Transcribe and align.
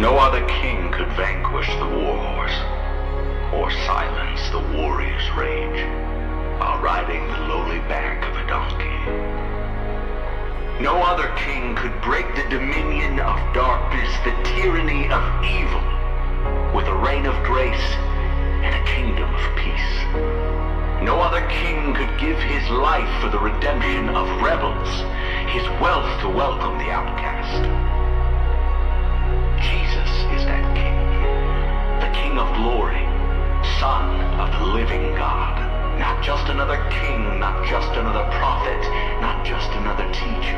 No 0.00 0.16
other 0.16 0.40
king 0.46 0.90
could 0.92 1.08
vanquish 1.08 1.68
the 1.76 1.84
warhorse 1.84 2.56
or 3.52 3.70
silence 3.84 4.48
the 4.48 4.64
warrior's 4.74 5.30
rage 5.36 5.84
while 6.58 6.80
riding 6.80 7.26
the 7.26 7.40
lowly 7.40 7.80
back 7.80 8.24
of 8.24 8.34
a 8.34 8.46
donkey. 8.48 8.96
No 10.82 11.02
other 11.02 11.30
king 11.36 11.76
could 11.76 11.92
break 12.00 12.24
the 12.34 12.48
dominion 12.48 13.20
of 13.20 13.36
darkness, 13.52 14.10
the 14.24 14.32
tyranny 14.56 15.04
of 15.12 15.22
evil, 15.44 15.84
with 16.74 16.86
a 16.86 16.96
reign 16.96 17.26
of 17.26 17.36
grace 17.44 17.92
and 18.64 18.74
a 18.74 18.90
kingdom 18.90 19.28
of 19.34 19.56
peace. 19.56 19.92
No 21.04 21.20
other 21.20 21.46
king 21.50 21.92
could 21.92 22.18
give 22.18 22.38
his 22.38 22.66
life 22.70 23.20
for 23.20 23.28
the 23.28 23.38
redemption 23.38 24.08
of 24.08 24.26
rebels, 24.40 24.88
his 25.52 25.68
wealth 25.78 26.08
to 26.22 26.28
welcome 26.30 26.78
the 26.78 26.90
outcast. 26.90 27.79
Of 32.40 32.56
glory, 32.56 33.04
son 33.78 34.08
of 34.40 34.48
the 34.58 34.72
living 34.72 35.14
God. 35.14 35.60
Not 36.00 36.24
just 36.24 36.48
another 36.48 36.80
king, 36.88 37.38
not 37.38 37.68
just 37.68 37.92
another 37.92 38.24
prophet, 38.40 38.80
not 39.20 39.44
just 39.44 39.68
another 39.72 40.08
teacher. 40.08 40.56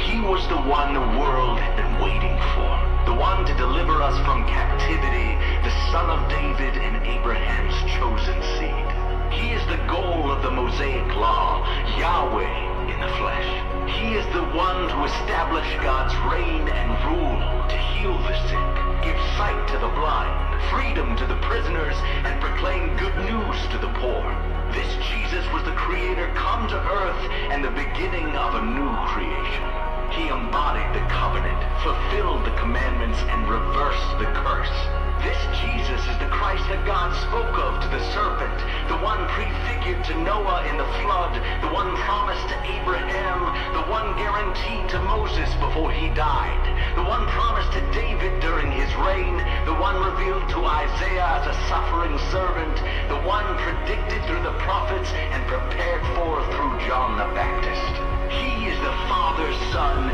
He 0.00 0.20
was 0.24 0.40
the 0.48 0.56
one 0.56 0.94
the 0.94 1.20
world 1.20 1.58
had 1.60 1.76
been 1.76 2.00
waiting 2.00 2.36
for. 2.56 2.72
The 3.04 3.20
one 3.20 3.44
to 3.44 3.54
deliver 3.60 4.00
us 4.00 4.16
from 4.24 4.48
captivity, 4.48 5.36
the 5.60 5.74
son 5.92 6.08
of 6.08 6.30
David 6.30 6.80
and 6.80 6.96
Abraham's 7.04 7.76
chosen 7.92 8.40
seed. 8.56 8.88
He 9.36 9.52
is 9.52 9.64
the 9.68 9.84
goal 9.92 10.32
of 10.32 10.42
the 10.42 10.50
Mosaic 10.50 11.14
law, 11.14 11.60
Yahweh 11.98 12.71
the 13.02 13.08
flesh. 13.18 13.50
He 13.98 14.14
is 14.14 14.26
the 14.30 14.46
one 14.54 14.86
to 14.86 14.98
establish 15.02 15.66
God's 15.82 16.14
reign 16.30 16.68
and 16.70 16.90
rule, 17.10 17.38
to 17.66 17.76
heal 17.76 18.14
the 18.14 18.36
sick, 18.46 18.72
give 19.02 19.18
sight 19.34 19.58
to 19.74 19.78
the 19.82 19.90
blind, 19.98 20.62
freedom 20.70 21.16
to 21.16 21.26
the 21.26 21.34
prisoners, 21.42 21.96
and 22.22 22.40
proclaim 22.40 22.96
good 22.96 23.16
news 23.26 23.58
to 23.74 23.78
the 23.78 23.90
poor. 23.98 24.22
This 24.70 24.86
Jesus 25.10 25.42
was 25.52 25.64
the 25.64 25.74
Creator 25.74 26.30
come 26.36 26.68
to 26.68 26.78
earth 26.78 27.22
and 27.50 27.64
the 27.64 27.74
beginning 27.74 28.36
of 28.38 28.54
a 28.54 28.62
new 28.62 28.92
creation. 29.10 29.66
He 30.14 30.30
embodied 30.30 30.94
the 30.94 31.02
covenant, 31.10 31.58
fulfilled 31.82 32.46
the 32.46 32.54
commandments, 32.54 33.18
and 33.26 33.50
reversed 33.50 34.18
the 34.22 34.30
curse. 34.30 35.01
This 35.22 35.38
Jesus 35.62 36.02
is 36.10 36.18
the 36.18 36.26
Christ 36.34 36.66
that 36.66 36.82
God 36.82 37.14
spoke 37.22 37.54
of 37.54 37.78
to 37.78 37.88
the 37.94 38.02
serpent, 38.10 38.58
the 38.90 38.98
one 38.98 39.22
prefigured 39.30 40.02
to 40.10 40.18
Noah 40.18 40.66
in 40.66 40.74
the 40.74 40.90
flood, 40.98 41.38
the 41.62 41.70
one 41.70 41.94
promised 42.02 42.42
to 42.50 42.58
Abraham, 42.66 43.38
the 43.70 43.86
one 43.86 44.18
guaranteed 44.18 44.90
to 44.90 44.98
Moses 45.06 45.46
before 45.62 45.94
he 45.94 46.10
died, 46.18 46.58
the 46.98 47.06
one 47.06 47.22
promised 47.30 47.70
to 47.78 47.82
David 47.94 48.34
during 48.42 48.74
his 48.74 48.90
reign, 48.98 49.38
the 49.62 49.78
one 49.78 50.02
revealed 50.02 50.48
to 50.50 50.66
Isaiah 50.66 51.38
as 51.38 51.46
a 51.46 51.56
suffering 51.70 52.18
servant, 52.34 52.82
the 53.06 53.22
one 53.22 53.46
predicted 53.62 54.26
through 54.26 54.42
the 54.42 54.58
prophets 54.66 55.14
and 55.30 55.46
prepared 55.46 56.02
for 56.18 56.42
through 56.50 56.82
John 56.82 57.14
the 57.14 57.30
Baptist. 57.30 57.94
He 58.26 58.66
is 58.66 58.78
the 58.82 58.96
Father's 59.06 59.60
Son, 59.70 60.10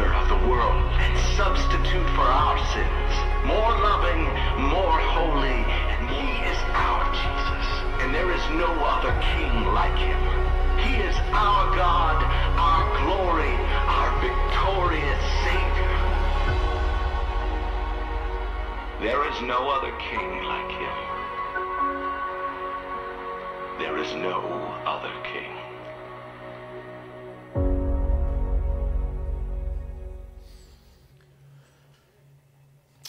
Savior 0.00 0.14
of 0.14 0.28
the 0.28 0.48
world, 0.48 0.82
and 0.96 1.18
substitute 1.36 2.08
for 2.16 2.22
our 2.24 2.56
sins. 2.72 3.12
More 3.44 3.72
loving, 3.84 4.24
more 4.70 4.98
holy, 5.12 5.60
and 5.92 6.08
He 6.08 6.40
is 6.48 6.56
our 6.72 7.04
Jesus. 7.12 7.66
And 8.00 8.14
there 8.14 8.30
is 8.32 8.40
no 8.56 8.70
other 8.80 9.12
King 9.20 9.64
like 9.74 9.98
Him. 9.98 10.20
He 10.78 11.02
is 11.04 11.16
our 11.32 11.76
God, 11.76 12.16
our 12.56 12.84
glory, 13.04 13.52
our 13.92 14.10
victorious 14.24 15.22
Savior. 15.44 15.96
There 19.00 19.28
is 19.30 19.42
no 19.42 19.68
other 19.68 19.92
King 19.98 20.44
like 20.44 20.70
Him. 20.80 20.96
There 23.78 23.98
is 23.98 24.14
no 24.14 24.40
other 24.86 25.12
King. 25.24 25.59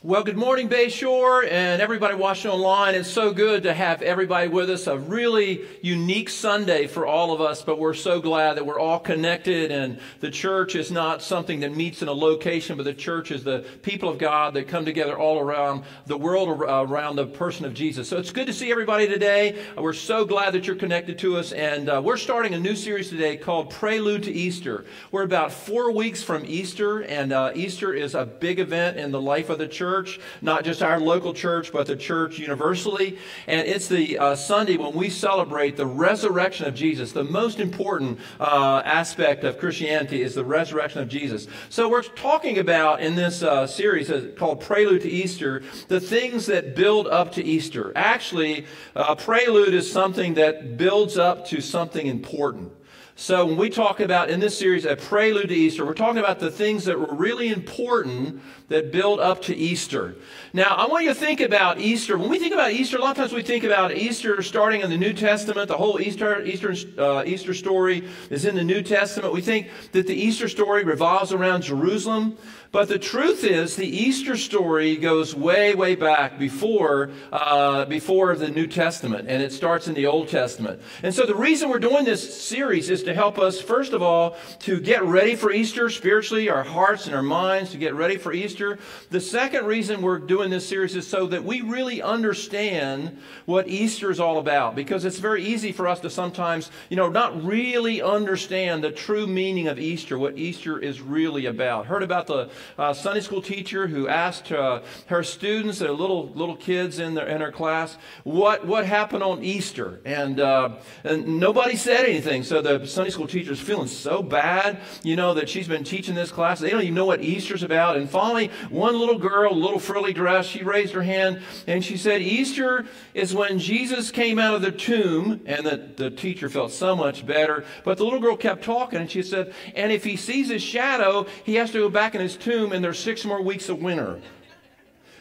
Well, 0.03 0.23
good 0.23 0.35
morning, 0.35 0.67
Bayshore, 0.67 1.47
and 1.47 1.79
everybody 1.79 2.15
watching 2.15 2.49
online. 2.49 2.95
It's 2.95 3.07
so 3.07 3.31
good 3.31 3.61
to 3.61 3.73
have 3.75 4.01
everybody 4.01 4.47
with 4.47 4.71
us. 4.71 4.87
A 4.87 4.97
really 4.97 5.61
unique 5.83 6.29
Sunday 6.29 6.87
for 6.87 7.05
all 7.05 7.31
of 7.31 7.39
us, 7.39 7.61
but 7.61 7.77
we're 7.77 7.93
so 7.93 8.19
glad 8.19 8.57
that 8.57 8.65
we're 8.65 8.79
all 8.79 8.97
connected. 8.97 9.71
And 9.71 9.99
the 10.19 10.31
church 10.31 10.73
is 10.73 10.89
not 10.89 11.21
something 11.21 11.59
that 11.59 11.75
meets 11.75 12.01
in 12.01 12.07
a 12.07 12.13
location, 12.13 12.77
but 12.77 12.83
the 12.85 12.95
church 12.95 13.29
is 13.29 13.43
the 13.43 13.63
people 13.83 14.09
of 14.09 14.17
God 14.17 14.55
that 14.55 14.67
come 14.67 14.85
together 14.85 15.15
all 15.15 15.39
around 15.39 15.83
the 16.07 16.17
world, 16.17 16.49
around 16.49 17.15
the 17.15 17.27
person 17.27 17.65
of 17.65 17.75
Jesus. 17.75 18.09
So 18.09 18.17
it's 18.17 18.31
good 18.31 18.47
to 18.47 18.53
see 18.53 18.71
everybody 18.71 19.07
today. 19.07 19.63
We're 19.77 19.93
so 19.93 20.25
glad 20.25 20.55
that 20.55 20.65
you're 20.65 20.77
connected 20.77 21.19
to 21.19 21.37
us. 21.37 21.51
And 21.51 21.87
uh, 21.87 22.01
we're 22.03 22.17
starting 22.17 22.55
a 22.55 22.59
new 22.59 22.75
series 22.75 23.09
today 23.09 23.37
called 23.37 23.69
Prelude 23.69 24.23
to 24.23 24.31
Easter. 24.31 24.83
We're 25.11 25.21
about 25.21 25.51
four 25.51 25.91
weeks 25.91 26.23
from 26.23 26.43
Easter, 26.47 27.01
and 27.01 27.31
uh, 27.31 27.51
Easter 27.53 27.93
is 27.93 28.15
a 28.15 28.25
big 28.25 28.59
event 28.59 28.97
in 28.97 29.11
the 29.11 29.21
life 29.21 29.51
of 29.51 29.59
the 29.59 29.67
church 29.67 29.90
church, 29.91 30.19
not 30.41 30.63
just 30.63 30.81
our 30.81 30.99
local 30.99 31.33
church, 31.33 31.73
but 31.73 31.85
the 31.85 31.95
church 31.95 32.39
universally. 32.39 33.17
And 33.47 33.67
it's 33.67 33.87
the 33.87 34.17
uh, 34.17 34.35
Sunday 34.35 34.77
when 34.77 34.93
we 34.93 35.09
celebrate 35.09 35.75
the 35.75 35.85
resurrection 35.85 36.65
of 36.65 36.73
Jesus. 36.73 37.11
The 37.11 37.25
most 37.25 37.59
important 37.59 38.19
uh, 38.39 38.81
aspect 38.85 39.43
of 39.43 39.59
Christianity 39.59 40.21
is 40.21 40.35
the 40.35 40.45
resurrection 40.45 41.01
of 41.01 41.09
Jesus. 41.09 41.47
So 41.69 41.89
we're 41.89 42.03
talking 42.03 42.57
about 42.57 43.01
in 43.01 43.15
this 43.15 43.43
uh, 43.43 43.67
series 43.67 44.09
uh, 44.09 44.31
called 44.37 44.61
Prelude 44.61 45.01
to 45.01 45.09
Easter 45.09 45.61
the 45.89 45.99
things 45.99 46.45
that 46.45 46.75
build 46.75 47.07
up 47.07 47.33
to 47.33 47.43
Easter. 47.43 47.91
Actually, 47.95 48.65
a 48.95 49.15
prelude 49.15 49.73
is 49.73 49.91
something 49.91 50.35
that 50.35 50.77
builds 50.77 51.17
up 51.17 51.45
to 51.47 51.59
something 51.59 52.07
important. 52.07 52.71
So 53.21 53.45
when 53.45 53.55
we 53.55 53.69
talk 53.69 53.99
about 53.99 54.31
in 54.31 54.39
this 54.39 54.57
series 54.57 54.83
a 54.83 54.95
prelude 54.95 55.49
to 55.49 55.53
Easter, 55.53 55.85
we're 55.85 55.93
talking 55.93 56.17
about 56.17 56.39
the 56.39 56.49
things 56.49 56.85
that 56.85 56.99
were 56.99 57.13
really 57.13 57.49
important 57.49 58.41
that 58.69 58.91
build 58.91 59.19
up 59.19 59.43
to 59.43 59.55
Easter. 59.55 60.15
Now, 60.53 60.73
I 60.75 60.87
want 60.87 61.03
you 61.03 61.13
to 61.13 61.19
think 61.19 61.39
about 61.39 61.79
Easter. 61.79 62.17
When 62.17 62.31
we 62.31 62.39
think 62.39 62.51
about 62.51 62.71
Easter, 62.71 62.97
a 62.97 62.99
lot 62.99 63.11
of 63.11 63.17
times 63.17 63.31
we 63.31 63.43
think 63.43 63.63
about 63.63 63.91
Easter 63.91 64.41
starting 64.41 64.81
in 64.81 64.89
the 64.89 64.97
New 64.97 65.13
Testament. 65.13 65.67
The 65.67 65.77
whole 65.77 66.01
Easter, 66.01 66.43
Easter, 66.43 66.73
uh, 66.97 67.23
Easter 67.23 67.53
story 67.53 68.09
is 68.31 68.45
in 68.45 68.55
the 68.55 68.63
New 68.63 68.81
Testament. 68.81 69.35
We 69.35 69.41
think 69.41 69.69
that 69.91 70.07
the 70.07 70.15
Easter 70.15 70.49
story 70.49 70.83
revolves 70.83 71.31
around 71.31 71.61
Jerusalem. 71.61 72.39
But 72.71 72.87
the 72.87 72.99
truth 72.99 73.43
is, 73.43 73.75
the 73.75 73.85
Easter 73.85 74.37
story 74.37 74.95
goes 74.95 75.35
way, 75.35 75.75
way 75.75 75.95
back 75.95 76.39
before, 76.39 77.09
uh, 77.29 77.83
before 77.83 78.33
the 78.37 78.47
New 78.47 78.65
Testament, 78.65 79.27
and 79.27 79.43
it 79.43 79.51
starts 79.51 79.89
in 79.89 79.93
the 79.93 80.05
Old 80.05 80.29
Testament. 80.29 80.81
And 81.03 81.13
so 81.13 81.25
the 81.25 81.35
reason 81.35 81.67
we're 81.67 81.79
doing 81.79 82.05
this 82.05 82.41
series 82.41 82.89
is 82.89 83.03
to 83.03 83.13
help 83.13 83.37
us, 83.39 83.59
first 83.59 83.91
of 83.91 84.01
all, 84.01 84.37
to 84.59 84.79
get 84.79 85.03
ready 85.03 85.35
for 85.35 85.51
Easter 85.51 85.89
spiritually, 85.89 86.49
our 86.49 86.63
hearts 86.63 87.07
and 87.07 87.15
our 87.15 87.21
minds, 87.21 87.71
to 87.71 87.77
get 87.77 87.93
ready 87.93 88.15
for 88.15 88.31
Easter. 88.31 88.79
The 89.09 89.19
second 89.19 89.65
reason 89.65 90.01
we're 90.01 90.19
doing 90.19 90.49
this 90.49 90.65
series 90.65 90.95
is 90.95 91.05
so 91.05 91.27
that 91.27 91.43
we 91.43 91.59
really 91.59 92.01
understand 92.01 93.19
what 93.47 93.67
Easter 93.67 94.11
is 94.11 94.21
all 94.21 94.37
about, 94.37 94.75
because 94.75 95.03
it's 95.03 95.19
very 95.19 95.43
easy 95.43 95.73
for 95.73 95.89
us 95.89 95.99
to 95.99 96.09
sometimes, 96.09 96.71
you 96.87 96.95
know, 96.95 97.09
not 97.09 97.43
really 97.43 98.01
understand 98.01 98.81
the 98.81 98.91
true 98.91 99.27
meaning 99.27 99.67
of 99.67 99.77
Easter, 99.77 100.17
what 100.17 100.37
Easter 100.37 100.79
is 100.79 101.01
really 101.01 101.47
about. 101.47 101.87
Heard 101.87 102.03
about 102.03 102.27
the 102.27 102.49
uh, 102.77 102.93
Sunday 102.93 103.21
school 103.21 103.41
teacher 103.41 103.87
who 103.87 104.07
asked 104.07 104.51
uh, 104.51 104.81
her 105.07 105.23
students, 105.23 105.79
their 105.79 105.91
little 105.91 106.29
little 106.29 106.55
kids 106.55 106.99
in 106.99 107.13
their 107.13 107.27
in 107.27 107.41
her 107.41 107.51
class, 107.51 107.97
what 108.23 108.65
what 108.65 108.85
happened 108.85 109.23
on 109.23 109.43
Easter, 109.43 110.01
and 110.05 110.39
uh, 110.39 110.77
and 111.03 111.39
nobody 111.39 111.75
said 111.75 112.05
anything. 112.05 112.43
So 112.43 112.61
the 112.61 112.85
Sunday 112.85 113.09
school 113.11 113.27
teacher 113.27 113.51
is 113.51 113.59
feeling 113.59 113.87
so 113.87 114.21
bad, 114.21 114.79
you 115.03 115.15
know, 115.15 115.33
that 115.33 115.49
she's 115.49 115.67
been 115.67 115.83
teaching 115.83 116.15
this 116.15 116.31
class. 116.31 116.59
They 116.59 116.69
don't 116.69 116.81
even 116.81 116.95
know 116.95 117.05
what 117.05 117.21
Easter's 117.21 117.63
about. 117.63 117.97
And 117.97 118.09
finally, 118.09 118.51
one 118.69 118.97
little 118.97 119.17
girl, 119.17 119.51
a 119.51 119.53
little 119.53 119.79
frilly 119.79 120.13
dress, 120.13 120.45
she 120.45 120.63
raised 120.63 120.93
her 120.93 121.03
hand 121.03 121.41
and 121.67 121.83
she 121.83 121.97
said, 121.97 122.21
"Easter 122.21 122.85
is 123.13 123.33
when 123.33 123.59
Jesus 123.59 124.11
came 124.11 124.39
out 124.39 124.55
of 124.55 124.61
the 124.61 124.71
tomb." 124.71 125.41
And 125.45 125.65
the, 125.65 125.89
the 125.95 126.11
teacher 126.11 126.49
felt 126.49 126.71
so 126.71 126.95
much 126.95 127.25
better. 127.25 127.65
But 127.83 127.97
the 127.97 128.03
little 128.03 128.19
girl 128.19 128.37
kept 128.37 128.63
talking, 128.63 128.99
and 128.99 129.09
she 129.09 129.23
said, 129.23 129.53
"And 129.75 129.91
if 129.91 130.03
he 130.03 130.15
sees 130.15 130.49
his 130.49 130.61
shadow, 130.61 131.25
he 131.43 131.55
has 131.55 131.71
to 131.71 131.79
go 131.79 131.89
back 131.89 132.15
in 132.15 132.21
his 132.21 132.37
tomb." 132.37 132.50
Tomb 132.51 132.71
and 132.71 132.83
there's 132.83 132.99
six 132.99 133.25
more 133.25 133.41
weeks 133.41 133.69
of 133.69 133.81
winter. 133.81 134.19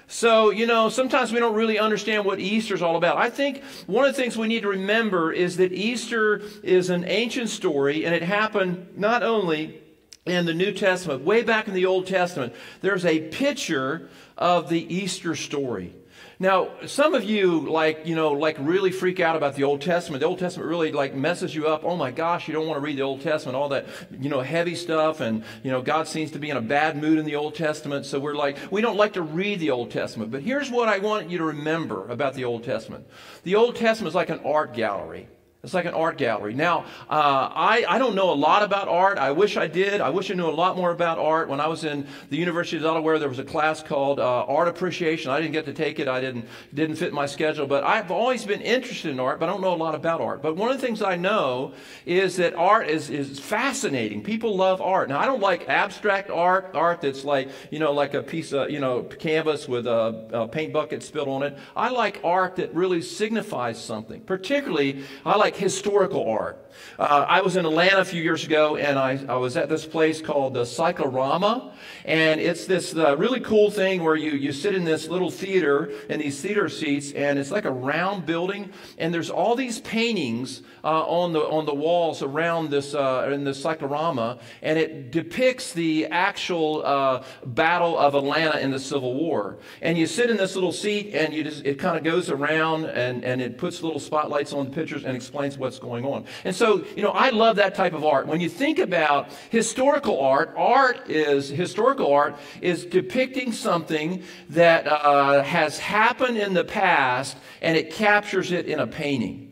So, 0.08 0.50
you 0.50 0.66
know, 0.66 0.88
sometimes 0.88 1.32
we 1.32 1.38
don't 1.38 1.54
really 1.54 1.78
understand 1.78 2.24
what 2.24 2.40
Easter's 2.40 2.82
all 2.82 2.96
about. 2.96 3.16
I 3.16 3.30
think 3.30 3.62
one 3.86 4.04
of 4.04 4.14
the 4.14 4.20
things 4.20 4.36
we 4.36 4.48
need 4.48 4.62
to 4.62 4.68
remember 4.68 5.32
is 5.32 5.56
that 5.58 5.72
Easter 5.72 6.42
is 6.64 6.90
an 6.90 7.04
ancient 7.04 7.48
story 7.48 8.04
and 8.04 8.12
it 8.12 8.22
happened 8.22 8.88
not 8.96 9.22
only 9.22 9.80
in 10.26 10.46
the 10.46 10.54
New 10.54 10.72
Testament, 10.72 11.22
way 11.22 11.42
back 11.42 11.68
in 11.68 11.74
the 11.74 11.86
Old 11.86 12.08
Testament, 12.08 12.52
there's 12.80 13.04
a 13.04 13.28
picture 13.28 14.08
of 14.36 14.68
the 14.68 14.94
Easter 14.94 15.36
story. 15.36 15.94
Now, 16.42 16.70
some 16.87 17.12
of 17.12 17.22
you 17.22 17.69
like, 17.69 18.06
you 18.06 18.16
know, 18.16 18.32
like 18.32 18.56
really 18.58 18.90
freak 18.90 19.20
out 19.20 19.37
about 19.37 19.56
the 19.56 19.64
Old 19.64 19.82
Testament. 19.82 20.20
The 20.20 20.26
Old 20.26 20.38
Testament 20.38 20.70
really 20.70 20.90
like 20.90 21.14
messes 21.14 21.54
you 21.54 21.69
up. 21.69 21.84
Oh 21.84 21.96
my 21.96 22.10
gosh, 22.10 22.48
you 22.48 22.54
don't 22.54 22.66
want 22.66 22.78
to 22.78 22.81
read 22.81 22.96
the 22.96 23.02
Old 23.02 23.20
Testament, 23.20 23.56
all 23.56 23.69
that, 23.69 23.84
you 24.19 24.31
know, 24.31 24.40
heavy 24.40 24.75
stuff. 24.75 25.20
And, 25.20 25.44
you 25.62 25.70
know, 25.70 25.82
God 25.82 26.08
seems 26.08 26.31
to 26.31 26.38
be 26.38 26.48
in 26.48 26.56
a 26.56 26.62
bad 26.62 26.96
mood 26.96 27.19
in 27.19 27.26
the 27.26 27.37
Old 27.37 27.56
Testament. 27.56 28.06
So 28.06 28.19
we're 28.19 28.34
like, 28.34 28.56
we 28.70 28.81
don't 28.81 28.96
like 28.96 29.12
to 29.12 29.22
read 29.22 29.60
the 29.60 29.70
Old 29.70 29.90
Testament. 29.90 30.31
But 30.31 30.40
here's 30.40 30.70
what 30.70 30.88
I 30.88 30.96
want 30.96 31.28
you 31.28 31.37
to 31.37 31.44
remember 31.44 32.08
about 32.08 32.32
the 32.32 32.46
Old 32.46 32.64
Testament. 32.64 33.06
The 33.42 33.56
Old 33.56 33.76
Testament 33.76 34.08
is 34.08 34.14
like 34.14 34.31
an 34.31 34.40
art 34.42 34.72
gallery. 34.72 35.28
It's 35.62 35.74
like 35.74 35.84
an 35.84 35.92
art 35.92 36.16
gallery. 36.16 36.54
Now, 36.54 36.86
uh, 37.10 37.50
I, 37.54 37.84
I 37.86 37.98
don't 37.98 38.14
know 38.14 38.32
a 38.32 38.34
lot 38.34 38.62
about 38.62 38.88
art. 38.88 39.18
I 39.18 39.32
wish 39.32 39.58
I 39.58 39.66
did. 39.66 40.00
I 40.00 40.08
wish 40.08 40.30
I 40.30 40.34
knew 40.34 40.48
a 40.48 40.50
lot 40.50 40.74
more 40.74 40.90
about 40.90 41.18
art. 41.18 41.50
When 41.50 41.60
I 41.60 41.66
was 41.66 41.84
in 41.84 42.06
the 42.30 42.38
University 42.38 42.78
of 42.78 42.82
Delaware, 42.82 43.18
there 43.18 43.28
was 43.28 43.38
a 43.38 43.44
class 43.44 43.82
called 43.82 44.20
uh, 44.20 44.44
Art 44.44 44.68
Appreciation. 44.68 45.30
I 45.30 45.38
didn't 45.38 45.52
get 45.52 45.66
to 45.66 45.74
take 45.74 45.98
it. 45.98 46.08
I 46.08 46.18
didn't 46.18 46.46
didn't 46.72 46.96
fit 46.96 47.12
my 47.12 47.26
schedule. 47.26 47.66
But 47.66 47.84
I've 47.84 48.10
always 48.10 48.46
been 48.46 48.62
interested 48.62 49.10
in 49.10 49.20
art, 49.20 49.38
but 49.38 49.50
I 49.50 49.52
don't 49.52 49.60
know 49.60 49.74
a 49.74 49.76
lot 49.76 49.94
about 49.94 50.22
art. 50.22 50.40
But 50.40 50.56
one 50.56 50.70
of 50.70 50.80
the 50.80 50.86
things 50.86 51.02
I 51.02 51.16
know 51.16 51.74
is 52.06 52.36
that 52.36 52.54
art 52.54 52.88
is, 52.88 53.10
is 53.10 53.38
fascinating. 53.38 54.22
People 54.22 54.56
love 54.56 54.80
art. 54.80 55.10
Now, 55.10 55.18
I 55.18 55.26
don't 55.26 55.40
like 55.40 55.68
abstract 55.68 56.30
art, 56.30 56.70
art 56.74 57.02
that's 57.02 57.22
like, 57.22 57.50
you 57.70 57.78
know, 57.78 57.92
like 57.92 58.14
a 58.14 58.22
piece 58.22 58.52
of, 58.52 58.70
you 58.70 58.80
know, 58.80 59.02
canvas 59.02 59.68
with 59.68 59.86
a, 59.86 60.26
a 60.32 60.48
paint 60.48 60.72
bucket 60.72 61.02
spilled 61.02 61.28
on 61.28 61.42
it. 61.42 61.58
I 61.76 61.90
like 61.90 62.20
art 62.24 62.56
that 62.56 62.74
really 62.74 63.02
signifies 63.02 63.82
something. 63.82 64.22
Particularly, 64.22 65.04
I 65.26 65.36
like 65.36 65.50
like 65.50 65.61
historical 65.61 66.29
art. 66.31 66.56
Uh, 66.98 67.24
I 67.28 67.40
was 67.40 67.56
in 67.56 67.64
Atlanta 67.64 67.98
a 67.98 68.04
few 68.04 68.22
years 68.22 68.44
ago, 68.44 68.76
and 68.76 68.98
I, 68.98 69.18
I 69.28 69.36
was 69.36 69.56
at 69.56 69.68
this 69.68 69.86
place 69.86 70.20
called 70.20 70.54
the 70.54 70.64
Cyclorama, 70.64 71.72
and 72.04 72.40
it's 72.40 72.66
this 72.66 72.94
uh, 72.94 73.16
really 73.16 73.40
cool 73.40 73.70
thing 73.70 74.02
where 74.02 74.16
you, 74.16 74.32
you 74.32 74.52
sit 74.52 74.74
in 74.74 74.84
this 74.84 75.08
little 75.08 75.30
theater 75.30 75.92
in 76.08 76.20
these 76.20 76.40
theater 76.40 76.68
seats, 76.68 77.12
and 77.12 77.38
it's 77.38 77.50
like 77.50 77.64
a 77.64 77.70
round 77.70 78.26
building, 78.26 78.70
and 78.98 79.12
there's 79.12 79.30
all 79.30 79.54
these 79.54 79.80
paintings 79.80 80.62
uh, 80.84 81.04
on 81.06 81.32
the 81.32 81.40
on 81.40 81.66
the 81.66 81.74
walls 81.74 82.22
around 82.22 82.70
this 82.70 82.94
uh, 82.94 83.30
in 83.32 83.44
the 83.44 83.54
Cyclorama, 83.54 84.38
and 84.62 84.78
it 84.78 85.10
depicts 85.10 85.72
the 85.72 86.06
actual 86.06 86.84
uh, 86.84 87.24
battle 87.44 87.98
of 87.98 88.14
Atlanta 88.14 88.58
in 88.58 88.70
the 88.70 88.78
Civil 88.78 89.14
War. 89.14 89.58
And 89.82 89.96
you 89.98 90.06
sit 90.06 90.30
in 90.30 90.36
this 90.36 90.54
little 90.54 90.72
seat, 90.72 91.14
and 91.14 91.32
you 91.34 91.44
just 91.44 91.64
it 91.64 91.78
kind 91.78 91.96
of 91.96 92.04
goes 92.04 92.30
around, 92.30 92.84
and 92.86 93.24
and 93.24 93.40
it 93.40 93.58
puts 93.58 93.82
little 93.82 94.00
spotlights 94.00 94.52
on 94.52 94.66
the 94.66 94.70
pictures 94.70 95.04
and 95.04 95.16
explains 95.16 95.58
what's 95.58 95.78
going 95.78 96.04
on. 96.04 96.24
And 96.44 96.54
so 96.54 96.69
so, 96.70 96.84
you 96.94 97.02
know, 97.02 97.11
I 97.11 97.31
love 97.31 97.56
that 97.56 97.75
type 97.75 97.94
of 97.94 98.05
art. 98.05 98.28
When 98.28 98.40
you 98.40 98.49
think 98.49 98.78
about 98.78 99.32
historical 99.50 100.20
art, 100.20 100.55
art 100.56 101.11
is, 101.11 101.49
historical 101.49 102.12
art 102.12 102.37
is 102.61 102.84
depicting 102.84 103.52
something 103.52 104.22
that 104.50 104.87
uh, 104.87 105.43
has 105.43 105.78
happened 105.78 106.38
in 106.38 106.55
the 106.55 106.62
past 106.62 107.37
and 107.61 107.76
it 107.76 107.93
captures 107.93 108.52
it 108.52 108.67
in 108.67 108.78
a 108.78 108.87
painting. 108.87 109.49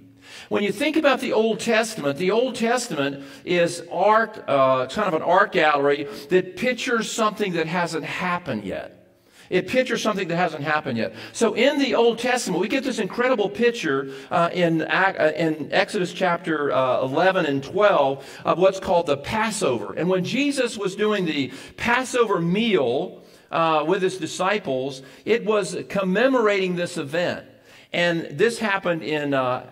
When 0.48 0.62
you 0.62 0.70
think 0.70 0.96
about 0.96 1.20
the 1.20 1.32
Old 1.32 1.58
Testament, 1.58 2.18
the 2.18 2.30
Old 2.30 2.54
Testament 2.54 3.24
is 3.44 3.82
art, 3.90 4.44
uh, 4.46 4.86
kind 4.86 5.08
of 5.08 5.14
an 5.14 5.22
art 5.22 5.50
gallery 5.50 6.08
that 6.30 6.56
pictures 6.56 7.10
something 7.10 7.54
that 7.54 7.66
hasn't 7.66 8.04
happened 8.04 8.62
yet. 8.62 8.97
It 9.50 9.68
pictures 9.68 10.02
something 10.02 10.28
that 10.28 10.36
hasn't 10.36 10.64
happened 10.64 10.98
yet. 10.98 11.14
So 11.32 11.54
in 11.54 11.78
the 11.78 11.94
Old 11.94 12.18
Testament, 12.18 12.60
we 12.60 12.68
get 12.68 12.84
this 12.84 12.98
incredible 12.98 13.48
picture 13.48 14.12
uh, 14.30 14.50
in, 14.52 14.82
uh, 14.82 15.32
in 15.36 15.70
Exodus 15.72 16.12
chapter 16.12 16.70
uh, 16.70 17.02
11 17.02 17.46
and 17.46 17.62
12 17.62 18.40
of 18.44 18.58
what's 18.58 18.80
called 18.80 19.06
the 19.06 19.16
Passover. 19.16 19.94
And 19.94 20.08
when 20.08 20.24
Jesus 20.24 20.76
was 20.76 20.94
doing 20.96 21.24
the 21.24 21.52
Passover 21.76 22.40
meal 22.40 23.22
uh, 23.50 23.84
with 23.86 24.02
his 24.02 24.18
disciples, 24.18 25.02
it 25.24 25.44
was 25.44 25.76
commemorating 25.88 26.76
this 26.76 26.98
event. 26.98 27.46
And 27.92 28.38
this 28.38 28.58
happened 28.58 29.02
in 29.02 29.32
uh, 29.32 29.66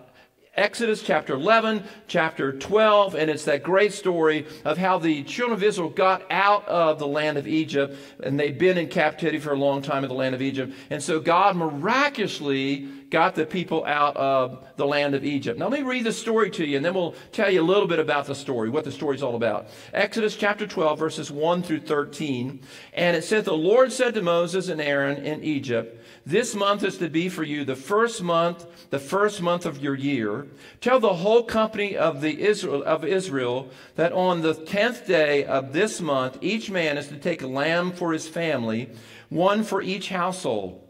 Exodus 0.57 1.03
chapter 1.03 1.35
11, 1.35 1.83
chapter 2.07 2.51
12, 2.51 3.13
and 3.13 3.29
it's 3.29 3.45
that 3.45 3.61
great 3.61 3.93
story 3.93 4.47
of 4.65 4.75
how 4.79 4.97
the 4.97 5.21
children 5.21 5.55
of 5.55 5.61
Israel 5.61 5.89
got 5.89 6.23
out 6.31 6.67
of 6.67 6.97
the 6.97 7.05
land 7.05 7.37
of 7.37 7.47
Egypt, 7.47 7.95
and 8.23 8.39
they'd 8.39 8.57
been 8.57 8.75
in 8.75 8.87
captivity 8.87 9.37
for 9.37 9.53
a 9.53 9.57
long 9.57 9.83
time 9.83 10.03
in 10.03 10.07
the 10.07 10.15
land 10.15 10.33
of 10.33 10.41
Egypt. 10.41 10.73
And 10.89 11.03
so 11.03 11.19
God 11.19 11.55
miraculously 11.55 12.89
got 13.09 13.35
the 13.35 13.45
people 13.45 13.85
out 13.85 14.17
of 14.17 14.65
the 14.75 14.85
land 14.85 15.15
of 15.15 15.23
Egypt. 15.23 15.57
Now, 15.57 15.67
let 15.67 15.79
me 15.79 15.85
read 15.85 16.03
the 16.03 16.11
story 16.11 16.49
to 16.51 16.65
you, 16.65 16.77
and 16.77 16.85
then 16.85 16.93
we'll 16.93 17.15
tell 17.31 17.49
you 17.49 17.61
a 17.61 17.63
little 17.63 17.87
bit 17.87 17.99
about 17.99 18.25
the 18.25 18.35
story, 18.35 18.69
what 18.69 18.83
the 18.83 18.91
story's 18.91 19.23
all 19.23 19.35
about. 19.35 19.67
Exodus 19.93 20.35
chapter 20.35 20.67
12, 20.67 20.99
verses 20.99 21.31
1 21.31 21.63
through 21.63 21.81
13. 21.81 22.59
And 22.93 23.15
it 23.15 23.23
said, 23.23 23.45
The 23.45 23.53
Lord 23.53 23.91
said 23.91 24.13
to 24.15 24.21
Moses 24.21 24.67
and 24.69 24.81
Aaron 24.81 25.23
in 25.23 25.43
Egypt, 25.43 26.03
this 26.27 26.55
month 26.55 26.83
is 26.83 26.97
to 26.97 27.09
be 27.09 27.29
for 27.29 27.43
you 27.43 27.63
the 27.63 27.77
first 27.77 28.21
month, 28.21 28.65
the 28.89 28.99
first 28.99 29.41
month 29.41 29.65
of 29.65 29.81
your 29.81 29.95
year. 29.95 30.47
Tell 30.81 30.99
the 30.99 31.13
whole 31.13 31.43
company 31.43 31.95
of 31.95 32.19
the 32.19 32.41
Israel 32.41 32.83
of 32.83 33.05
Israel 33.05 33.69
that 33.95 34.11
on 34.11 34.41
the 34.41 34.53
tenth 34.53 35.07
day 35.07 35.45
of 35.45 35.71
this 35.71 36.01
month, 36.01 36.37
each 36.41 36.69
man 36.69 36.97
is 36.97 37.07
to 37.07 37.15
take 37.15 37.43
a 37.43 37.47
lamb 37.47 37.93
for 37.93 38.11
his 38.11 38.27
family, 38.27 38.89
one 39.29 39.63
for 39.63 39.81
each 39.81 40.09
household. 40.09 40.86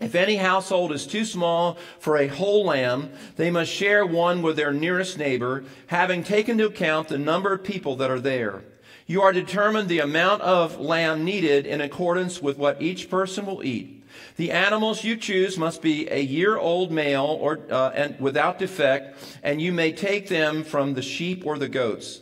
If 0.00 0.14
any 0.14 0.36
household 0.36 0.92
is 0.92 1.06
too 1.06 1.26
small 1.26 1.76
for 1.98 2.16
a 2.16 2.26
whole 2.26 2.64
lamb, 2.64 3.10
they 3.36 3.50
must 3.50 3.70
share 3.70 4.06
one 4.06 4.40
with 4.40 4.56
their 4.56 4.72
nearest 4.72 5.18
neighbor, 5.18 5.64
having 5.88 6.24
taken 6.24 6.52
into 6.52 6.66
account 6.66 7.08
the 7.08 7.18
number 7.18 7.52
of 7.52 7.62
people 7.62 7.96
that 7.96 8.10
are 8.10 8.20
there. 8.20 8.64
You 9.06 9.20
are 9.22 9.32
determined 9.32 9.88
the 9.88 9.98
amount 9.98 10.40
of 10.42 10.80
lamb 10.80 11.24
needed 11.24 11.66
in 11.66 11.80
accordance 11.80 12.40
with 12.40 12.56
what 12.56 12.80
each 12.80 13.10
person 13.10 13.44
will 13.44 13.62
eat. 13.62 14.02
The 14.36 14.52
animals 14.52 15.04
you 15.04 15.16
choose 15.16 15.58
must 15.58 15.82
be 15.82 16.08
a 16.08 16.20
year 16.20 16.56
old 16.56 16.90
male 16.90 17.36
or 17.40 17.60
uh, 17.70 17.90
and 17.90 18.18
without 18.18 18.58
defect, 18.58 19.18
and 19.42 19.60
you 19.60 19.72
may 19.72 19.92
take 19.92 20.28
them 20.28 20.64
from 20.64 20.94
the 20.94 21.02
sheep 21.02 21.44
or 21.44 21.58
the 21.58 21.68
goats. 21.68 22.20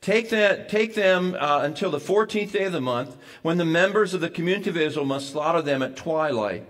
Take, 0.00 0.30
that, 0.30 0.68
take 0.68 0.94
them 0.96 1.36
uh, 1.38 1.60
until 1.62 1.92
the 1.92 1.98
14th 1.98 2.50
day 2.50 2.64
of 2.64 2.72
the 2.72 2.80
month, 2.80 3.16
when 3.42 3.58
the 3.58 3.64
members 3.64 4.14
of 4.14 4.20
the 4.20 4.30
community 4.30 4.70
of 4.70 4.76
Israel 4.76 5.04
must 5.04 5.30
slaughter 5.30 5.62
them 5.62 5.80
at 5.80 5.94
twilight. 5.94 6.66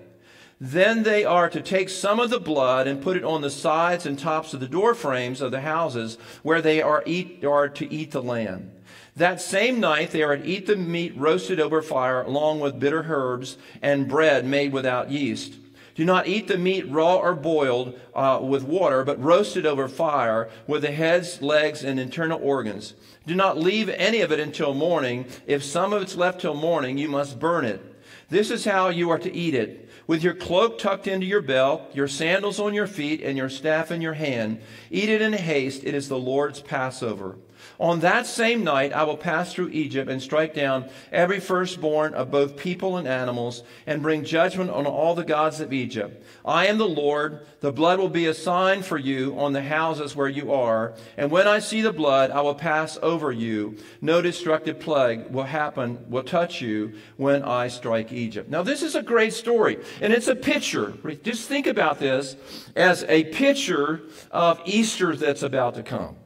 Then 0.65 1.03
they 1.03 1.25
are 1.25 1.51
to 1.51 1.61
take 1.61 1.89
some 1.89 2.21
of 2.21 2.31
the 2.31 2.39
blood 2.39 2.87
and 2.87 3.03
put 3.03 3.17
it 3.17 3.25
on 3.25 3.41
the 3.41 3.51
sides 3.51 4.07
and 4.07 4.17
tops 4.17 4.55
of 4.55 4.61
the 4.61 4.69
door 4.69 4.95
frames 4.95 5.41
of 5.41 5.51
the 5.51 5.63
houses 5.63 6.19
where 6.45 6.63
they 6.63 6.81
are, 6.81 7.03
eat, 7.05 7.45
are 7.45 7.69
to 7.71 7.93
eat 7.93 8.13
the 8.13 8.23
lamb. 8.23 8.71
That 9.17 9.41
same 9.41 9.81
night 9.81 10.13
they 10.13 10.23
are 10.23 10.37
to 10.37 10.47
eat 10.47 10.69
the 10.69 10.77
meat 10.77 11.15
roasted 11.17 11.59
over 11.59 11.83
fire 11.83 12.23
along 12.23 12.61
with 12.61 12.79
bitter 12.79 13.07
herbs 13.09 13.57
and 13.83 14.07
bread 14.07 14.47
made 14.47 14.73
without 14.73 15.11
yeast. 15.11 15.55
Do 15.97 16.05
not 16.05 16.29
eat 16.29 16.47
the 16.47 16.59
meat 16.59 16.89
raw 16.89 17.17
or 17.17 17.35
boiled 17.35 17.99
uh, 18.15 18.39
with 18.41 18.63
water, 18.63 19.03
but 19.03 19.21
roasted 19.21 19.67
over 19.67 19.89
fire 19.89 20.49
with 20.69 20.83
the 20.83 20.93
heads, 20.93 21.43
legs, 21.43 21.83
and 21.83 21.99
internal 21.99 22.41
organs. 22.41 22.95
Do 23.27 23.35
not 23.35 23.59
leave 23.59 23.89
any 23.89 24.21
of 24.21 24.31
it 24.31 24.39
until 24.39 24.75
morning. 24.75 25.27
If 25.45 25.65
some 25.65 25.93
of 25.93 26.03
it's 26.03 26.15
left 26.15 26.41
till 26.41 26.55
morning, 26.55 26.99
you 26.99 27.09
must 27.09 27.41
burn 27.41 27.65
it. 27.65 27.83
This 28.31 28.53
is 28.53 28.65
how 28.65 28.91
you 28.91 29.11
are 29.11 29.19
to 29.19 29.35
eat 29.35 29.55
it. 29.55 29.91
With 30.13 30.23
your 30.23 30.35
cloak 30.35 30.79
tucked 30.79 31.07
into 31.07 31.25
your 31.25 31.41
belt, 31.41 31.89
your 31.95 32.07
sandals 32.07 32.61
on 32.61 32.75
your 32.75 32.87
feet, 32.87 33.23
and 33.23 33.39
your 33.39 33.49
staff 33.49 33.91
in 33.91 34.03
your 34.03 34.13
hand. 34.13 34.61
Eat 34.91 35.09
it 35.09 35.23
in 35.23 35.33
haste. 35.33 35.85
It 35.85 35.95
is 35.95 36.11
the 36.11 36.19
Lord's 36.19 36.61
Passover. 36.61 37.37
On 37.83 37.99
that 37.99 38.29
same 38.29 38.63
night 38.63 38.93
I 38.93 39.03
will 39.03 39.17
pass 39.17 39.53
through 39.53 39.71
Egypt 39.71 40.09
and 40.09 40.23
strike 40.23 40.55
down 40.55 40.89
every 41.11 41.41
firstborn 41.41 42.15
of 42.15 42.31
both 42.31 42.57
people 42.57 42.97
and 42.97 43.09
animals 43.09 43.65
and 43.89 44.01
bring 44.01 44.23
judgment 44.23 44.71
on 44.71 44.87
all 44.87 45.17
the 45.17 45.25
gods 45.25 45.59
of 45.59 45.73
Egypt. 45.73 46.25
I 46.45 46.69
am 46.69 46.79
the 46.79 46.87
Lord. 46.87 47.45
The 47.59 47.73
blood 47.73 47.99
will 47.99 48.09
be 48.09 48.27
a 48.27 48.35
sign 48.35 48.83
for 48.83 48.99
you 48.99 49.37
on 49.37 49.53
the 49.53 49.63
houses 49.63 50.15
where 50.15 50.29
you 50.29 50.53
are. 50.53 50.95
And 51.17 51.29
when 51.33 51.49
I 51.49 51.59
see 51.59 51.81
the 51.81 51.93
blood, 51.93 52.31
I 52.31 52.41
will 52.43 52.55
pass 52.55 52.99
over 53.03 53.33
you. 53.33 53.77
No 54.01 54.23
destructive 54.23 54.79
plague 54.79 55.33
will 55.33 55.43
happen, 55.43 56.09
will 56.09 56.23
touch 56.23 56.61
you 56.61 56.93
when 57.17 57.43
I 57.43 57.67
strike 57.67 58.13
Egypt. 58.13 58.49
Now, 58.49 58.63
this 58.63 58.83
is 58.85 58.95
a 58.95 59.03
great 59.03 59.33
story, 59.33 59.79
and 60.01 60.13
it's 60.13 60.29
a 60.29 60.37
picture. 60.37 60.95
Just 61.25 61.49
think 61.49 61.67
about 61.67 61.99
this 61.99 62.37
as 62.77 63.03
a 63.09 63.25
picture 63.25 64.03
of 64.31 64.61
Easter 64.67 65.17
that's 65.17 65.43
about 65.43 65.75
to 65.75 65.83
come. 65.83 66.22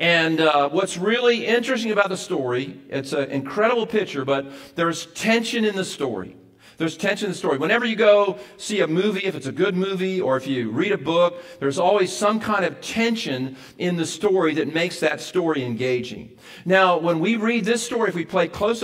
And 0.00 0.40
uh, 0.40 0.70
what's 0.70 0.96
really 0.96 1.44
interesting 1.44 1.92
about 1.92 2.08
the 2.08 2.16
story, 2.16 2.80
it's 2.88 3.12
an 3.12 3.30
incredible 3.30 3.86
picture, 3.86 4.24
but 4.24 4.50
there's 4.74 5.04
tension 5.08 5.62
in 5.62 5.76
the 5.76 5.84
story. 5.84 6.38
There's 6.78 6.96
tension 6.96 7.26
in 7.26 7.32
the 7.32 7.36
story. 7.36 7.58
Whenever 7.58 7.84
you 7.84 7.96
go 7.96 8.38
see 8.56 8.80
a 8.80 8.86
movie, 8.86 9.20
if 9.26 9.34
it's 9.34 9.44
a 9.46 9.52
good 9.52 9.76
movie, 9.76 10.18
or 10.18 10.38
if 10.38 10.46
you 10.46 10.70
read 10.70 10.92
a 10.92 10.96
book, 10.96 11.42
there's 11.58 11.78
always 11.78 12.10
some 12.10 12.40
kind 12.40 12.64
of 12.64 12.80
tension 12.80 13.58
in 13.76 13.96
the 13.96 14.06
story 14.06 14.54
that 14.54 14.72
makes 14.72 15.00
that 15.00 15.20
story 15.20 15.62
engaging. 15.62 16.30
Now, 16.64 16.96
when 16.96 17.20
we 17.20 17.36
read 17.36 17.66
this 17.66 17.84
story, 17.84 18.08
if 18.08 18.14
we 18.14 18.24
pay 18.24 18.48
close, 18.48 18.82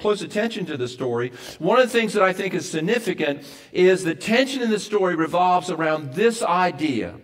close 0.00 0.22
attention 0.22 0.66
to 0.66 0.76
the 0.76 0.88
story, 0.88 1.30
one 1.60 1.78
of 1.78 1.84
the 1.84 1.96
things 1.96 2.12
that 2.14 2.24
I 2.24 2.32
think 2.32 2.54
is 2.54 2.68
significant 2.68 3.44
is 3.70 4.02
the 4.02 4.16
tension 4.16 4.62
in 4.62 4.70
the 4.70 4.80
story 4.80 5.14
revolves 5.14 5.70
around 5.70 6.14
this 6.14 6.42
idea. 6.42 7.20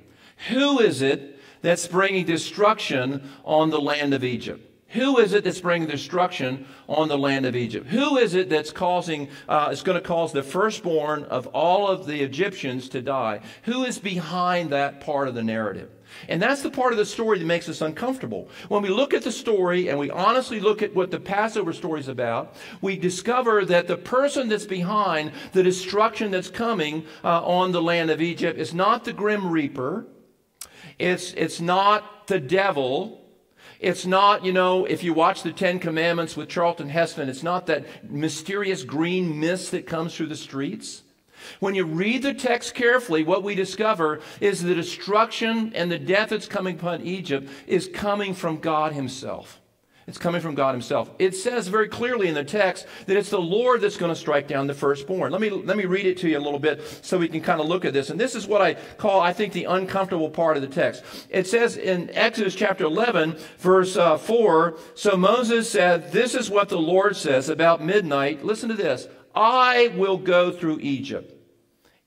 Who 0.49 0.79
is 0.79 1.03
it 1.03 1.32
that's 1.63 1.87
bringing 1.87 2.27
destruction 2.27 3.31
on 3.45 3.71
the 3.71 3.81
land 3.81 4.13
of 4.15 4.25
Egypt. 4.25 4.69
Who 4.93 5.19
is 5.19 5.33
it 5.33 5.45
that's 5.45 5.61
bringing 5.61 5.89
destruction 5.89 6.67
on 6.87 7.09
the 7.09 7.17
land 7.17 7.47
of 7.47 7.57
Egypt? 7.57 7.89
Who 7.89 8.19
is 8.19 8.35
it 8.35 8.51
that's 8.51 8.71
causing, 8.71 9.31
uh, 9.49 9.71
is 9.73 9.83
going 9.83 9.99
to 9.99 10.07
cause 10.07 10.33
the 10.33 10.43
firstborn 10.43 11.25
of 11.25 11.47
all 11.49 11.89
of 11.89 12.05
the 12.05 12.21
Egyptians 12.21 12.91
to 12.91 13.01
die? 13.01 13.41
Who 13.63 13.85
is 13.85 13.99
behind 13.99 14.69
that 14.71 15.01
part 15.01 15.29
of 15.29 15.35
the 15.35 15.43
narrative? 15.43 15.89
And 16.29 16.43
that's 16.43 16.61
the 16.61 16.71
part 16.71 16.93
of 16.93 16.99
the 16.99 17.07
story 17.07 17.39
that 17.39 17.47
makes 17.47 17.71
us 17.71 17.81
uncomfortable. 17.81 18.51
When 18.69 18.83
we 18.83 18.91
look 18.91 19.15
at 19.15 19.23
the 19.23 19.33
story 19.33 19.89
and 19.89 19.99
we 19.99 20.11
honestly 20.11 20.61
look 20.61 20.83
at 20.83 20.95
what 20.95 21.11
the 21.11 21.19
Passover 21.19 21.73
story 21.73 22.01
is 22.01 22.09
about, 22.09 22.55
we 22.83 22.99
discover 22.99 23.65
that 23.65 23.89
the 23.89 23.97
person 23.97 24.51
that's 24.51 24.67
behind 24.67 25.33
the 25.55 25.63
destruction 25.63 26.31
that's 26.31 26.51
coming 26.51 27.07
uh, 27.25 27.43
on 27.43 27.73
the 27.73 27.81
land 27.81 28.11
of 28.11 28.21
Egypt 28.21 28.59
is 28.59 28.75
not 28.75 29.05
the 29.05 29.15
grim 29.15 29.51
reaper. 29.51 30.05
It's, 31.03 31.33
it's 31.33 31.61
not 31.61 32.29
the 32.29 32.39
devil. 32.39 33.21
It's 33.81 34.07
not, 34.07 34.45
you 34.45 34.53
know, 34.53 34.85
if 34.85 35.03
you 35.03 35.13
watch 35.13 35.43
the 35.43 35.53
Ten 35.53 35.81
Commandments 35.81 36.37
with 36.37 36.49
Charlton 36.49 36.89
Heston, 36.89 37.29
it's 37.29 37.43
not 37.43 37.67
that 37.67 38.09
mysterious 38.09 38.85
green 38.85 39.41
mist 39.41 39.73
that 39.73 39.87
comes 39.87 40.15
through 40.15 40.29
the 40.29 40.37
streets. 40.37 41.03
When 41.59 41.75
you 41.75 41.85
read 41.87 42.23
the 42.23 42.35
text 42.35 42.75
carefully, 42.75 43.25
what 43.25 43.43
we 43.43 43.57
discover 43.57 44.21
is 44.41 44.63
the 44.63 44.77
destruction 44.77 45.73
and 45.75 45.91
the 45.91 45.99
death 45.99 46.29
that's 46.29 46.47
coming 46.47 46.77
upon 46.77 47.03
Egypt 47.03 47.49
is 47.67 47.91
coming 47.93 48.33
from 48.33 48.59
God 48.59 48.93
Himself. 48.93 49.61
It's 50.07 50.19
coming 50.19 50.41
from 50.41 50.55
God 50.55 50.73
Himself. 50.73 51.11
It 51.19 51.37
says 51.37 51.69
very 51.69 51.89
clearly 51.89 52.29
in 52.29 52.35
the 52.35 52.43
text 52.43 52.87
that 53.07 53.17
it's 53.17 53.31
the 53.31 53.41
Lord 53.41 53.81
that's 53.81 53.97
going 53.97 54.13
to 54.13 54.19
strike 54.19 54.49
down 54.49 54.67
the 54.67 54.75
firstborn. 54.75 55.31
Let 55.31 55.41
me, 55.41 55.51
let 55.51 55.77
me 55.77 55.85
read 55.85 56.07
it 56.07 56.19
to 56.19 56.29
you 56.29 56.39
a 56.39 56.41
little 56.41 56.59
bit 56.59 56.83
so 57.03 57.19
we 57.19 57.29
can 57.29 57.41
kind 57.41 57.61
of 57.61 57.69
look 57.69 57.85
at 57.85 57.93
this. 57.93 58.11
And 58.11 58.19
this 58.19 58.35
is 58.35 58.47
what 58.47 58.61
I 58.61 58.75
call, 58.75 59.21
I 59.21 59.33
think, 59.33 59.53
the 59.53 59.65
uncomfortable 59.65 60.29
part 60.29 60.57
of 60.57 60.63
the 60.63 60.69
text. 60.69 61.05
It 61.31 61.47
says 61.47 61.77
in 61.77 62.11
Exodus 62.15 62.55
chapter 62.55 62.85
11, 62.85 63.37
verse 63.59 63.97
uh, 63.97 64.19
4 64.19 64.77
So 64.95 65.17
Moses 65.17 65.71
said, 65.71 66.11
This 66.11 66.35
is 66.35 66.51
what 66.51 66.69
the 66.69 66.79
Lord 66.79 67.17
says 67.17 67.49
about 67.49 67.83
midnight. 67.83 68.45
Listen 68.45 68.69
to 68.71 68.75
this 68.75 69.07
I 69.35 69.93
will 69.97 70.19
go 70.19 70.51
through 70.51 70.81
Egypt. 70.81 71.32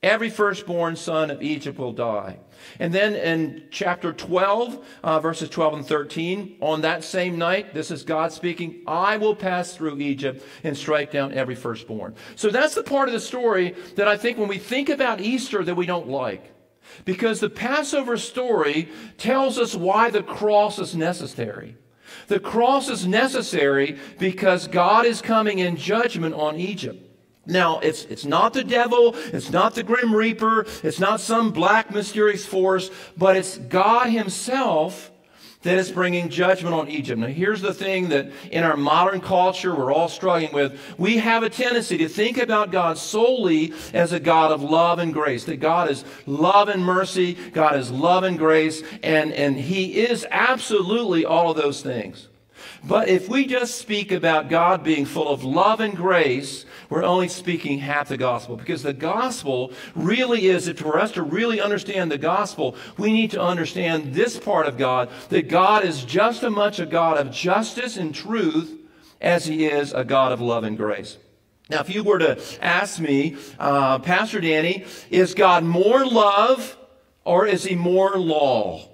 Every 0.06 0.30
firstborn 0.30 0.94
son 0.94 1.32
of 1.32 1.42
Egypt 1.42 1.80
will 1.80 1.92
die. 1.92 2.38
And 2.78 2.94
then 2.94 3.16
in 3.16 3.64
chapter 3.72 4.12
12, 4.12 4.86
uh, 5.02 5.18
verses 5.18 5.50
12 5.50 5.74
and 5.74 5.84
13, 5.84 6.58
on 6.60 6.82
that 6.82 7.02
same 7.02 7.36
night, 7.36 7.74
this 7.74 7.90
is 7.90 8.04
God 8.04 8.30
speaking, 8.30 8.84
I 8.86 9.16
will 9.16 9.34
pass 9.34 9.74
through 9.74 9.98
Egypt 9.98 10.44
and 10.62 10.76
strike 10.76 11.10
down 11.10 11.32
every 11.32 11.56
firstborn. 11.56 12.14
So 12.36 12.50
that's 12.50 12.76
the 12.76 12.84
part 12.84 13.08
of 13.08 13.14
the 13.14 13.20
story 13.20 13.74
that 13.96 14.06
I 14.06 14.16
think 14.16 14.38
when 14.38 14.46
we 14.46 14.58
think 14.58 14.90
about 14.90 15.20
Easter 15.20 15.64
that 15.64 15.74
we 15.74 15.86
don't 15.86 16.08
like. 16.08 16.52
Because 17.04 17.40
the 17.40 17.50
Passover 17.50 18.16
story 18.16 18.88
tells 19.18 19.58
us 19.58 19.74
why 19.74 20.10
the 20.10 20.22
cross 20.22 20.78
is 20.78 20.94
necessary. 20.94 21.76
The 22.28 22.38
cross 22.38 22.88
is 22.88 23.08
necessary 23.08 23.98
because 24.20 24.68
God 24.68 25.04
is 25.04 25.20
coming 25.20 25.58
in 25.58 25.74
judgment 25.76 26.36
on 26.36 26.60
Egypt. 26.60 27.05
Now, 27.46 27.78
it's, 27.78 28.04
it's 28.04 28.24
not 28.24 28.52
the 28.52 28.64
devil, 28.64 29.14
it's 29.32 29.50
not 29.50 29.74
the 29.74 29.82
grim 29.82 30.14
reaper, 30.14 30.66
it's 30.82 31.00
not 31.00 31.20
some 31.20 31.52
black 31.52 31.92
mysterious 31.92 32.44
force, 32.44 32.90
but 33.16 33.36
it's 33.36 33.58
God 33.58 34.10
Himself 34.10 35.12
that 35.66 35.78
is 35.78 35.90
bringing 35.90 36.28
judgment 36.28 36.74
on 36.74 36.88
Egypt. 36.88 37.18
Now, 37.18 37.26
here's 37.26 37.60
the 37.60 37.74
thing 37.74 38.08
that 38.10 38.30
in 38.52 38.62
our 38.62 38.76
modern 38.76 39.20
culture 39.20 39.74
we're 39.74 39.92
all 39.92 40.08
struggling 40.08 40.52
with. 40.52 40.80
We 40.96 41.18
have 41.18 41.42
a 41.42 41.50
tendency 41.50 41.98
to 41.98 42.08
think 42.08 42.38
about 42.38 42.70
God 42.70 42.98
solely 42.98 43.72
as 43.92 44.12
a 44.12 44.20
God 44.20 44.52
of 44.52 44.62
love 44.62 45.00
and 45.00 45.12
grace, 45.12 45.44
that 45.44 45.56
God 45.56 45.90
is 45.90 46.04
love 46.24 46.68
and 46.68 46.84
mercy, 46.84 47.34
God 47.34 47.76
is 47.76 47.90
love 47.90 48.22
and 48.22 48.38
grace, 48.38 48.82
and, 49.02 49.32
and 49.32 49.56
He 49.56 49.98
is 50.06 50.24
absolutely 50.30 51.24
all 51.24 51.50
of 51.50 51.56
those 51.56 51.82
things. 51.82 52.28
But 52.86 53.08
if 53.08 53.28
we 53.28 53.46
just 53.46 53.78
speak 53.78 54.12
about 54.12 54.48
God 54.48 54.84
being 54.84 55.06
full 55.06 55.28
of 55.28 55.42
love 55.42 55.80
and 55.80 55.96
grace, 55.96 56.64
we're 56.88 57.02
only 57.02 57.26
speaking 57.26 57.80
half 57.80 58.08
the 58.08 58.16
gospel 58.16 58.56
because 58.56 58.84
the 58.84 58.92
gospel 58.92 59.72
really 59.96 60.46
is 60.46 60.66
that 60.66 60.78
for 60.78 60.96
us 60.96 61.10
to 61.12 61.22
really 61.22 61.60
understand 61.60 62.12
the 62.12 62.18
gospel, 62.18 62.76
we 62.96 63.12
need 63.12 63.32
to 63.32 63.42
understand 63.42 64.14
this 64.14 64.38
part 64.38 64.66
of 64.66 64.78
God 64.78 65.10
that 65.30 65.48
God 65.48 65.84
is 65.84 66.04
just 66.04 66.44
as 66.44 66.52
much 66.52 66.78
a 66.78 66.86
God 66.86 67.18
of 67.18 67.32
justice 67.32 67.96
and 67.96 68.14
truth 68.14 68.78
as 69.20 69.46
he 69.46 69.66
is 69.66 69.92
a 69.92 70.04
God 70.04 70.30
of 70.30 70.40
love 70.40 70.62
and 70.62 70.76
grace. 70.76 71.18
Now, 71.68 71.80
if 71.80 71.92
you 71.92 72.04
were 72.04 72.20
to 72.20 72.40
ask 72.62 73.00
me, 73.00 73.36
uh, 73.58 73.98
Pastor 73.98 74.40
Danny, 74.40 74.84
is 75.10 75.34
God 75.34 75.64
more 75.64 76.06
love 76.06 76.76
or 77.24 77.46
is 77.46 77.64
he 77.64 77.74
more 77.74 78.16
law? 78.16 78.88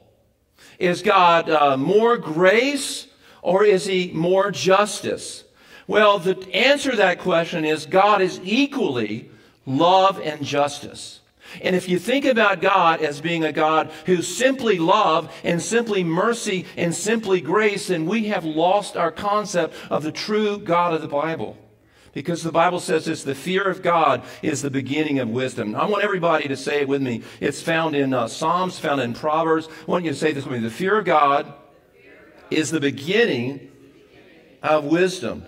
Is 0.78 1.02
God 1.02 1.50
uh, 1.50 1.76
more 1.76 2.16
grace 2.16 3.08
or 3.42 3.64
is 3.64 3.87
he 3.87 4.11
more 4.14 4.50
justice? 4.50 5.44
Well, 5.87 6.18
the 6.18 6.38
answer 6.54 6.92
to 6.92 6.96
that 6.96 7.18
question 7.18 7.64
is 7.64 7.84
God 7.87 8.22
is 8.22 8.40
equally 8.42 9.28
love 9.66 10.20
and 10.20 10.44
justice. 10.44 11.20
And 11.61 11.76
if 11.76 11.88
you 11.88 11.99
think 11.99 12.25
about 12.25 12.62
God 12.62 13.02
as 13.02 13.20
being 13.20 13.44
a 13.44 13.52
God 13.52 13.90
who's 14.06 14.26
simply 14.26 14.78
love 14.78 15.30
and 15.44 15.61
simply 15.61 16.02
mercy 16.02 16.64
and 16.76 16.94
simply 16.94 17.40
grace, 17.40 17.88
then 17.88 18.06
we 18.06 18.28
have 18.28 18.44
lost 18.44 18.96
our 18.96 19.11
concept 19.11 19.75
of 19.90 20.02
the 20.02 20.12
true 20.12 20.58
God 20.58 20.94
of 20.94 21.02
the 21.02 21.08
Bible. 21.08 21.58
Because 22.14 22.42
the 22.42 22.52
Bible 22.52 22.80
says 22.80 23.06
this 23.06 23.25
the 23.25 23.34
fear 23.34 23.62
of 23.62 23.82
God 23.82 24.22
is 24.42 24.62
the 24.62 24.70
beginning 24.70 25.18
of 25.18 25.28
wisdom. 25.28 25.75
I 25.75 25.87
want 25.87 26.04
everybody 26.04 26.49
to 26.49 26.56
say 26.56 26.80
it 26.80 26.88
with 26.88 27.02
me. 27.02 27.22
It's 27.40 27.62
found 27.62 27.96
in 27.96 28.12
uh, 28.12 28.28
Psalms, 28.28 28.78
found 28.78 29.00
in 29.00 29.14
Proverbs. 29.14 29.68
I 29.68 29.90
want 29.90 30.04
you 30.04 30.11
to 30.11 30.16
say 30.16 30.32
this 30.32 30.44
with 30.44 30.61
me. 30.61 30.68
The 30.68 30.75
fear 30.75 30.99
of 30.99 31.04
God 31.04 31.52
is 32.56 32.71
the 32.71 32.80
beginning 32.80 33.71
of 34.62 34.85
wisdom. 34.85 35.44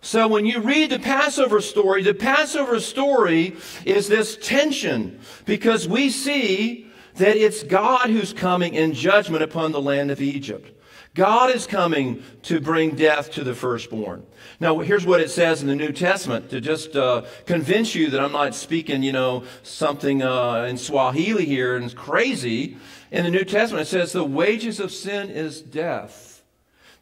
So 0.00 0.28
when 0.28 0.46
you 0.46 0.60
read 0.60 0.90
the 0.90 0.98
Passover 0.98 1.60
story, 1.60 2.02
the 2.02 2.14
Passover 2.14 2.78
story 2.80 3.56
is 3.84 4.08
this 4.08 4.36
tension 4.40 5.20
because 5.44 5.88
we 5.88 6.10
see 6.10 6.86
that 7.16 7.36
it's 7.36 7.64
God 7.64 8.08
who's 8.10 8.32
coming 8.32 8.74
in 8.74 8.92
judgment 8.94 9.42
upon 9.42 9.72
the 9.72 9.80
land 9.80 10.10
of 10.10 10.22
Egypt. 10.22 10.77
God 11.14 11.54
is 11.54 11.66
coming 11.66 12.22
to 12.42 12.60
bring 12.60 12.94
death 12.94 13.32
to 13.32 13.44
the 13.44 13.54
firstborn. 13.54 14.24
Now, 14.60 14.78
here's 14.78 15.06
what 15.06 15.20
it 15.20 15.30
says 15.30 15.62
in 15.62 15.68
the 15.68 15.74
New 15.74 15.92
Testament 15.92 16.50
to 16.50 16.60
just 16.60 16.94
uh, 16.94 17.24
convince 17.46 17.94
you 17.94 18.10
that 18.10 18.20
I'm 18.20 18.32
not 18.32 18.54
speaking, 18.54 19.02
you 19.02 19.12
know, 19.12 19.44
something 19.62 20.22
uh, 20.22 20.66
in 20.68 20.76
Swahili 20.76 21.44
here 21.44 21.76
and 21.76 21.94
crazy. 21.94 22.76
In 23.10 23.24
the 23.24 23.30
New 23.30 23.44
Testament, 23.44 23.86
it 23.86 23.90
says, 23.90 24.12
The 24.12 24.24
wages 24.24 24.80
of 24.80 24.92
sin 24.92 25.30
is 25.30 25.60
death. 25.60 26.44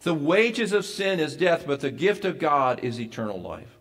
The 0.00 0.14
wages 0.14 0.72
of 0.72 0.84
sin 0.84 1.18
is 1.18 1.36
death, 1.36 1.64
but 1.66 1.80
the 1.80 1.90
gift 1.90 2.24
of 2.24 2.38
God 2.38 2.80
is 2.84 3.00
eternal 3.00 3.40
life. 3.40 3.76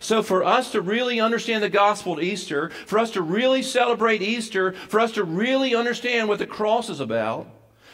So, 0.00 0.22
for 0.22 0.42
us 0.42 0.72
to 0.72 0.80
really 0.80 1.20
understand 1.20 1.62
the 1.62 1.68
gospel 1.68 2.18
at 2.18 2.24
Easter, 2.24 2.70
for 2.86 2.98
us 2.98 3.12
to 3.12 3.22
really 3.22 3.62
celebrate 3.62 4.20
Easter, 4.20 4.72
for 4.72 4.98
us 4.98 5.12
to 5.12 5.22
really 5.22 5.74
understand 5.74 6.28
what 6.28 6.40
the 6.40 6.46
cross 6.46 6.90
is 6.90 6.98
about, 6.98 7.46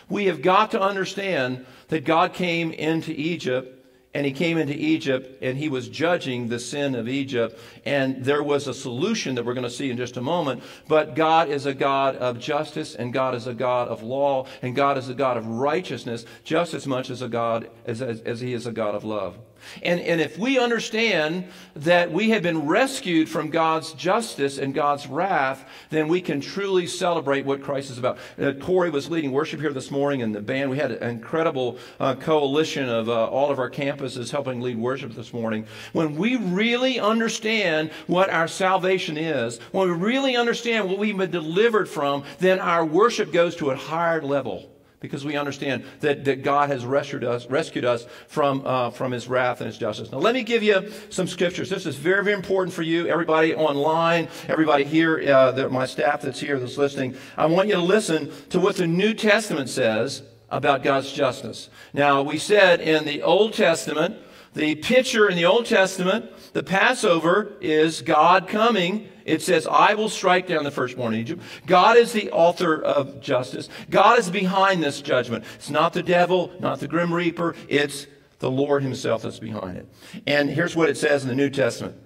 we 0.08 0.26
have 0.26 0.42
got 0.42 0.70
to 0.72 0.80
understand 0.80 1.66
that 1.88 2.04
God 2.04 2.32
came 2.32 2.70
into 2.72 3.12
Egypt 3.12 3.74
and 4.14 4.24
he 4.24 4.32
came 4.32 4.56
into 4.56 4.74
Egypt 4.74 5.38
and 5.42 5.58
he 5.58 5.68
was 5.68 5.88
judging 5.88 6.48
the 6.48 6.58
sin 6.58 6.94
of 6.94 7.08
Egypt. 7.08 7.58
And 7.84 8.24
there 8.24 8.42
was 8.42 8.66
a 8.66 8.74
solution 8.74 9.34
that 9.34 9.44
we're 9.44 9.54
going 9.54 9.64
to 9.64 9.70
see 9.70 9.90
in 9.90 9.96
just 9.96 10.16
a 10.16 10.22
moment. 10.22 10.62
But 10.88 11.14
God 11.14 11.48
is 11.48 11.66
a 11.66 11.74
God 11.74 12.16
of 12.16 12.38
justice 12.38 12.94
and 12.94 13.12
God 13.12 13.34
is 13.34 13.46
a 13.46 13.54
God 13.54 13.88
of 13.88 14.02
law 14.02 14.46
and 14.62 14.74
God 14.74 14.96
is 14.96 15.08
a 15.08 15.14
God 15.14 15.36
of 15.36 15.46
righteousness 15.46 16.24
just 16.42 16.74
as 16.74 16.86
much 16.86 17.10
as 17.10 17.20
a 17.20 17.28
God 17.28 17.70
as, 17.84 18.00
as, 18.00 18.20
as 18.22 18.40
he 18.40 18.54
is 18.54 18.66
a 18.66 18.72
God 18.72 18.94
of 18.94 19.04
love. 19.04 19.38
And, 19.82 20.00
and 20.00 20.20
if 20.20 20.38
we 20.38 20.58
understand 20.58 21.48
that 21.76 22.10
we 22.10 22.30
have 22.30 22.42
been 22.42 22.66
rescued 22.66 23.28
from 23.28 23.50
God's 23.50 23.92
justice 23.92 24.58
and 24.58 24.74
God's 24.74 25.06
wrath, 25.06 25.64
then 25.90 26.08
we 26.08 26.20
can 26.20 26.40
truly 26.40 26.86
celebrate 26.86 27.44
what 27.44 27.62
Christ 27.62 27.90
is 27.90 27.98
about. 27.98 28.18
Uh, 28.40 28.52
Corey 28.52 28.90
was 28.90 29.10
leading 29.10 29.32
worship 29.32 29.60
here 29.60 29.72
this 29.72 29.90
morning, 29.90 30.22
and 30.22 30.34
the 30.34 30.40
band, 30.40 30.70
we 30.70 30.78
had 30.78 30.92
an 30.92 31.10
incredible 31.10 31.78
uh, 32.00 32.14
coalition 32.14 32.88
of 32.88 33.08
uh, 33.08 33.26
all 33.26 33.50
of 33.50 33.58
our 33.58 33.70
campuses 33.70 34.30
helping 34.30 34.60
lead 34.60 34.78
worship 34.78 35.12
this 35.14 35.32
morning. 35.32 35.66
When 35.92 36.16
we 36.16 36.36
really 36.36 36.98
understand 36.98 37.90
what 38.06 38.30
our 38.30 38.48
salvation 38.48 39.16
is, 39.16 39.58
when 39.72 39.88
we 39.88 39.94
really 39.94 40.36
understand 40.36 40.88
what 40.88 40.98
we've 40.98 41.16
been 41.16 41.30
delivered 41.30 41.88
from, 41.88 42.24
then 42.38 42.60
our 42.60 42.84
worship 42.84 43.32
goes 43.32 43.56
to 43.56 43.70
a 43.70 43.76
higher 43.76 44.22
level 44.22 44.70
because 45.00 45.24
we 45.24 45.36
understand 45.36 45.84
that, 46.00 46.24
that 46.24 46.42
God 46.42 46.70
has 46.70 46.84
rescued 46.84 47.24
us, 47.24 47.46
rescued 47.46 47.84
us 47.84 48.06
from, 48.26 48.66
uh, 48.66 48.90
from 48.90 49.12
his 49.12 49.28
wrath 49.28 49.60
and 49.60 49.66
his 49.66 49.78
justice. 49.78 50.10
Now, 50.10 50.18
let 50.18 50.34
me 50.34 50.42
give 50.42 50.62
you 50.62 50.90
some 51.10 51.28
scriptures. 51.28 51.70
This 51.70 51.86
is 51.86 51.96
very, 51.96 52.24
very 52.24 52.36
important 52.36 52.74
for 52.74 52.82
you, 52.82 53.06
everybody 53.06 53.54
online, 53.54 54.28
everybody 54.48 54.84
here, 54.84 55.22
uh, 55.32 55.68
my 55.70 55.86
staff 55.86 56.22
that's 56.22 56.40
here 56.40 56.58
that's 56.58 56.76
listening. 56.76 57.16
I 57.36 57.46
want 57.46 57.68
you 57.68 57.74
to 57.74 57.80
listen 57.80 58.32
to 58.50 58.58
what 58.58 58.76
the 58.76 58.86
New 58.86 59.14
Testament 59.14 59.68
says 59.68 60.22
about 60.50 60.82
God's 60.82 61.12
justice. 61.12 61.68
Now, 61.92 62.22
we 62.22 62.38
said 62.38 62.80
in 62.80 63.04
the 63.04 63.22
Old 63.22 63.54
Testament, 63.54 64.16
the 64.54 64.74
picture 64.76 65.28
in 65.28 65.36
the 65.36 65.44
Old 65.44 65.66
Testament, 65.66 66.26
the 66.54 66.62
Passover 66.62 67.52
is 67.60 68.02
God 68.02 68.48
coming 68.48 69.08
it 69.28 69.42
says, 69.42 69.66
I 69.66 69.94
will 69.94 70.08
strike 70.08 70.46
down 70.46 70.64
the 70.64 70.70
firstborn 70.70 71.14
in 71.14 71.20
Egypt. 71.20 71.42
God 71.66 71.96
is 71.96 72.12
the 72.12 72.30
author 72.30 72.82
of 72.82 73.20
justice. 73.20 73.68
God 73.90 74.18
is 74.18 74.30
behind 74.30 74.82
this 74.82 75.00
judgment. 75.02 75.44
It's 75.56 75.70
not 75.70 75.92
the 75.92 76.02
devil, 76.02 76.52
not 76.60 76.80
the 76.80 76.88
grim 76.88 77.12
reaper. 77.12 77.54
It's 77.68 78.06
the 78.38 78.50
Lord 78.50 78.82
himself 78.82 79.22
that's 79.22 79.38
behind 79.38 79.76
it. 79.76 79.88
And 80.26 80.48
here's 80.48 80.74
what 80.74 80.88
it 80.88 80.96
says 80.96 81.22
in 81.22 81.28
the 81.28 81.34
New 81.34 81.50
Testament. 81.50 81.96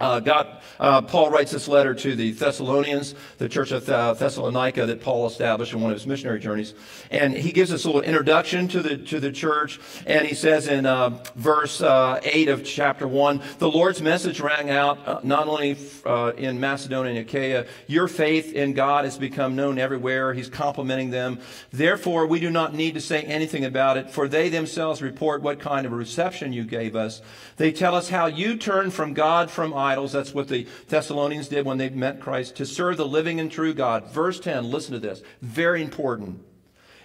Uh, 0.00 0.20
God, 0.20 0.60
uh, 0.78 1.02
Paul 1.02 1.30
writes 1.30 1.50
this 1.50 1.66
letter 1.66 1.92
to 1.92 2.14
the 2.14 2.30
Thessalonians, 2.30 3.16
the 3.38 3.48
church 3.48 3.72
of 3.72 3.84
Thessalonica 3.86 4.86
that 4.86 5.00
Paul 5.00 5.26
established 5.26 5.72
in 5.72 5.80
one 5.80 5.90
of 5.90 5.96
his 5.96 6.06
missionary 6.06 6.38
journeys. 6.38 6.74
And 7.10 7.34
he 7.34 7.50
gives 7.50 7.72
us 7.72 7.84
a 7.84 7.88
little 7.88 8.02
introduction 8.02 8.68
to 8.68 8.80
the, 8.80 8.96
to 8.96 9.18
the 9.18 9.32
church. 9.32 9.80
And 10.06 10.24
he 10.24 10.36
says 10.36 10.68
in 10.68 10.86
uh, 10.86 11.24
verse 11.34 11.80
uh, 11.80 12.20
8 12.22 12.48
of 12.48 12.64
chapter 12.64 13.08
1 13.08 13.42
the 13.58 13.68
Lord's 13.68 14.00
message 14.00 14.40
rang 14.40 14.70
out 14.70 14.98
uh, 15.06 15.20
not 15.24 15.48
only 15.48 15.76
uh, 16.06 16.32
in 16.36 16.60
Macedonia 16.60 17.10
and 17.10 17.18
Achaia, 17.18 17.66
your 17.88 18.06
faith 18.06 18.52
in 18.52 18.74
God 18.74 19.04
has 19.04 19.18
become 19.18 19.56
known 19.56 19.78
everywhere. 19.78 20.32
He's 20.32 20.48
complimenting 20.48 21.10
them. 21.10 21.40
Therefore, 21.72 22.26
we 22.26 22.38
do 22.38 22.50
not 22.50 22.72
need 22.72 22.94
to 22.94 23.00
say 23.00 23.22
anything 23.22 23.64
about 23.64 23.96
it, 23.96 24.10
for 24.10 24.28
they 24.28 24.48
themselves 24.48 25.02
report 25.02 25.42
what 25.42 25.58
kind 25.58 25.86
of 25.86 25.92
reception 25.92 26.52
you 26.52 26.62
gave 26.62 26.94
us. 26.94 27.20
They 27.56 27.72
tell 27.72 27.96
us 27.96 28.08
how 28.08 28.26
you 28.26 28.56
turned 28.56 28.92
from 28.94 29.12
God 29.12 29.50
from 29.50 29.74
idols. 29.74 29.87
That's 29.96 30.34
what 30.34 30.48
the 30.48 30.66
Thessalonians 30.88 31.48
did 31.48 31.66
when 31.66 31.78
they 31.78 31.88
met 31.90 32.20
Christ, 32.20 32.56
to 32.56 32.66
serve 32.66 32.96
the 32.96 33.06
living 33.06 33.40
and 33.40 33.50
true 33.50 33.74
God. 33.74 34.06
Verse 34.06 34.40
10, 34.40 34.70
listen 34.70 34.92
to 34.92 34.98
this. 34.98 35.22
Very 35.42 35.82
important. 35.82 36.44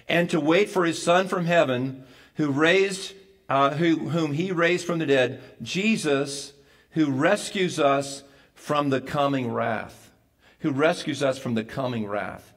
And 0.07 0.29
to 0.29 0.39
wait 0.39 0.69
for 0.69 0.85
his 0.85 1.01
Son 1.01 1.27
from 1.27 1.45
heaven, 1.45 2.03
who 2.35 2.51
raised, 2.51 3.13
uh, 3.49 3.71
who, 3.71 4.09
whom 4.09 4.33
he 4.33 4.51
raised 4.51 4.85
from 4.85 4.99
the 4.99 5.05
dead, 5.05 5.41
Jesus, 5.61 6.53
who 6.91 7.11
rescues 7.11 7.79
us 7.79 8.23
from 8.53 8.89
the 8.89 9.01
coming 9.01 9.51
wrath. 9.51 10.11
Who 10.59 10.71
rescues 10.71 11.23
us 11.23 11.37
from 11.37 11.55
the 11.55 11.63
coming 11.63 12.07
wrath. 12.07 12.52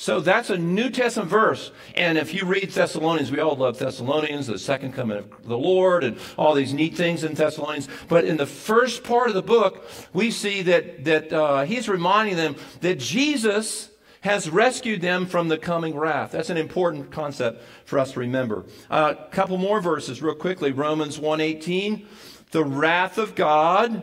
So 0.00 0.18
that's 0.20 0.48
a 0.48 0.56
New 0.56 0.88
Testament 0.88 1.28
verse. 1.28 1.72
And 1.94 2.16
if 2.16 2.32
you 2.32 2.46
read 2.46 2.70
Thessalonians, 2.70 3.30
we 3.30 3.38
all 3.38 3.54
love 3.54 3.78
Thessalonians, 3.78 4.46
the 4.46 4.58
second 4.58 4.94
coming 4.94 5.18
of 5.18 5.46
the 5.46 5.58
Lord, 5.58 6.04
and 6.04 6.16
all 6.38 6.54
these 6.54 6.72
neat 6.72 6.94
things 6.94 7.22
in 7.22 7.34
Thessalonians. 7.34 7.86
But 8.08 8.24
in 8.24 8.38
the 8.38 8.46
first 8.46 9.04
part 9.04 9.28
of 9.28 9.34
the 9.34 9.42
book, 9.42 9.86
we 10.14 10.30
see 10.30 10.62
that, 10.62 11.04
that 11.04 11.30
uh, 11.34 11.64
he's 11.64 11.86
reminding 11.86 12.36
them 12.36 12.56
that 12.80 12.98
Jesus 12.98 13.90
has 14.22 14.48
rescued 14.48 15.02
them 15.02 15.26
from 15.26 15.48
the 15.48 15.58
coming 15.58 15.94
wrath. 15.94 16.30
That's 16.30 16.48
an 16.48 16.56
important 16.56 17.10
concept 17.10 17.62
for 17.84 17.98
us 17.98 18.12
to 18.12 18.20
remember. 18.20 18.64
A 18.88 18.94
uh, 18.94 19.28
couple 19.28 19.58
more 19.58 19.82
verses 19.82 20.22
real 20.22 20.34
quickly. 20.34 20.72
Romans 20.72 21.18
1.18, 21.18 22.06
the 22.52 22.64
wrath 22.64 23.18
of 23.18 23.34
God 23.34 24.02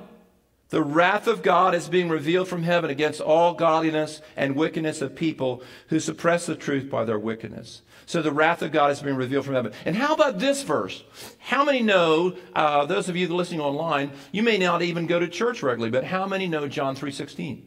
the 0.70 0.84
wrath 0.84 1.28
of 1.28 1.44
God 1.44 1.74
is 1.74 1.88
being 1.88 2.10
revealed 2.10 2.50
from 2.50 2.64
heaven 2.64 2.90
against 2.90 3.22
all 3.22 3.54
godliness 3.54 4.22
and 4.36 4.56
wickedness 4.56 5.02
of 5.02 5.16
people 5.16 5.64
who 5.88 6.00
suppress 6.00 6.46
the 6.46 6.56
truth 6.56 6.90
by 6.90 7.06
their 7.06 7.20
wickedness. 7.20 7.84
So 8.06 8.22
the 8.22 8.34
wrath 8.34 8.62
of 8.62 8.74
God 8.74 8.92
is 8.92 9.02
being 9.02 9.16
revealed 9.16 9.46
from 9.46 9.56
heaven. 9.56 9.72
And 9.86 9.96
how 9.96 10.14
about 10.14 10.40
this 10.40 10.64
verse? 10.64 11.04
How 11.40 11.64
many 11.64 11.82
know, 11.82 12.36
uh, 12.54 12.86
those 12.86 13.08
of 13.08 13.16
you 13.16 13.28
listening 13.30 13.62
online, 13.62 14.12
you 14.32 14.44
may 14.44 14.58
not 14.58 14.82
even 14.82 15.08
go 15.08 15.20
to 15.20 15.28
church 15.28 15.64
regularly, 15.64 15.92
but 15.92 16.04
how 16.04 16.26
many 16.26 16.48
know 16.48 16.68
John 16.68 16.96
3.16? 16.96 17.62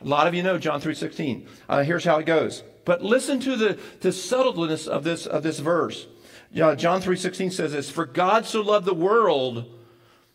A 0.00 0.04
lot 0.04 0.26
of 0.26 0.34
you 0.34 0.42
know 0.42 0.58
John 0.58 0.80
3.16. 0.80 1.46
Uh, 1.68 1.82
here's 1.84 2.04
how 2.04 2.18
it 2.18 2.26
goes. 2.26 2.64
But 2.84 3.02
listen 3.02 3.38
to 3.40 3.56
the, 3.56 3.78
the 4.00 4.12
subtleness 4.12 4.88
of 4.88 5.04
this, 5.04 5.26
of 5.26 5.42
this 5.44 5.60
verse. 5.60 6.08
Uh, 6.60 6.74
John 6.74 7.00
3.16 7.00 7.52
says 7.52 7.72
this, 7.72 7.90
For 7.90 8.06
God 8.06 8.44
so 8.46 8.60
loved 8.60 8.86
the 8.86 8.94
world 8.94 9.79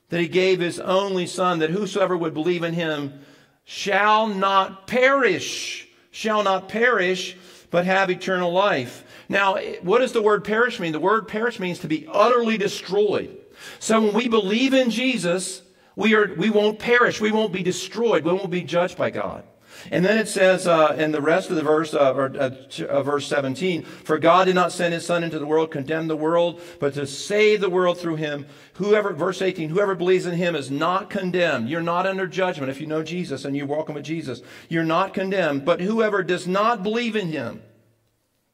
that 0.10 0.20
he 0.20 0.28
gave 0.28 0.60
his 0.60 0.80
only 0.80 1.26
son, 1.26 1.60
that 1.60 1.70
whosoever 1.70 2.16
would 2.16 2.34
believe 2.34 2.64
in 2.64 2.74
him 2.74 3.20
shall 3.64 4.28
not 4.28 4.88
perish, 4.88 5.88
shall 6.12 6.44
not 6.44 6.70
perish, 6.70 7.36
but 7.72 7.86
have 7.86 8.10
eternal 8.10 8.52
life. 8.52 9.04
Now, 9.28 9.58
what 9.82 10.00
does 10.00 10.12
the 10.12 10.22
word 10.22 10.44
perish 10.44 10.80
mean? 10.80 10.92
The 10.92 11.00
word 11.00 11.28
perish 11.28 11.60
means 11.60 11.80
to 11.80 11.88
be 11.88 12.08
utterly 12.12 12.58
destroyed. 12.58 13.38
So 13.80 14.02
when 14.02 14.14
we 14.14 14.28
believe 14.28 14.74
in 14.74 14.92
Jesus, 14.92 15.62
we, 15.96 16.14
are, 16.14 16.34
we 16.36 16.50
won't 16.50 16.78
perish. 16.78 17.20
We 17.20 17.32
won't 17.32 17.52
be 17.52 17.64
destroyed. 17.64 18.24
We 18.24 18.34
won't 18.34 18.52
be 18.52 18.62
judged 18.62 18.98
by 18.98 19.10
God. 19.10 19.44
And 19.92 20.04
then 20.04 20.18
it 20.18 20.28
says 20.28 20.68
uh, 20.68 20.96
in 20.98 21.12
the 21.12 21.22
rest 21.22 21.50
of 21.50 21.56
the 21.56 21.62
verse, 21.62 21.94
uh, 21.94 22.14
or 22.14 22.32
uh, 22.38 22.52
uh, 22.88 23.04
verse 23.04 23.28
17, 23.28 23.84
For 23.84 24.18
God 24.18 24.46
did 24.46 24.56
not 24.56 24.72
send 24.72 24.94
his 24.94 25.06
Son 25.06 25.24
into 25.24 25.40
the 25.40 25.46
world, 25.46 25.72
condemn 25.72 26.08
the 26.08 26.16
world, 26.16 26.62
but 26.80 26.94
to 26.96 27.06
save 27.06 27.62
the 27.62 27.70
world 27.70 28.00
through 28.00 28.16
him. 28.16 28.46
Whoever, 28.76 29.14
verse 29.14 29.42
18, 29.42 29.70
whoever 29.70 29.96
believes 29.96 30.26
in 30.26 30.36
him 30.36 30.56
is 30.56 30.72
not 30.72 31.10
condemned. 31.10 31.70
You're 31.70 31.82
not 31.82 32.06
under 32.06 32.28
judgment 32.28 32.70
if 32.70 32.82
you 32.82 32.88
know 32.88 33.04
Jesus 33.04 33.46
and 33.46 33.56
you 33.56 33.66
walk 33.66 33.90
with 33.90 34.04
Jesus. 34.04 34.42
You're 34.70 34.84
not 34.84 35.14
condemned. 35.14 35.66
But 35.66 35.82
whoever 35.82 36.24
does 36.24 36.48
not 36.48 36.84
believe 36.84 37.16
in 37.16 37.30
him 37.30 37.62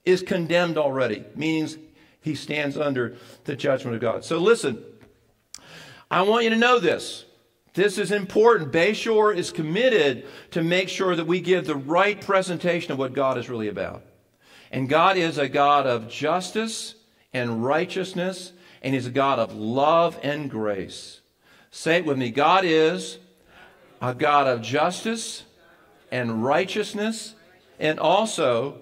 is 0.05 0.21
condemned 0.21 0.77
already, 0.77 1.25
meaning 1.35 1.69
he 2.21 2.35
stands 2.35 2.77
under 2.77 3.15
the 3.45 3.55
judgment 3.55 3.95
of 3.95 4.01
God. 4.01 4.25
So 4.25 4.37
listen, 4.39 4.83
I 6.09 6.23
want 6.23 6.43
you 6.43 6.49
to 6.51 6.55
know 6.55 6.79
this. 6.79 7.25
This 7.73 7.97
is 7.97 8.11
important. 8.11 8.71
Bayshore 8.71 9.35
is 9.35 9.51
committed 9.51 10.25
to 10.51 10.61
make 10.61 10.89
sure 10.89 11.15
that 11.15 11.27
we 11.27 11.39
give 11.39 11.65
the 11.65 11.75
right 11.75 12.19
presentation 12.19 12.91
of 12.91 12.97
what 12.97 13.13
God 13.13 13.37
is 13.37 13.49
really 13.49 13.69
about. 13.69 14.03
And 14.71 14.89
God 14.89 15.17
is 15.17 15.37
a 15.37 15.47
God 15.47 15.87
of 15.87 16.09
justice 16.09 16.95
and 17.33 17.63
righteousness, 17.63 18.51
and 18.81 18.93
He's 18.93 19.07
a 19.07 19.11
God 19.11 19.39
of 19.39 19.53
love 19.55 20.19
and 20.21 20.49
grace. 20.49 21.21
Say 21.71 21.97
it 21.97 22.05
with 22.05 22.17
me 22.17 22.31
God 22.31 22.65
is 22.65 23.19
a 24.01 24.13
God 24.13 24.47
of 24.47 24.61
justice 24.61 25.43
and 26.11 26.43
righteousness, 26.43 27.35
and 27.79 27.99
also 27.99 28.79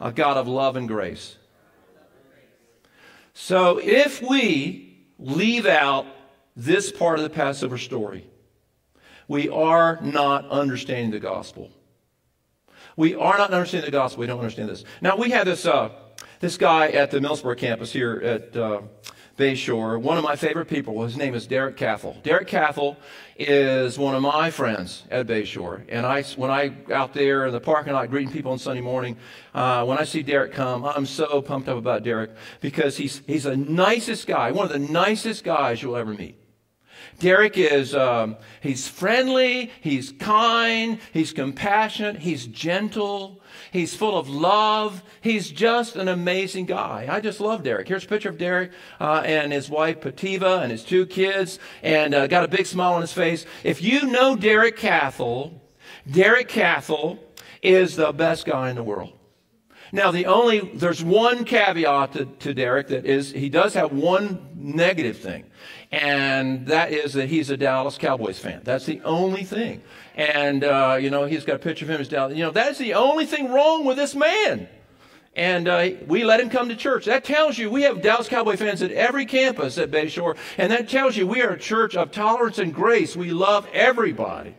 a 0.00 0.10
God 0.10 0.38
of 0.38 0.48
love 0.48 0.76
and 0.76 0.88
grace. 0.88 1.36
So 3.34 3.78
if 3.78 4.22
we 4.22 4.96
leave 5.18 5.66
out 5.66 6.06
this 6.56 6.92
part 6.92 7.18
of 7.18 7.24
the 7.24 7.30
Passover 7.30 7.78
story, 7.78 8.26
we 9.26 9.48
are 9.48 9.98
not 10.02 10.48
understanding 10.50 11.10
the 11.10 11.20
gospel. 11.20 11.70
We 12.96 13.14
are 13.14 13.36
not 13.38 13.52
understanding 13.52 13.90
the 13.90 13.96
gospel. 13.96 14.20
We 14.20 14.26
don't 14.26 14.38
understand 14.38 14.68
this. 14.68 14.84
Now, 15.00 15.16
we 15.16 15.30
have 15.30 15.46
this, 15.46 15.66
uh, 15.66 15.90
this 16.40 16.56
guy 16.56 16.88
at 16.88 17.10
the 17.10 17.18
Millsboro 17.18 17.56
campus 17.56 17.92
here 17.92 18.20
at 18.22 18.56
uh, 18.56 18.82
Bayshore, 19.36 20.00
one 20.00 20.16
of 20.16 20.22
my 20.22 20.36
favorite 20.36 20.68
people. 20.68 21.02
His 21.02 21.16
name 21.16 21.34
is 21.34 21.48
Derek 21.48 21.76
Cathell. 21.76 22.22
Derek 22.22 22.46
Cathell 22.46 22.96
is 23.36 23.98
one 23.98 24.14
of 24.14 24.22
my 24.22 24.50
friends 24.50 25.02
at 25.10 25.26
Bayshore. 25.26 25.82
And 25.88 26.06
I, 26.06 26.22
when 26.22 26.52
I 26.52 26.72
out 26.92 27.14
there 27.14 27.46
in 27.46 27.52
the 27.52 27.60
parking 27.60 27.94
lot 27.94 28.10
greeting 28.10 28.32
people 28.32 28.52
on 28.52 28.58
Sunday 28.60 28.80
morning, 28.80 29.16
uh, 29.52 29.84
when 29.84 29.98
I 29.98 30.04
see 30.04 30.22
Derek 30.22 30.52
come, 30.52 30.84
I'm 30.84 31.06
so 31.06 31.42
pumped 31.42 31.68
up 31.68 31.78
about 31.78 32.04
Derek 32.04 32.30
because 32.60 32.96
he's, 32.96 33.22
he's 33.26 33.42
the 33.42 33.56
nicest 33.56 34.28
guy, 34.28 34.52
one 34.52 34.66
of 34.66 34.72
the 34.72 34.78
nicest 34.78 35.42
guys 35.42 35.82
you'll 35.82 35.96
ever 35.96 36.14
meet. 36.14 36.36
Derek 37.18 37.56
is, 37.56 37.94
um, 37.94 38.36
he's 38.60 38.88
friendly, 38.88 39.70
he's 39.80 40.12
kind, 40.12 40.98
he's 41.12 41.32
compassionate, 41.32 42.18
he's 42.18 42.46
gentle, 42.46 43.40
he's 43.72 43.94
full 43.94 44.18
of 44.18 44.28
love. 44.28 45.02
He's 45.20 45.50
just 45.50 45.96
an 45.96 46.08
amazing 46.08 46.66
guy. 46.66 47.06
I 47.10 47.20
just 47.20 47.40
love 47.40 47.62
Derek. 47.62 47.88
Here's 47.88 48.04
a 48.04 48.08
picture 48.08 48.28
of 48.28 48.38
Derek 48.38 48.72
uh, 49.00 49.22
and 49.24 49.52
his 49.52 49.70
wife 49.70 50.00
Pativa 50.00 50.62
and 50.62 50.70
his 50.70 50.84
two 50.84 51.06
kids, 51.06 51.58
and 51.82 52.14
uh, 52.14 52.26
got 52.26 52.44
a 52.44 52.48
big 52.48 52.66
smile 52.66 52.94
on 52.94 53.00
his 53.00 53.12
face. 53.12 53.46
If 53.62 53.82
you 53.82 54.06
know 54.06 54.36
Derek 54.36 54.76
Cathell, 54.76 55.60
Derek 56.10 56.48
Cathell 56.48 57.18
is 57.62 57.96
the 57.96 58.12
best 58.12 58.44
guy 58.44 58.70
in 58.70 58.76
the 58.76 58.82
world. 58.82 59.12
Now, 59.92 60.10
the 60.10 60.26
only, 60.26 60.58
there's 60.58 61.04
one 61.04 61.44
caveat 61.44 62.14
to, 62.14 62.24
to 62.24 62.52
Derek 62.52 62.88
that 62.88 63.06
is, 63.06 63.30
he 63.30 63.48
does 63.48 63.74
have 63.74 63.92
one 63.92 64.48
negative 64.56 65.18
thing 65.18 65.44
and 65.94 66.66
that 66.66 66.90
is 66.90 67.12
that 67.12 67.28
he's 67.28 67.50
a 67.50 67.56
Dallas 67.56 67.98
Cowboys 67.98 68.36
fan. 68.36 68.62
That's 68.64 68.84
the 68.84 69.00
only 69.02 69.44
thing. 69.44 69.80
And, 70.16 70.64
uh, 70.64 70.98
you 71.00 71.08
know, 71.08 71.24
he's 71.24 71.44
got 71.44 71.56
a 71.56 71.58
picture 71.60 71.84
of 71.84 71.90
him 71.90 72.00
as 72.00 72.08
Dallas. 72.08 72.36
You 72.36 72.42
know, 72.42 72.50
that's 72.50 72.78
the 72.78 72.94
only 72.94 73.26
thing 73.26 73.52
wrong 73.52 73.84
with 73.84 73.96
this 73.96 74.16
man. 74.16 74.68
And 75.36 75.68
uh, 75.68 75.90
we 76.08 76.24
let 76.24 76.40
him 76.40 76.50
come 76.50 76.68
to 76.68 76.74
church. 76.74 77.04
That 77.04 77.22
tells 77.22 77.58
you 77.58 77.70
we 77.70 77.82
have 77.82 78.02
Dallas 78.02 78.28
Cowboy 78.28 78.56
fans 78.56 78.82
at 78.82 78.90
every 78.90 79.24
campus 79.24 79.78
at 79.78 79.92
Bayshore. 79.92 80.36
And 80.58 80.72
that 80.72 80.88
tells 80.88 81.16
you 81.16 81.28
we 81.28 81.42
are 81.42 81.50
a 81.50 81.58
church 81.58 81.94
of 81.94 82.10
tolerance 82.10 82.58
and 82.58 82.74
grace. 82.74 83.14
We 83.14 83.30
love 83.30 83.68
everybody. 83.72 84.56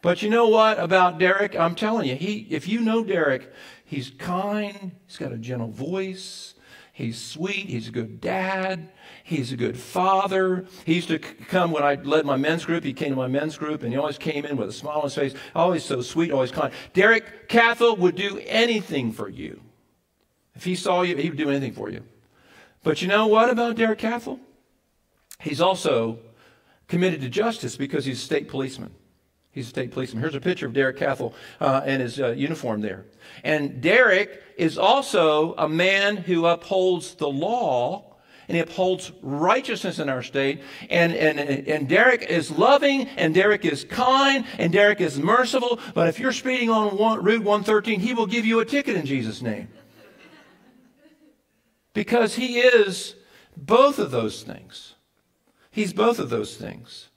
But 0.00 0.22
you 0.22 0.30
know 0.30 0.48
what 0.48 0.78
about 0.78 1.18
Derek? 1.18 1.54
I'm 1.54 1.74
telling 1.74 2.08
you, 2.08 2.16
he, 2.16 2.46
if 2.48 2.66
you 2.66 2.80
know 2.80 3.04
Derek, 3.04 3.52
he's 3.84 4.08
kind, 4.08 4.92
he's 5.06 5.18
got 5.18 5.32
a 5.32 5.38
gentle 5.38 5.68
voice, 5.68 6.54
he's 6.92 7.20
sweet, 7.20 7.66
he's 7.68 7.88
a 7.88 7.92
good 7.92 8.20
dad. 8.20 8.90
He's 9.24 9.52
a 9.52 9.56
good 9.56 9.78
father. 9.78 10.66
He 10.84 10.94
used 10.94 11.08
to 11.08 11.18
come 11.18 11.70
when 11.70 11.82
I 11.82 11.94
led 11.94 12.26
my 12.26 12.36
men's 12.36 12.64
group. 12.64 12.84
He 12.84 12.92
came 12.92 13.10
to 13.10 13.16
my 13.16 13.28
men's 13.28 13.56
group, 13.56 13.82
and 13.82 13.92
he 13.92 13.98
always 13.98 14.18
came 14.18 14.44
in 14.44 14.56
with 14.56 14.68
a 14.68 14.72
smile 14.72 14.98
on 14.98 15.04
his 15.04 15.14
face. 15.14 15.34
Always 15.54 15.84
so 15.84 16.02
sweet, 16.02 16.32
always 16.32 16.50
kind. 16.50 16.72
Derek 16.92 17.48
Cathell 17.48 17.96
would 17.98 18.16
do 18.16 18.40
anything 18.44 19.12
for 19.12 19.28
you. 19.28 19.60
If 20.54 20.64
he 20.64 20.74
saw 20.74 21.02
you, 21.02 21.16
he 21.16 21.28
would 21.28 21.38
do 21.38 21.50
anything 21.50 21.72
for 21.72 21.88
you. 21.88 22.02
But 22.82 23.00
you 23.00 23.08
know 23.08 23.26
what 23.26 23.48
about 23.48 23.76
Derek 23.76 24.00
Cathell? 24.00 24.40
He's 25.40 25.60
also 25.60 26.18
committed 26.88 27.20
to 27.22 27.28
justice 27.28 27.76
because 27.76 28.04
he's 28.04 28.18
a 28.18 28.24
state 28.24 28.48
policeman. 28.48 28.94
He's 29.52 29.66
a 29.66 29.70
state 29.70 29.92
policeman. 29.92 30.22
Here's 30.22 30.34
a 30.34 30.40
picture 30.40 30.66
of 30.66 30.72
Derek 30.72 30.96
Cathell 30.96 31.34
uh, 31.60 31.82
in 31.84 32.00
his 32.00 32.18
uh, 32.18 32.30
uniform 32.30 32.80
there. 32.80 33.04
And 33.44 33.82
Derek 33.82 34.42
is 34.56 34.78
also 34.78 35.54
a 35.56 35.68
man 35.68 36.16
who 36.16 36.46
upholds 36.46 37.14
the 37.14 37.28
law 37.28 38.12
and 38.48 38.56
he 38.56 38.60
upholds 38.60 39.12
righteousness 39.22 39.98
in 39.98 40.08
our 40.08 40.22
state. 40.22 40.62
And, 40.90 41.14
and, 41.14 41.38
and 41.38 41.88
Derek 41.88 42.22
is 42.22 42.50
loving, 42.50 43.08
and 43.16 43.32
Derek 43.32 43.64
is 43.64 43.84
kind, 43.84 44.44
and 44.58 44.72
Derek 44.72 45.00
is 45.00 45.18
merciful. 45.18 45.78
But 45.94 46.08
if 46.08 46.18
you're 46.18 46.32
speeding 46.32 46.68
on 46.68 46.96
one, 46.98 47.22
Route 47.22 47.44
113, 47.44 48.00
he 48.00 48.12
will 48.12 48.26
give 48.26 48.44
you 48.44 48.60
a 48.60 48.64
ticket 48.64 48.96
in 48.96 49.06
Jesus' 49.06 49.42
name. 49.42 49.68
Because 51.94 52.34
he 52.34 52.58
is 52.58 53.14
both 53.56 53.98
of 53.98 54.10
those 54.10 54.42
things. 54.42 54.96
He's 55.70 55.92
both 55.92 56.18
of 56.18 56.28
those 56.28 56.56
things. 56.56 57.08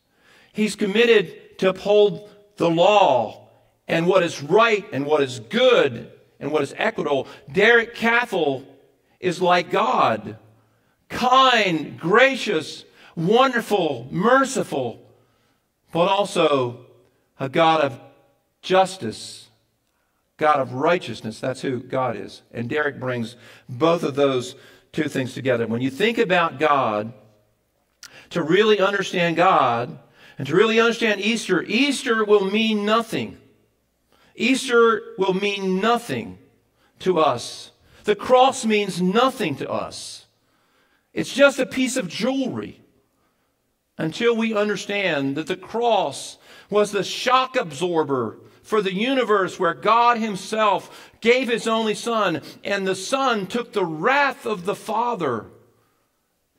He's 0.54 0.76
committed 0.76 1.36
to 1.58 1.70
uphold 1.70 2.30
the 2.58 2.70
law 2.70 3.48
and 3.88 4.08
what 4.08 4.24
is 4.24 4.42
right 4.42 4.86
and 4.92 5.06
what 5.06 5.22
is 5.22 5.40
good 5.40 6.12
and 6.40 6.52
what 6.52 6.62
is 6.62 6.74
equitable. 6.78 7.28
Derek 7.52 7.96
Cathell 7.96 8.66
is 9.20 9.42
like 9.42 9.72
God 9.72 10.38
kind, 11.10 12.00
gracious, 12.00 12.84
wonderful, 13.16 14.08
merciful, 14.12 15.02
but 15.92 16.10
also 16.10 16.86
a 17.40 17.48
God 17.48 17.82
of 17.82 18.00
justice, 18.62 19.50
God 20.38 20.60
of 20.60 20.74
righteousness. 20.74 21.40
That's 21.40 21.62
who 21.62 21.80
God 21.80 22.18
is. 22.18 22.42
And 22.52 22.70
Derek 22.70 23.00
brings 23.00 23.36
both 23.70 24.04
of 24.04 24.16
those 24.16 24.56
two 24.92 25.08
things 25.08 25.34
together. 25.34 25.68
When 25.68 25.82
you 25.82 25.90
think 25.90 26.18
about 26.18 26.60
God, 26.60 27.14
to 28.32 28.42
really 28.42 28.80
understand 28.80 29.36
God 29.36 29.98
and 30.38 30.48
to 30.48 30.56
really 30.56 30.80
understand 30.80 31.22
Easter, 31.22 31.64
Easter 31.64 32.24
will 32.24 32.50
mean 32.50 32.86
nothing. 32.86 33.38
Easter 34.36 35.02
will 35.18 35.34
mean 35.34 35.80
nothing 35.80 36.38
to 37.00 37.20
us. 37.20 37.72
The 38.04 38.16
cross 38.16 38.66
means 38.66 39.02
nothing 39.02 39.56
to 39.58 39.70
us. 39.70 40.26
It's 41.14 41.34
just 41.34 41.60
a 41.60 41.66
piece 41.66 41.96
of 41.96 42.10
jewelry 42.10 42.82
until 43.98 44.36
we 44.36 44.54
understand 44.54 45.38
that 45.38 45.48
the 45.48 45.56
cross 45.56 46.38
was 46.70 46.92
the 46.92 47.04
shock 47.04 47.56
absorber 47.56 48.40
for 48.62 48.82
the 48.82 48.94
universe 48.94 49.60
where 49.60 49.74
God 49.74 50.18
Himself 50.18 51.12
gave 51.22 51.48
His 51.48 51.68
only 51.68 51.94
Son, 51.94 52.42
and 52.64 52.86
the 52.86 52.96
Son 52.96 53.48
took 53.48 53.72
the 53.72 53.86
wrath 53.86 54.46
of 54.46 54.66
the 54.66 54.76
Father. 54.76 55.46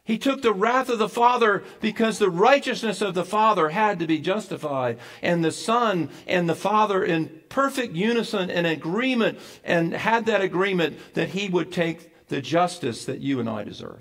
He 0.07 0.19
took 0.19 0.41
the 0.41 0.53
wrath 0.53 0.89
of 0.89 1.01
the 1.01 1.09
Father 1.09 1.65
because 1.81 2.19
the 2.19 2.31
righteousness 2.31 3.03
of 3.03 3.15
the 3.15 3.25
Father 3.25 3.71
had 3.71 3.99
to 3.99 4.07
be 4.07 4.21
justified. 4.21 4.99
And 5.21 5.45
the 5.45 5.51
Son 5.51 6.11
and 6.29 6.49
the 6.49 6.55
Father, 6.55 7.03
in 7.03 7.43
perfect 7.49 7.93
unison 7.93 8.49
and 8.49 8.69
agreement, 8.69 9.41
and 9.65 9.93
had 9.93 10.27
that 10.27 10.43
agreement 10.43 10.97
that 11.15 11.31
He 11.31 11.49
would 11.49 11.73
take 11.73 12.29
the 12.29 12.41
justice 12.41 13.05
that 13.07 13.21
you 13.21 13.41
and 13.41 13.49
I 13.49 13.65
deserve. 13.65 14.01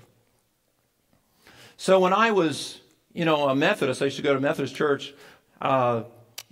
So 1.76 1.98
when 1.98 2.12
I 2.12 2.30
was, 2.30 2.80
you 3.12 3.24
know, 3.24 3.48
a 3.48 3.56
Methodist, 3.56 4.00
I 4.00 4.04
used 4.04 4.16
to 4.16 4.22
go 4.22 4.32
to 4.32 4.40
Methodist 4.40 4.76
church. 4.76 5.12
Uh, 5.60 6.04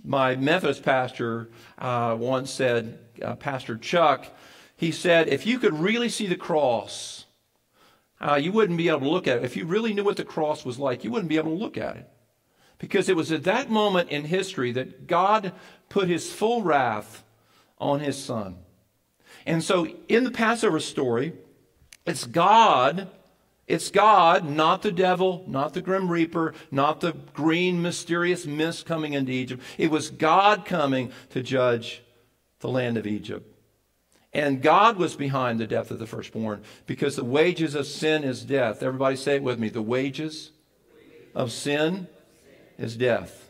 my 0.03 0.35
Methodist 0.35 0.83
pastor 0.83 1.49
uh, 1.77 2.13
once 2.19 2.51
said, 2.51 2.99
uh, 3.21 3.35
Pastor 3.35 3.77
Chuck, 3.77 4.27
he 4.75 4.91
said, 4.91 5.29
if 5.29 5.45
you 5.45 5.59
could 5.59 5.79
really 5.79 6.09
see 6.09 6.27
the 6.27 6.35
cross, 6.35 7.24
uh, 8.27 8.35
you 8.35 8.51
wouldn't 8.51 8.77
be 8.77 8.89
able 8.89 9.01
to 9.01 9.09
look 9.09 9.27
at 9.27 9.37
it. 9.37 9.45
If 9.45 9.55
you 9.55 9.65
really 9.65 9.93
knew 9.93 10.03
what 10.03 10.17
the 10.17 10.25
cross 10.25 10.65
was 10.65 10.79
like, 10.79 11.03
you 11.03 11.11
wouldn't 11.11 11.29
be 11.29 11.37
able 11.37 11.51
to 11.51 11.63
look 11.63 11.77
at 11.77 11.97
it. 11.97 12.09
Because 12.77 13.07
it 13.07 13.15
was 13.15 13.31
at 13.31 13.43
that 13.43 13.69
moment 13.69 14.09
in 14.09 14.25
history 14.25 14.71
that 14.73 15.07
God 15.07 15.53
put 15.89 16.09
his 16.09 16.31
full 16.31 16.61
wrath 16.61 17.23
on 17.77 17.99
his 17.99 18.21
son. 18.21 18.57
And 19.45 19.63
so 19.63 19.87
in 20.07 20.23
the 20.23 20.31
Passover 20.31 20.79
story, 20.79 21.33
it's 22.05 22.25
God 22.25 23.09
it's 23.67 23.89
God, 23.89 24.47
not 24.47 24.83
the 24.83 24.91
devil, 24.91 25.43
not 25.47 25.73
the 25.73 25.81
grim 25.81 26.11
reaper, 26.11 26.53
not 26.69 27.01
the 27.01 27.13
green 27.33 27.81
mysterious 27.81 28.45
mist 28.45 28.85
coming 28.85 29.13
into 29.13 29.31
Egypt. 29.31 29.63
It 29.77 29.89
was 29.89 30.11
God 30.11 30.65
coming 30.65 31.11
to 31.31 31.41
judge 31.41 32.03
the 32.59 32.69
land 32.69 32.95
of 32.97 33.07
Egypt. 33.07 33.54
And 34.35 34.61
God 34.61 34.97
was 34.97 35.15
behind 35.15 35.61
the 35.61 35.65
death 35.65 35.91
of 35.91 35.99
the 35.99 36.05
firstborn 36.05 36.61
because 36.87 37.15
the 37.15 37.23
wages 37.23 37.73
of 37.73 37.87
sin 37.87 38.25
is 38.25 38.43
death. 38.43 38.83
Everybody 38.83 39.15
say 39.15 39.37
it 39.37 39.43
with 39.43 39.57
me. 39.57 39.69
The 39.69 39.81
wages 39.81 40.51
of 41.33 41.53
sin 41.53 42.07
is 42.77 42.97
death, 42.97 43.49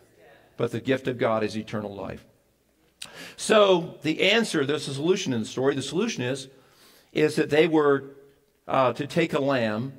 but 0.57 0.71
the 0.71 0.79
gift 0.79 1.07
of 1.07 1.17
God 1.17 1.43
is 1.43 1.57
eternal 1.57 1.95
life. 1.95 2.23
So 3.35 3.95
the 4.03 4.29
answer, 4.29 4.63
there's 4.63 4.87
a 4.87 4.93
solution 4.93 5.33
in 5.33 5.39
the 5.39 5.47
story. 5.47 5.73
The 5.73 5.81
solution 5.81 6.21
is, 6.21 6.49
is 7.13 7.35
that 7.37 7.49
they 7.49 7.67
were 7.67 8.03
uh, 8.67 8.93
to 8.93 9.07
take 9.07 9.33
a 9.33 9.39
lamb 9.39 9.93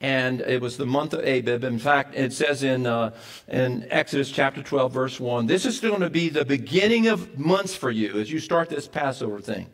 and 0.00 0.42
it 0.42 0.60
was 0.60 0.76
the 0.76 0.86
month 0.86 1.12
of 1.14 1.26
Abib. 1.26 1.64
In 1.64 1.80
fact, 1.80 2.14
it 2.14 2.32
says 2.32 2.62
in, 2.62 2.86
uh, 2.86 3.14
in 3.48 3.88
Exodus 3.90 4.30
chapter 4.30 4.62
12, 4.62 4.92
verse 4.92 5.18
1, 5.18 5.48
this 5.48 5.66
is 5.66 5.80
going 5.80 6.02
to 6.02 6.10
be 6.10 6.28
the 6.28 6.44
beginning 6.44 7.08
of 7.08 7.36
months 7.36 7.74
for 7.74 7.90
you 7.90 8.20
as 8.20 8.30
you 8.30 8.38
start 8.38 8.68
this 8.68 8.86
Passover 8.86 9.40
thing. 9.40 9.66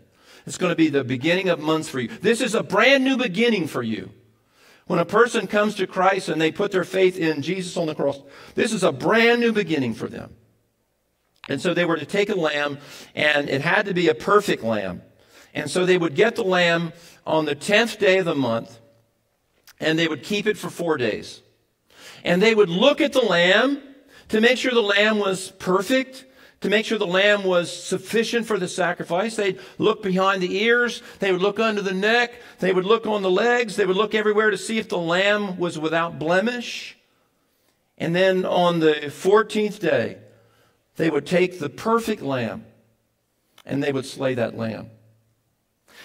It's 0.50 0.58
going 0.58 0.72
to 0.72 0.76
be 0.76 0.88
the 0.88 1.04
beginning 1.04 1.48
of 1.48 1.60
months 1.60 1.88
for 1.88 2.00
you. 2.00 2.08
This 2.08 2.40
is 2.40 2.56
a 2.56 2.64
brand 2.64 3.04
new 3.04 3.16
beginning 3.16 3.68
for 3.68 3.84
you. 3.84 4.10
When 4.88 4.98
a 4.98 5.04
person 5.04 5.46
comes 5.46 5.76
to 5.76 5.86
Christ 5.86 6.28
and 6.28 6.40
they 6.40 6.50
put 6.50 6.72
their 6.72 6.82
faith 6.82 7.16
in 7.16 7.40
Jesus 7.40 7.76
on 7.76 7.86
the 7.86 7.94
cross, 7.94 8.20
this 8.56 8.72
is 8.72 8.82
a 8.82 8.90
brand 8.90 9.40
new 9.40 9.52
beginning 9.52 9.94
for 9.94 10.08
them. 10.08 10.34
And 11.48 11.62
so 11.62 11.72
they 11.72 11.84
were 11.84 11.96
to 11.96 12.04
take 12.04 12.30
a 12.30 12.34
lamb, 12.34 12.78
and 13.14 13.48
it 13.48 13.60
had 13.60 13.86
to 13.86 13.94
be 13.94 14.08
a 14.08 14.14
perfect 14.16 14.64
lamb. 14.64 15.02
And 15.54 15.70
so 15.70 15.86
they 15.86 15.96
would 15.96 16.16
get 16.16 16.34
the 16.34 16.42
lamb 16.42 16.94
on 17.24 17.44
the 17.44 17.54
10th 17.54 18.00
day 18.00 18.18
of 18.18 18.24
the 18.24 18.34
month 18.34 18.76
and 19.78 19.96
they 19.96 20.08
would 20.08 20.24
keep 20.24 20.48
it 20.48 20.58
for 20.58 20.68
four 20.68 20.96
days. 20.96 21.42
And 22.24 22.42
they 22.42 22.56
would 22.56 22.70
look 22.70 23.00
at 23.00 23.12
the 23.12 23.20
lamb 23.20 23.80
to 24.30 24.40
make 24.40 24.58
sure 24.58 24.72
the 24.72 24.80
lamb 24.80 25.20
was 25.20 25.52
perfect, 25.52 26.24
to 26.60 26.68
make 26.68 26.84
sure 26.84 26.98
the 26.98 27.06
lamb 27.06 27.44
was 27.44 27.72
sufficient 27.72 28.46
for 28.46 28.58
the 28.58 28.68
sacrifice. 28.68 29.36
They'd 29.36 29.60
look 29.78 30.02
behind 30.02 30.42
the 30.42 30.62
ears, 30.62 31.02
they 31.18 31.32
would 31.32 31.40
look 31.40 31.58
under 31.58 31.80
the 31.80 31.94
neck, 31.94 32.34
they 32.58 32.72
would 32.72 32.84
look 32.84 33.06
on 33.06 33.22
the 33.22 33.30
legs, 33.30 33.76
they 33.76 33.86
would 33.86 33.96
look 33.96 34.14
everywhere 34.14 34.50
to 34.50 34.58
see 34.58 34.78
if 34.78 34.88
the 34.88 34.98
lamb 34.98 35.58
was 35.58 35.78
without 35.78 36.18
blemish. 36.18 36.98
And 37.96 38.14
then 38.14 38.44
on 38.44 38.80
the 38.80 38.94
14th 39.06 39.78
day, 39.80 40.18
they 40.96 41.10
would 41.10 41.26
take 41.26 41.58
the 41.58 41.70
perfect 41.70 42.22
lamb 42.22 42.66
and 43.64 43.82
they 43.82 43.92
would 43.92 44.06
slay 44.06 44.34
that 44.34 44.56
lamb. 44.56 44.90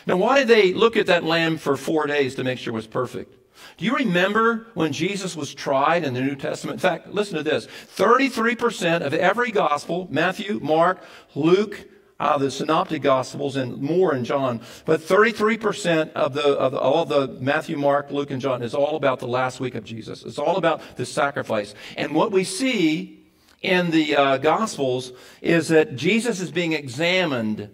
Now, 0.08 0.18
why 0.18 0.40
did 0.40 0.48
they 0.48 0.74
look 0.74 0.96
at 0.98 1.08
that 1.08 1.24
lamb 1.24 1.58
for 1.58 1.76
four 1.76 2.06
days 2.06 2.36
to 2.36 2.44
make 2.44 2.60
sure 2.60 2.74
it 2.74 2.76
was 2.76 2.88
perfect? 2.88 3.34
Do 3.78 3.86
you 3.86 3.96
remember 3.96 4.68
when 4.74 4.94
Jesus 4.94 5.36
was 5.36 5.54
tried 5.54 6.04
in 6.04 6.14
the 6.14 6.22
New 6.22 6.36
Testament? 6.36 6.76
In 6.76 6.80
fact, 6.80 7.08
listen 7.10 7.38
to 7.38 7.44
this. 7.44 7.68
33% 7.96 9.02
of 9.02 9.14
every 9.14 9.52
gospel, 9.52 10.08
Matthew, 10.10 10.60
Mark, 10.62 11.04
Luke, 11.34 11.86
uh, 12.20 12.38
the 12.38 12.50
synoptic 12.50 13.02
gospels 13.02 13.58
and 13.58 13.82
more 13.82 14.16
in 14.16 14.24
john 14.24 14.62
but 14.86 15.02
33% 15.02 16.14
of 16.14 16.34
the 16.34 16.48
of 16.58 16.74
all 16.74 17.04
the 17.04 17.28
matthew 17.42 17.76
mark 17.76 18.10
luke 18.10 18.32
and 18.32 18.42
john 18.42 18.64
is 18.64 18.74
all 18.74 18.96
about 18.96 19.20
the 19.20 19.28
last 19.28 19.60
week 19.60 19.76
of 19.76 19.84
jesus. 19.84 20.24
It's 20.24 20.40
all 20.40 20.56
about 20.56 20.82
the 20.96 21.06
sacrifice. 21.06 21.76
And 21.98 22.16
what 22.16 22.32
we 22.32 22.46
see 22.46 23.26
in 23.62 23.92
the 23.92 24.16
uh, 24.16 24.38
gospels 24.38 25.12
is 25.42 25.68
that 25.68 25.98
jesus 25.98 26.40
is 26.40 26.52
being 26.52 26.72
examined 26.72 27.70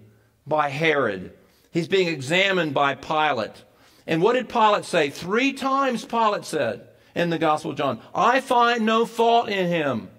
by 0.47 0.69
herod. 0.69 1.33
He's 1.71 1.87
being 1.87 2.07
examined 2.07 2.73
by 2.73 2.95
pilate 2.95 3.63
and 4.11 4.21
what 4.21 4.33
did 4.33 4.49
Pilate 4.49 4.83
say? 4.83 5.09
Three 5.09 5.53
times 5.53 6.03
Pilate 6.03 6.43
said 6.43 6.85
in 7.15 7.29
the 7.29 7.37
Gospel 7.37 7.71
of 7.71 7.77
John, 7.77 8.01
I 8.13 8.41
find 8.41 8.85
no 8.85 9.05
fault 9.05 9.47
in 9.47 9.67
him. 9.67 10.09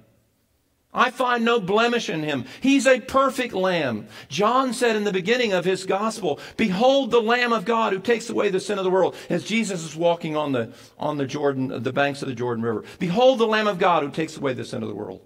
I 0.95 1.11
find 1.11 1.45
no 1.45 1.61
blemish 1.61 2.09
in 2.09 2.23
him. 2.23 2.47
He's 2.63 2.87
a 2.87 3.01
perfect 3.01 3.53
lamb. 3.53 4.09
John 4.31 4.73
said 4.73 4.97
in 4.97 5.05
the 5.05 5.13
beginning 5.13 5.53
of 5.53 5.67
his 5.67 5.85
gospel, 5.85 6.41
Behold 6.57 7.11
the 7.11 7.21
Lamb 7.21 7.53
of 7.53 7.67
God 7.67 7.93
who 7.93 7.99
takes 7.99 8.31
away 8.31 8.49
the 8.49 8.61
sin 8.61 8.79
of 8.79 8.85
the 8.85 8.91
world, 8.91 9.15
as 9.29 9.45
Jesus 9.45 9.85
is 9.85 9.95
walking 9.95 10.39
on 10.39 10.53
the, 10.53 10.73
on 10.99 11.19
the 11.19 11.27
Jordan, 11.27 11.83
the 11.83 11.93
banks 11.93 12.23
of 12.23 12.29
the 12.29 12.35
Jordan 12.35 12.65
River. 12.65 12.85
Behold 12.99 13.41
the 13.41 13.47
Lamb 13.47 13.67
of 13.67 13.79
God 13.79 14.03
who 14.03 14.11
takes 14.11 14.39
away 14.39 14.55
the 14.55 14.65
sin 14.65 14.83
of 14.83 14.89
the 14.89 14.95
world. 14.95 15.21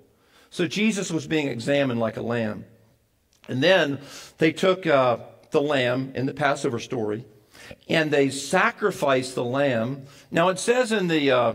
So 0.50 0.66
Jesus 0.66 1.12
was 1.12 1.28
being 1.28 1.46
examined 1.46 2.00
like 2.00 2.16
a 2.16 2.22
lamb. 2.22 2.64
And 3.46 3.62
then 3.62 4.00
they 4.38 4.50
took 4.50 4.88
uh, 4.88 5.18
the 5.52 5.62
lamb 5.62 6.10
in 6.16 6.26
the 6.26 6.34
Passover 6.34 6.80
story 6.80 7.24
and 7.88 8.10
they 8.10 8.30
sacrificed 8.30 9.34
the 9.34 9.44
lamb. 9.44 10.06
Now 10.30 10.48
it 10.48 10.58
says 10.58 10.92
in 10.92 11.08
the 11.08 11.30
uh, 11.30 11.54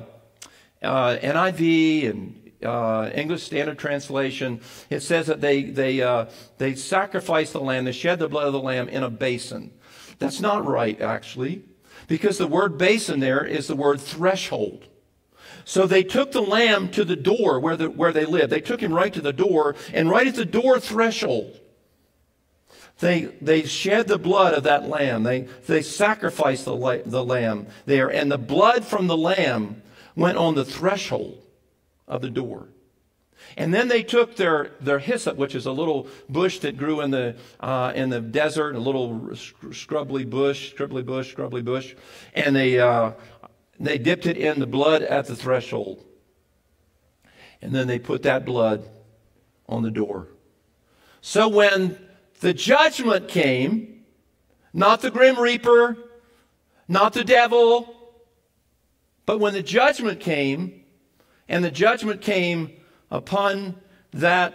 uh, 0.81 1.17
NIV 1.17 2.09
and 2.09 2.51
uh, 2.63 3.09
English 3.13 3.43
Standard 3.43 3.79
Translation, 3.79 4.61
it 4.89 5.01
says 5.01 5.27
that 5.27 5.41
they 5.41 5.63
they 5.63 6.01
uh, 6.01 6.25
they 6.57 6.75
sacrificed 6.75 7.53
the 7.53 7.61
lamb, 7.61 7.85
they 7.85 7.91
shed 7.91 8.19
the 8.19 8.29
blood 8.29 8.47
of 8.47 8.53
the 8.53 8.61
lamb 8.61 8.87
in 8.89 9.03
a 9.03 9.09
basin. 9.09 9.71
That's 10.19 10.39
not 10.39 10.65
right, 10.65 11.01
actually, 11.01 11.63
because 12.07 12.37
the 12.37 12.47
word 12.47 12.77
basin 12.77 13.19
there 13.19 13.43
is 13.43 13.67
the 13.67 13.75
word 13.75 13.99
threshold. 13.99 14.87
So 15.65 15.87
they 15.87 16.03
took 16.03 16.31
the 16.31 16.41
lamb 16.41 16.89
to 16.89 17.03
the 17.03 17.15
door 17.15 17.59
where, 17.59 17.77
the, 17.77 17.89
where 17.89 18.11
they 18.11 18.25
lived. 18.25 18.51
They 18.51 18.61
took 18.61 18.81
him 18.81 18.93
right 18.93 19.13
to 19.13 19.21
the 19.21 19.33
door, 19.33 19.75
and 19.93 20.09
right 20.09 20.27
at 20.27 20.35
the 20.35 20.45
door 20.45 20.79
threshold, 20.79 21.59
they, 23.01 23.25
they 23.41 23.63
shed 23.63 24.07
the 24.07 24.19
blood 24.19 24.53
of 24.53 24.63
that 24.63 24.87
lamb. 24.87 25.23
They, 25.23 25.41
they 25.67 25.81
sacrificed 25.81 26.65
the, 26.65 26.75
la- 26.75 27.03
the 27.03 27.25
lamb 27.25 27.67
there, 27.85 28.09
and 28.09 28.31
the 28.31 28.37
blood 28.37 28.85
from 28.85 29.07
the 29.07 29.17
lamb 29.17 29.81
went 30.15 30.37
on 30.37 30.55
the 30.55 30.63
threshold 30.63 31.43
of 32.07 32.21
the 32.21 32.29
door. 32.29 32.69
And 33.57 33.73
then 33.73 33.87
they 33.87 34.03
took 34.03 34.35
their, 34.35 34.71
their 34.79 34.99
hyssop, 34.99 35.35
which 35.35 35.55
is 35.55 35.65
a 35.65 35.71
little 35.71 36.07
bush 36.29 36.59
that 36.59 36.77
grew 36.77 37.01
in 37.01 37.09
the, 37.09 37.35
uh, 37.59 37.91
in 37.95 38.09
the 38.09 38.21
desert, 38.21 38.75
a 38.75 38.79
little 38.79 39.35
scrubbly 39.71 40.23
bush, 40.23 40.71
scrubbly 40.71 41.01
bush, 41.01 41.31
scrubbly 41.31 41.63
bush, 41.63 41.95
and 42.35 42.55
they, 42.55 42.79
uh, 42.79 43.11
they 43.79 43.97
dipped 43.97 44.27
it 44.27 44.37
in 44.37 44.59
the 44.59 44.67
blood 44.67 45.01
at 45.01 45.25
the 45.25 45.35
threshold. 45.35 46.05
And 47.63 47.73
then 47.73 47.87
they 47.87 47.97
put 47.99 48.23
that 48.23 48.45
blood 48.45 48.87
on 49.67 49.81
the 49.81 49.91
door. 49.91 50.27
So 51.21 51.47
when 51.47 51.97
the 52.41 52.53
judgment 52.53 53.27
came, 53.27 54.03
not 54.73 55.01
the 55.01 55.11
grim 55.11 55.39
reaper, 55.39 55.97
not 56.87 57.13
the 57.13 57.23
devil, 57.23 57.95
but 59.25 59.39
when 59.39 59.53
the 59.53 59.63
judgment 59.63 60.19
came, 60.19 60.83
and 61.47 61.63
the 61.63 61.71
judgment 61.71 62.21
came 62.21 62.71
upon 63.09 63.75
that 64.11 64.53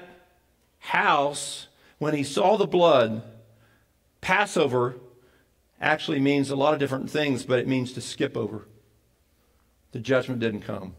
house 0.81 1.69
when 1.99 2.15
he 2.15 2.23
saw 2.23 2.57
the 2.57 2.67
blood, 2.67 3.23
Passover 4.21 4.97
actually 5.81 6.21
means 6.21 6.51
a 6.51 6.57
lot 6.57 6.75
of 6.75 6.81
different 6.81 7.09
things, 7.09 7.45
but 7.45 7.59
it 7.59 7.69
means 7.69 7.93
to 7.93 8.01
skip 8.01 8.37
over. 8.37 8.67
The 9.93 10.01
judgment 10.01 10.41
didn't 10.41 10.63
come. 10.63 10.95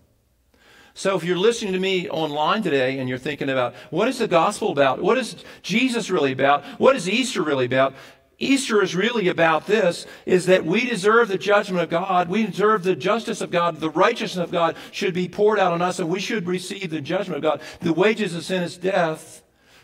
So 0.98 1.16
if 1.16 1.24
you're 1.24 1.38
listening 1.38 1.74
to 1.74 1.80
me 1.80 2.10
online 2.10 2.64
today 2.64 2.98
and 2.98 3.08
you're 3.08 3.20
thinking 3.20 3.52
about 3.52 3.76
what 3.92 4.08
is 4.08 4.18
the 4.18 4.28
gospel 4.28 4.72
about? 4.72 5.00
What 5.00 5.20
is 5.20 5.36
Jesus 5.62 6.10
really 6.10 6.32
about? 6.32 6.66
What 6.80 6.96
is 6.96 7.08
Easter 7.08 7.44
really 7.44 7.66
about? 7.66 7.94
Easter 8.40 8.82
is 8.82 8.96
really 8.96 9.28
about 9.28 9.68
this 9.68 10.08
is 10.26 10.48
that 10.48 10.66
we 10.66 10.90
deserve 10.90 11.28
the 11.28 11.38
judgment 11.38 11.84
of 11.84 11.92
God. 11.92 12.30
We 12.30 12.48
deserve 12.48 12.82
the 12.82 12.96
justice 12.96 13.42
of 13.42 13.52
God. 13.52 13.80
The 13.80 13.92
righteousness 13.92 14.44
of 14.44 14.52
God 14.52 14.76
should 14.92 15.14
be 15.14 15.30
poured 15.30 15.60
out 15.60 15.72
on 15.72 15.84
us, 15.84 16.00
and 16.00 16.10
we 16.10 16.20
should 16.20 16.48
receive 16.48 16.90
the 16.90 17.00
judgment 17.00 17.38
of 17.38 17.44
God. 17.44 17.62
The 17.80 17.94
wages 17.94 18.34
of 18.34 18.44
sin 18.44 18.64
is 18.64 18.76
death, 18.76 19.44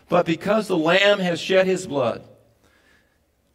but 0.09 0.25
because 0.25 0.67
the 0.67 0.77
Lamb 0.77 1.19
has 1.19 1.39
shed 1.39 1.67
his 1.67 1.85
blood, 1.85 2.27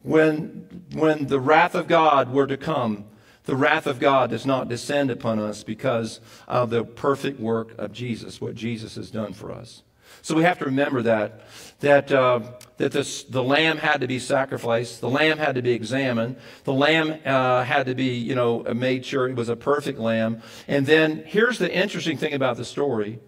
when, 0.02 0.84
when 0.92 1.26
the 1.26 1.40
wrath 1.40 1.74
of 1.74 1.88
God 1.88 2.32
were 2.32 2.46
to 2.46 2.56
come, 2.56 3.06
the 3.48 3.56
wrath 3.56 3.86
of 3.86 3.98
God 3.98 4.28
does 4.28 4.44
not 4.44 4.68
descend 4.68 5.10
upon 5.10 5.38
us 5.38 5.64
because 5.64 6.20
of 6.46 6.68
the 6.68 6.84
perfect 6.84 7.40
work 7.40 7.72
of 7.78 7.92
Jesus, 7.92 8.42
what 8.42 8.54
Jesus 8.54 8.96
has 8.96 9.10
done 9.10 9.32
for 9.32 9.50
us. 9.50 9.82
So 10.20 10.34
we 10.34 10.42
have 10.42 10.58
to 10.58 10.66
remember 10.66 11.00
that 11.02 11.40
that 11.80 12.12
uh, 12.12 12.40
that 12.76 12.92
this, 12.92 13.22
the 13.22 13.42
lamb 13.42 13.78
had 13.78 14.02
to 14.02 14.06
be 14.06 14.18
sacrificed, 14.18 15.00
the 15.00 15.08
lamb 15.08 15.38
had 15.38 15.54
to 15.54 15.62
be 15.62 15.72
examined, 15.72 16.36
the 16.64 16.74
lamb 16.74 17.18
uh, 17.24 17.64
had 17.64 17.86
to 17.86 17.94
be 17.94 18.18
you 18.18 18.34
know 18.34 18.64
made 18.74 19.06
sure 19.06 19.26
it 19.26 19.34
was 19.34 19.48
a 19.48 19.56
perfect 19.56 19.98
lamb. 19.98 20.42
And 20.66 20.84
then 20.84 21.22
here's 21.24 21.58
the 21.58 21.74
interesting 21.74 22.18
thing 22.18 22.34
about 22.34 22.58
the 22.58 22.66
story: 22.66 23.18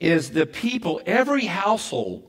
is 0.00 0.32
the 0.32 0.44
people, 0.44 1.00
every 1.06 1.44
household, 1.44 2.28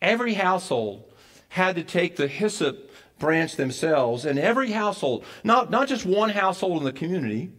every 0.00 0.32
household 0.32 1.12
had 1.50 1.76
to 1.76 1.84
take 1.84 2.16
the 2.16 2.26
hyssop 2.26 2.90
branch 3.18 3.56
themselves, 3.56 4.24
and 4.24 4.38
every 4.38 4.72
household, 4.72 5.24
not 5.42 5.70
not 5.70 5.88
just 5.88 6.04
one 6.06 6.30
household 6.30 6.78
in 6.78 6.84
the 6.84 6.92
community 6.92 7.52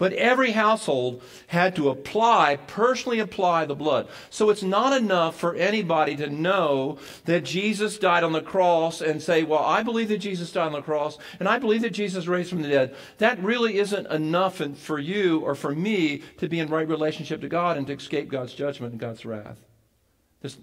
but 0.00 0.14
every 0.14 0.52
household 0.52 1.22
had 1.48 1.76
to 1.76 1.90
apply, 1.90 2.56
personally 2.66 3.18
apply 3.18 3.66
the 3.66 3.74
blood. 3.74 4.08
So 4.30 4.48
it's 4.48 4.62
not 4.62 4.98
enough 4.98 5.38
for 5.38 5.54
anybody 5.54 6.16
to 6.16 6.30
know 6.30 6.96
that 7.26 7.44
Jesus 7.44 7.98
died 7.98 8.24
on 8.24 8.32
the 8.32 8.40
cross 8.40 9.02
and 9.02 9.20
say, 9.20 9.42
Well, 9.42 9.62
I 9.62 9.82
believe 9.82 10.08
that 10.08 10.16
Jesus 10.16 10.50
died 10.52 10.68
on 10.68 10.72
the 10.72 10.80
cross 10.80 11.18
and 11.38 11.46
I 11.46 11.58
believe 11.58 11.82
that 11.82 11.90
Jesus 11.90 12.26
raised 12.26 12.48
from 12.48 12.62
the 12.62 12.68
dead. 12.68 12.96
That 13.18 13.42
really 13.42 13.76
isn't 13.76 14.06
enough 14.06 14.62
for 14.78 14.98
you 14.98 15.40
or 15.40 15.54
for 15.54 15.74
me 15.74 16.22
to 16.38 16.48
be 16.48 16.60
in 16.60 16.70
right 16.70 16.88
relationship 16.88 17.42
to 17.42 17.48
God 17.50 17.76
and 17.76 17.86
to 17.88 17.92
escape 17.92 18.30
God's 18.30 18.54
judgment 18.54 18.92
and 18.92 19.00
God's 19.00 19.26
wrath. 19.26 19.58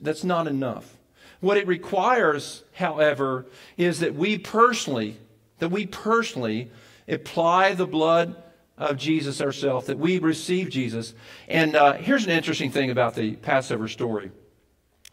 That's 0.01 0.23
not 0.23 0.47
enough. 0.47 0.96
What 1.39 1.57
it 1.57 1.67
requires, 1.67 2.63
however, 2.73 3.45
is 3.77 3.99
that 3.99 4.15
we 4.15 4.37
personally, 4.37 5.17
that 5.59 5.69
we 5.69 5.85
personally 5.85 6.71
apply 7.07 7.73
the 7.73 7.87
blood 7.87 8.35
of 8.77 8.97
Jesus 8.97 9.41
ourselves, 9.41 9.87
that 9.87 9.97
we 9.97 10.19
receive 10.19 10.69
Jesus. 10.69 11.13
And 11.47 11.75
uh, 11.75 11.93
here's 11.93 12.25
an 12.25 12.31
interesting 12.31 12.71
thing 12.71 12.91
about 12.91 13.15
the 13.15 13.35
Passover 13.35 13.87
story. 13.87 14.31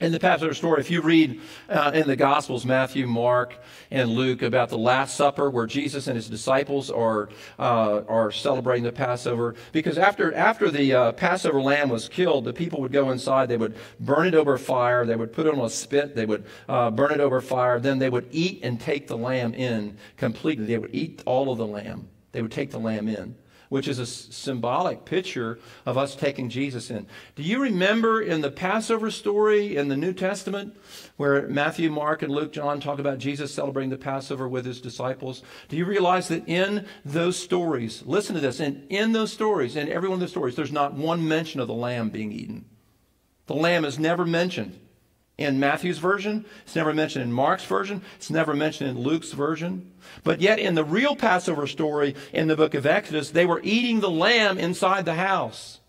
In 0.05 0.13
the 0.13 0.21
Passover 0.21 0.53
story, 0.53 0.83
if 0.83 0.91
you 0.91 1.01
read 1.01 1.41
uh, 1.67 1.93
in 1.95 2.07
the 2.07 2.15
Gospels, 2.15 2.67
Matthew, 2.67 3.07
Mark, 3.07 3.55
and 3.91 4.11
Luke, 4.11 4.43
about 4.43 4.69
the 4.69 4.77
Last 4.77 5.17
Supper, 5.17 5.49
where 5.49 5.65
Jesus 5.65 6.09
and 6.09 6.15
his 6.15 6.29
disciples 6.29 6.91
are 6.91 7.31
uh, 7.59 8.03
are 8.07 8.31
celebrating 8.31 8.85
the 8.85 8.93
Passover, 8.93 9.55
because 9.73 9.97
after 9.97 10.35
after 10.35 10.71
the 10.71 10.93
uh, 10.93 11.13
Passover 11.13 11.59
lamb 11.59 11.89
was 11.89 12.07
killed, 12.07 12.45
the 12.45 12.53
people 12.53 12.83
would 12.83 12.93
go 12.93 13.13
inside, 13.13 13.49
they 13.49 13.57
would 13.57 13.77
burn 13.99 14.27
it 14.27 14.35
over 14.35 14.59
fire, 14.59 15.07
they 15.07 15.17
would 15.17 15.33
put 15.33 15.47
it 15.47 15.55
on 15.55 15.65
a 15.65 15.71
spit, 15.71 16.15
they 16.15 16.27
would 16.27 16.45
uh, 16.69 16.91
burn 16.91 17.11
it 17.11 17.21
over 17.21 17.41
fire, 17.41 17.81
then 17.81 17.99
they 17.99 18.11
would 18.11 18.29
eat 18.31 18.61
and 18.63 18.79
take 18.79 19.07
the 19.07 19.17
lamb 19.17 19.55
in 19.55 19.97
completely. 20.19 20.67
They 20.67 20.77
would 20.77 20.95
eat 20.95 21.23
all 21.25 21.51
of 21.51 21.57
the 21.57 21.67
lamb. 21.67 22.11
They 22.33 22.43
would 22.43 22.53
take 22.53 22.71
the 22.71 22.79
lamb 22.79 23.09
in 23.09 23.37
which 23.75 23.89
is 23.89 23.99
a 23.99 24.07
symbolic 24.07 25.05
picture 25.05 25.59
of 25.85 25.99
us 25.99 26.15
taking 26.15 26.49
Jesus 26.49 26.93
in. 26.93 27.09
Do 27.35 27.43
you 27.43 27.61
remember 27.61 28.23
in 28.23 28.41
the 28.41 28.53
Passover 28.53 29.11
story 29.11 29.75
in 29.75 29.89
the 29.89 29.97
New 29.97 30.13
Testament 30.13 30.77
where 31.17 31.49
Matthew, 31.49 31.91
Mark, 31.91 32.23
and 32.23 32.31
Luke, 32.31 32.53
John 32.53 32.79
talk 32.79 33.01
about 33.01 33.19
Jesus 33.19 33.53
celebrating 33.53 33.91
the 33.91 33.97
Passover 33.97 34.47
with 34.47 34.65
his 34.65 34.81
disciples? 34.81 35.43
Do 35.69 35.77
you 35.77 35.87
realize 35.87 36.29
that 36.29 36.49
in 36.49 36.87
those 37.05 37.37
stories, 37.37 38.05
listen 38.07 38.37
to 38.37 38.41
this, 38.41 38.61
and 38.61 38.87
in 38.91 39.11
those 39.11 39.33
stories, 39.33 39.75
in 39.75 39.89
every 39.89 40.09
one 40.09 40.19
of 40.19 40.21
the 40.21 40.29
stories, 40.29 40.55
there's 40.55 40.71
not 40.71 40.95
one 40.95 41.27
mention 41.27 41.59
of 41.59 41.67
the 41.67 41.75
lamb 41.75 42.11
being 42.11 42.31
eaten. 42.31 42.67
The 43.47 43.57
lamb 43.57 43.85
is 43.85 43.99
never 43.99 44.25
mentioned 44.25 44.79
in 45.37 45.59
Matthew's 45.59 45.99
version. 45.99 46.45
It's 46.65 46.77
never 46.77 46.93
mentioned 46.93 47.25
in 47.25 47.33
Mark's 47.33 47.65
version. 47.65 48.03
It's 48.17 48.31
never 48.31 48.55
mentioned 48.55 48.91
in 48.91 48.99
Luke's 48.99 49.33
version. 49.33 49.93
But 50.23 50.41
yet, 50.41 50.59
in 50.59 50.75
the 50.75 50.85
real 50.85 51.17
Passover 51.17 51.67
story 51.67 52.15
in 52.33 52.49
the 52.49 52.57
book 52.57 52.75
of 52.75 52.87
Exodus, 52.87 53.31
they 53.31 53.47
were 53.47 53.61
eating 53.65 54.01
the 54.01 54.11
lamb 54.11 54.59
inside 54.59 55.05
the 55.05 55.15
house. 55.15 55.81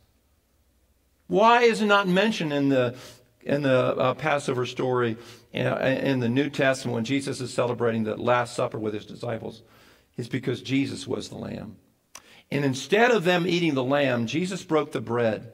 Why 1.27 1.63
is 1.63 1.81
it 1.81 1.85
not 1.85 2.07
mentioned 2.07 2.53
in 2.53 2.69
the 2.69 2.95
in 3.41 3.61
the 3.61 3.95
uh, 3.95 4.13
Passover 4.15 4.65
story 4.65 5.17
in, 5.53 5.67
uh, 5.67 5.99
in 6.01 6.19
the 6.19 6.29
New 6.29 6.49
Testament 6.49 6.95
when 6.95 7.05
Jesus 7.05 7.39
is 7.41 7.53
celebrating 7.53 8.03
the 8.03 8.15
Last 8.15 8.55
Supper 8.55 8.79
with 8.79 8.95
his 8.95 9.05
disciples? 9.05 9.61
It's 10.17 10.27
because 10.27 10.61
Jesus 10.61 11.07
was 11.07 11.29
the 11.29 11.35
lamb. 11.35 11.75
And 12.49 12.65
instead 12.65 13.11
of 13.11 13.23
them 13.23 13.45
eating 13.45 13.75
the 13.75 13.83
lamb, 13.83 14.27
Jesus 14.27 14.63
broke 14.63 14.91
the 14.91 15.01
bread 15.01 15.51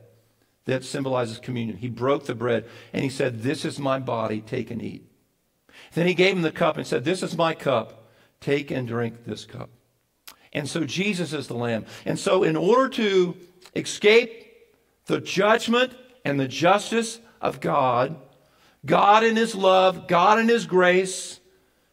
that 0.71 0.85
symbolizes 0.85 1.37
communion. 1.37 1.77
He 1.77 1.89
broke 1.89 2.25
the 2.25 2.35
bread 2.35 2.65
and 2.93 3.03
he 3.03 3.09
said, 3.09 3.43
This 3.43 3.65
is 3.65 3.77
my 3.77 3.99
body, 3.99 4.39
take 4.41 4.71
and 4.71 4.81
eat. 4.81 5.05
Then 5.93 6.07
he 6.07 6.13
gave 6.13 6.35
him 6.35 6.41
the 6.41 6.51
cup 6.51 6.77
and 6.77 6.87
said, 6.87 7.03
This 7.03 7.21
is 7.21 7.35
my 7.35 7.53
cup, 7.53 8.09
take 8.39 8.71
and 8.71 8.87
drink 8.87 9.25
this 9.25 9.43
cup. 9.45 9.69
And 10.53 10.69
so 10.69 10.85
Jesus 10.85 11.33
is 11.33 11.47
the 11.47 11.55
Lamb. 11.55 11.85
And 12.05 12.17
so, 12.17 12.43
in 12.43 12.55
order 12.55 12.89
to 12.89 13.35
escape 13.75 14.47
the 15.05 15.19
judgment 15.19 15.93
and 16.23 16.39
the 16.39 16.47
justice 16.47 17.19
of 17.41 17.59
God, 17.59 18.15
God 18.85 19.23
in 19.23 19.35
His 19.35 19.55
love, 19.55 20.07
God 20.07 20.39
in 20.39 20.47
His 20.47 20.65
grace 20.65 21.39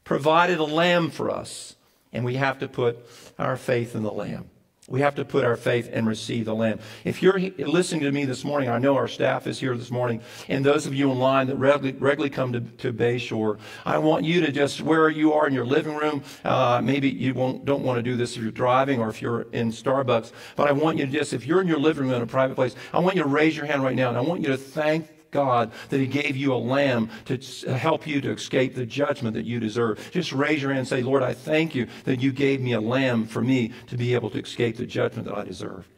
provided 0.04 0.58
a 0.58 0.64
lamb 0.64 1.10
for 1.10 1.30
us. 1.30 1.76
And 2.12 2.24
we 2.24 2.34
have 2.34 2.60
to 2.60 2.68
put 2.68 2.98
our 3.38 3.56
faith 3.56 3.94
in 3.94 4.02
the 4.02 4.12
lamb. 4.12 4.50
We 4.88 5.02
have 5.02 5.14
to 5.16 5.24
put 5.26 5.44
our 5.44 5.56
faith 5.56 5.90
and 5.92 6.06
receive 6.06 6.46
the 6.46 6.54
Lamb. 6.54 6.78
If 7.04 7.22
you're 7.22 7.38
listening 7.38 8.00
to 8.00 8.10
me 8.10 8.24
this 8.24 8.42
morning, 8.42 8.70
I 8.70 8.78
know 8.78 8.96
our 8.96 9.06
staff 9.06 9.46
is 9.46 9.60
here 9.60 9.76
this 9.76 9.90
morning, 9.90 10.22
and 10.48 10.64
those 10.64 10.86
of 10.86 10.94
you 10.94 11.10
online 11.10 11.48
that 11.48 11.56
regularly, 11.56 11.98
regularly 11.98 12.30
come 12.30 12.54
to, 12.54 12.60
to 12.60 12.92
Bayshore, 12.94 13.58
I 13.84 13.98
want 13.98 14.24
you 14.24 14.40
to 14.40 14.50
just, 14.50 14.80
where 14.80 15.10
you 15.10 15.34
are 15.34 15.46
in 15.46 15.52
your 15.52 15.66
living 15.66 15.94
room, 15.94 16.22
uh, 16.42 16.80
maybe 16.82 17.10
you 17.10 17.34
won't, 17.34 17.66
don't 17.66 17.82
want 17.82 17.98
to 17.98 18.02
do 18.02 18.16
this 18.16 18.34
if 18.34 18.42
you're 18.42 18.50
driving 18.50 18.98
or 18.98 19.10
if 19.10 19.20
you're 19.20 19.42
in 19.52 19.70
Starbucks, 19.72 20.32
but 20.56 20.68
I 20.68 20.72
want 20.72 20.96
you 20.96 21.04
to 21.04 21.12
just, 21.12 21.34
if 21.34 21.46
you're 21.46 21.60
in 21.60 21.68
your 21.68 21.78
living 21.78 22.04
room 22.04 22.14
in 22.14 22.22
a 22.22 22.26
private 22.26 22.54
place, 22.54 22.74
I 22.94 23.00
want 23.00 23.14
you 23.14 23.22
to 23.22 23.28
raise 23.28 23.54
your 23.54 23.66
hand 23.66 23.82
right 23.82 23.94
now, 23.94 24.08
and 24.08 24.16
I 24.16 24.22
want 24.22 24.40
you 24.40 24.48
to 24.48 24.56
thank 24.56 25.06
God 25.30 25.72
that 25.90 25.98
He 25.98 26.06
gave 26.06 26.36
you 26.36 26.52
a 26.52 26.56
lamb 26.56 27.10
to 27.26 27.38
help 27.76 28.06
you 28.06 28.20
to 28.20 28.32
escape 28.32 28.74
the 28.74 28.86
judgment 28.86 29.34
that 29.34 29.44
you 29.44 29.60
deserve. 29.60 30.10
Just 30.12 30.32
raise 30.32 30.62
your 30.62 30.70
hand 30.70 30.80
and 30.80 30.88
say, 30.88 31.02
Lord, 31.02 31.22
I 31.22 31.34
thank 31.34 31.74
you 31.74 31.86
that 32.04 32.20
you 32.20 32.32
gave 32.32 32.60
me 32.60 32.72
a 32.72 32.80
lamb 32.80 33.26
for 33.26 33.40
me 33.40 33.72
to 33.88 33.96
be 33.96 34.14
able 34.14 34.30
to 34.30 34.40
escape 34.40 34.76
the 34.76 34.86
judgment 34.86 35.28
that 35.28 35.36
I 35.36 35.44
deserve. 35.44 35.88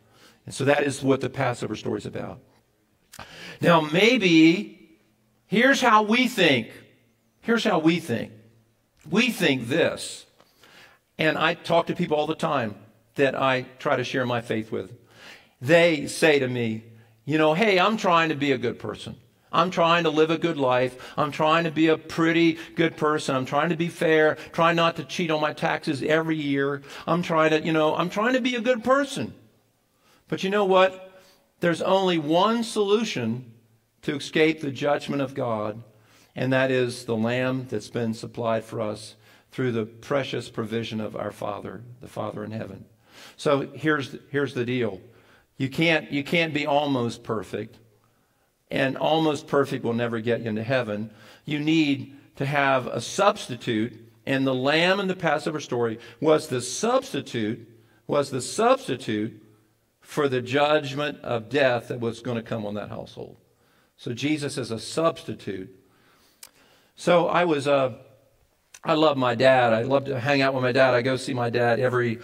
And 0.47 0.55
so 0.55 0.65
that 0.65 0.85
is 0.85 1.03
what 1.03 1.21
the 1.21 1.31
Passover 1.31 1.77
story 1.77 1.99
is 1.99 2.07
about. 2.07 2.41
Now, 3.61 3.81
maybe 3.81 4.99
here's 5.47 5.81
how 5.81 6.03
we 6.03 6.29
think. 6.29 6.71
Here's 7.41 7.65
how 7.65 7.79
we 7.79 8.01
think. 8.01 8.33
We 9.09 9.31
think 9.31 9.69
this. 9.69 10.27
And 11.19 11.37
I 11.37 11.55
talk 11.55 11.87
to 11.87 11.95
people 11.95 12.17
all 12.17 12.27
the 12.27 12.35
time 12.35 12.75
that 13.17 13.35
I 13.35 13.63
try 13.79 13.97
to 13.97 14.05
share 14.05 14.25
my 14.25 14.41
faith 14.41 14.73
with. 14.73 14.93
they 15.61 16.07
say 16.07 16.39
to 16.39 16.49
me, 16.49 16.85
you 17.25 17.39
know, 17.39 17.55
hey, 17.55 17.79
I'm 17.79 17.97
trying 17.97 18.31
to 18.31 18.35
be 18.35 18.53
a 18.53 18.59
good 18.59 18.79
person. 18.79 19.17
I'm 19.53 19.71
trying 19.71 20.05
to 20.05 20.11
live 20.11 20.31
a 20.31 20.39
good 20.39 20.57
life. 20.57 21.13
I'm 21.17 21.33
trying 21.33 21.65
to 21.65 21.71
be 21.71 21.89
a 21.89 21.99
pretty 21.99 22.59
good 22.77 22.97
person. 22.97 23.35
I'm 23.35 23.47
trying 23.47 23.71
to 23.71 23.77
be 23.77 23.89
fair, 23.89 24.37
trying 24.53 24.77
not 24.77 24.97
to 24.97 25.05
cheat 25.05 25.31
on 25.31 25.41
my 25.41 25.53
taxes 25.53 26.03
every 26.03 26.37
year. 26.37 26.83
I'm 27.07 27.23
trying 27.23 27.51
to, 27.51 27.61
you 27.61 27.73
know, 27.73 27.97
I'm 27.97 28.11
trying 28.11 28.35
to 28.35 28.41
be 28.41 28.55
a 28.55 28.61
good 28.61 28.85
person. 28.85 29.35
But 30.29 30.45
you 30.45 30.51
know 30.51 30.65
what? 30.65 31.21
There's 31.59 31.83
only 31.83 32.19
one 32.19 32.63
solution 32.63 33.53
to 34.03 34.17
escape 34.17 34.61
the 34.61 34.71
judgment 34.71 35.21
of 35.21 35.35
God, 35.35 35.83
and 36.37 36.53
that 36.53 36.71
is 36.71 37.05
the 37.05 37.17
lamb 37.17 37.67
that's 37.69 37.91
been 37.91 38.15
supplied 38.15 38.65
for 38.65 38.81
us 38.81 39.17
through 39.51 39.73
the 39.73 39.85
precious 39.85 40.49
provision 40.49 41.01
of 41.01 41.17
our 41.17 41.33
Father, 41.33 41.83
the 42.01 42.09
Father 42.09 42.45
in 42.45 42.53
heaven. 42.53 42.85
So 43.37 43.69
here's, 43.75 44.17
here's 44.31 44.55
the 44.55 44.65
deal. 44.65 45.01
You 45.61 45.69
can't, 45.69 46.11
you 46.11 46.25
can't 46.25 46.55
be 46.55 46.67
almost 46.67 47.23
perfect 47.23 47.77
and 48.71 48.97
almost 48.97 49.47
perfect 49.47 49.85
will 49.85 49.93
never 49.93 50.19
get 50.19 50.41
you 50.41 50.49
into 50.49 50.63
heaven. 50.63 51.11
You 51.45 51.61
need 51.61 52.17
to 52.37 52.47
have 52.47 52.87
a 52.87 52.99
substitute, 52.99 53.93
and 54.25 54.47
the 54.47 54.55
lamb 54.55 55.01
in 55.01 55.07
the 55.07 55.15
Passover 55.15 55.61
story 55.61 55.99
was 56.19 56.49
the 56.49 56.63
substitute, 56.63 57.69
was 58.07 58.31
the 58.31 58.41
substitute 58.41 59.39
for 60.01 60.31
the 60.31 60.41
judgment 60.41 61.21
of 61.23 61.51
death 61.51 61.89
that 61.89 62.01
was 62.01 62.21
going 62.21 62.39
to 62.39 62.43
come 62.43 62.65
on 62.65 62.73
that 62.77 62.89
household. 62.89 63.37
So 63.99 64.15
Jesus 64.15 64.57
is 64.57 64.71
a 64.71 64.79
substitute. 64.79 65.79
So 66.97 67.29
I 67.29 67.45
was, 67.45 67.69
uh, 67.69 67.99
I 68.83 68.95
love 68.95 69.19
my 69.19 69.35
dad. 69.35 69.75
I 69.75 69.83
love 69.83 70.07
to 70.07 70.19
hang 70.19 70.41
out 70.41 70.55
with 70.55 70.63
my 70.63 70.73
dad. 70.73 70.95
I 70.95 71.03
go 71.03 71.17
see 71.17 71.35
my 71.35 71.51
dad 71.51 71.81
every 71.81 72.21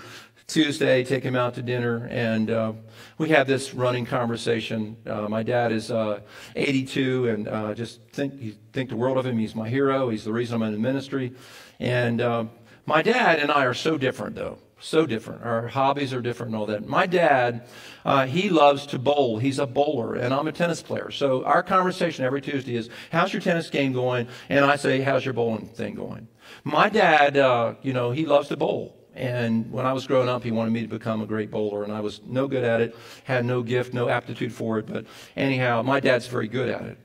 Tuesday, 0.46 1.02
take 1.02 1.24
him 1.24 1.34
out 1.34 1.54
to 1.54 1.62
dinner, 1.62 2.06
and 2.08 2.50
uh, 2.50 2.72
we 3.18 3.30
have 3.30 3.48
this 3.48 3.74
running 3.74 4.06
conversation. 4.06 4.96
Uh, 5.04 5.28
my 5.28 5.42
dad 5.42 5.72
is 5.72 5.90
uh, 5.90 6.20
82, 6.54 7.28
and 7.28 7.48
uh, 7.48 7.74
just 7.74 8.00
think 8.12 8.54
think 8.72 8.90
the 8.90 8.96
world 8.96 9.18
of 9.18 9.26
him. 9.26 9.38
He's 9.38 9.56
my 9.56 9.68
hero. 9.68 10.08
He's 10.08 10.22
the 10.22 10.32
reason 10.32 10.54
I'm 10.56 10.62
in 10.62 10.72
the 10.72 10.78
ministry. 10.78 11.32
And 11.80 12.20
uh, 12.20 12.44
my 12.86 13.02
dad 13.02 13.40
and 13.40 13.50
I 13.50 13.64
are 13.64 13.74
so 13.74 13.98
different, 13.98 14.36
though. 14.36 14.58
So 14.78 15.04
different. 15.04 15.42
Our 15.42 15.66
hobbies 15.66 16.12
are 16.12 16.20
different 16.20 16.52
and 16.52 16.60
all 16.60 16.66
that. 16.66 16.86
My 16.86 17.06
dad, 17.06 17.66
uh, 18.04 18.26
he 18.26 18.48
loves 18.48 18.86
to 18.88 19.00
bowl. 19.00 19.38
He's 19.38 19.58
a 19.58 19.66
bowler, 19.66 20.14
and 20.14 20.32
I'm 20.32 20.46
a 20.46 20.52
tennis 20.52 20.80
player. 20.80 21.10
So 21.10 21.44
our 21.44 21.64
conversation 21.64 22.24
every 22.24 22.40
Tuesday 22.40 22.76
is, 22.76 22.88
"How's 23.10 23.32
your 23.32 23.42
tennis 23.42 23.68
game 23.68 23.92
going?" 23.92 24.28
And 24.48 24.64
I 24.64 24.76
say, 24.76 25.00
"How's 25.00 25.24
your 25.24 25.34
bowling 25.34 25.66
thing 25.66 25.96
going?" 25.96 26.28
My 26.62 26.88
dad, 26.88 27.34
you 27.82 27.92
know, 27.92 28.12
he 28.12 28.26
loves 28.26 28.46
to 28.48 28.56
bowl. 28.56 28.96
And 29.16 29.72
when 29.72 29.86
I 29.86 29.94
was 29.94 30.06
growing 30.06 30.28
up, 30.28 30.44
he 30.44 30.50
wanted 30.50 30.72
me 30.72 30.82
to 30.82 30.88
become 30.88 31.22
a 31.22 31.26
great 31.26 31.50
bowler, 31.50 31.84
and 31.84 31.92
I 31.92 32.00
was 32.00 32.20
no 32.26 32.46
good 32.46 32.64
at 32.64 32.82
it, 32.82 32.94
had 33.24 33.46
no 33.46 33.62
gift, 33.62 33.94
no 33.94 34.10
aptitude 34.10 34.52
for 34.52 34.78
it. 34.78 34.86
But 34.86 35.06
anyhow, 35.36 35.82
my 35.82 36.00
dad's 36.00 36.26
very 36.26 36.48
good 36.48 36.68
at 36.68 36.82
it. 36.82 36.98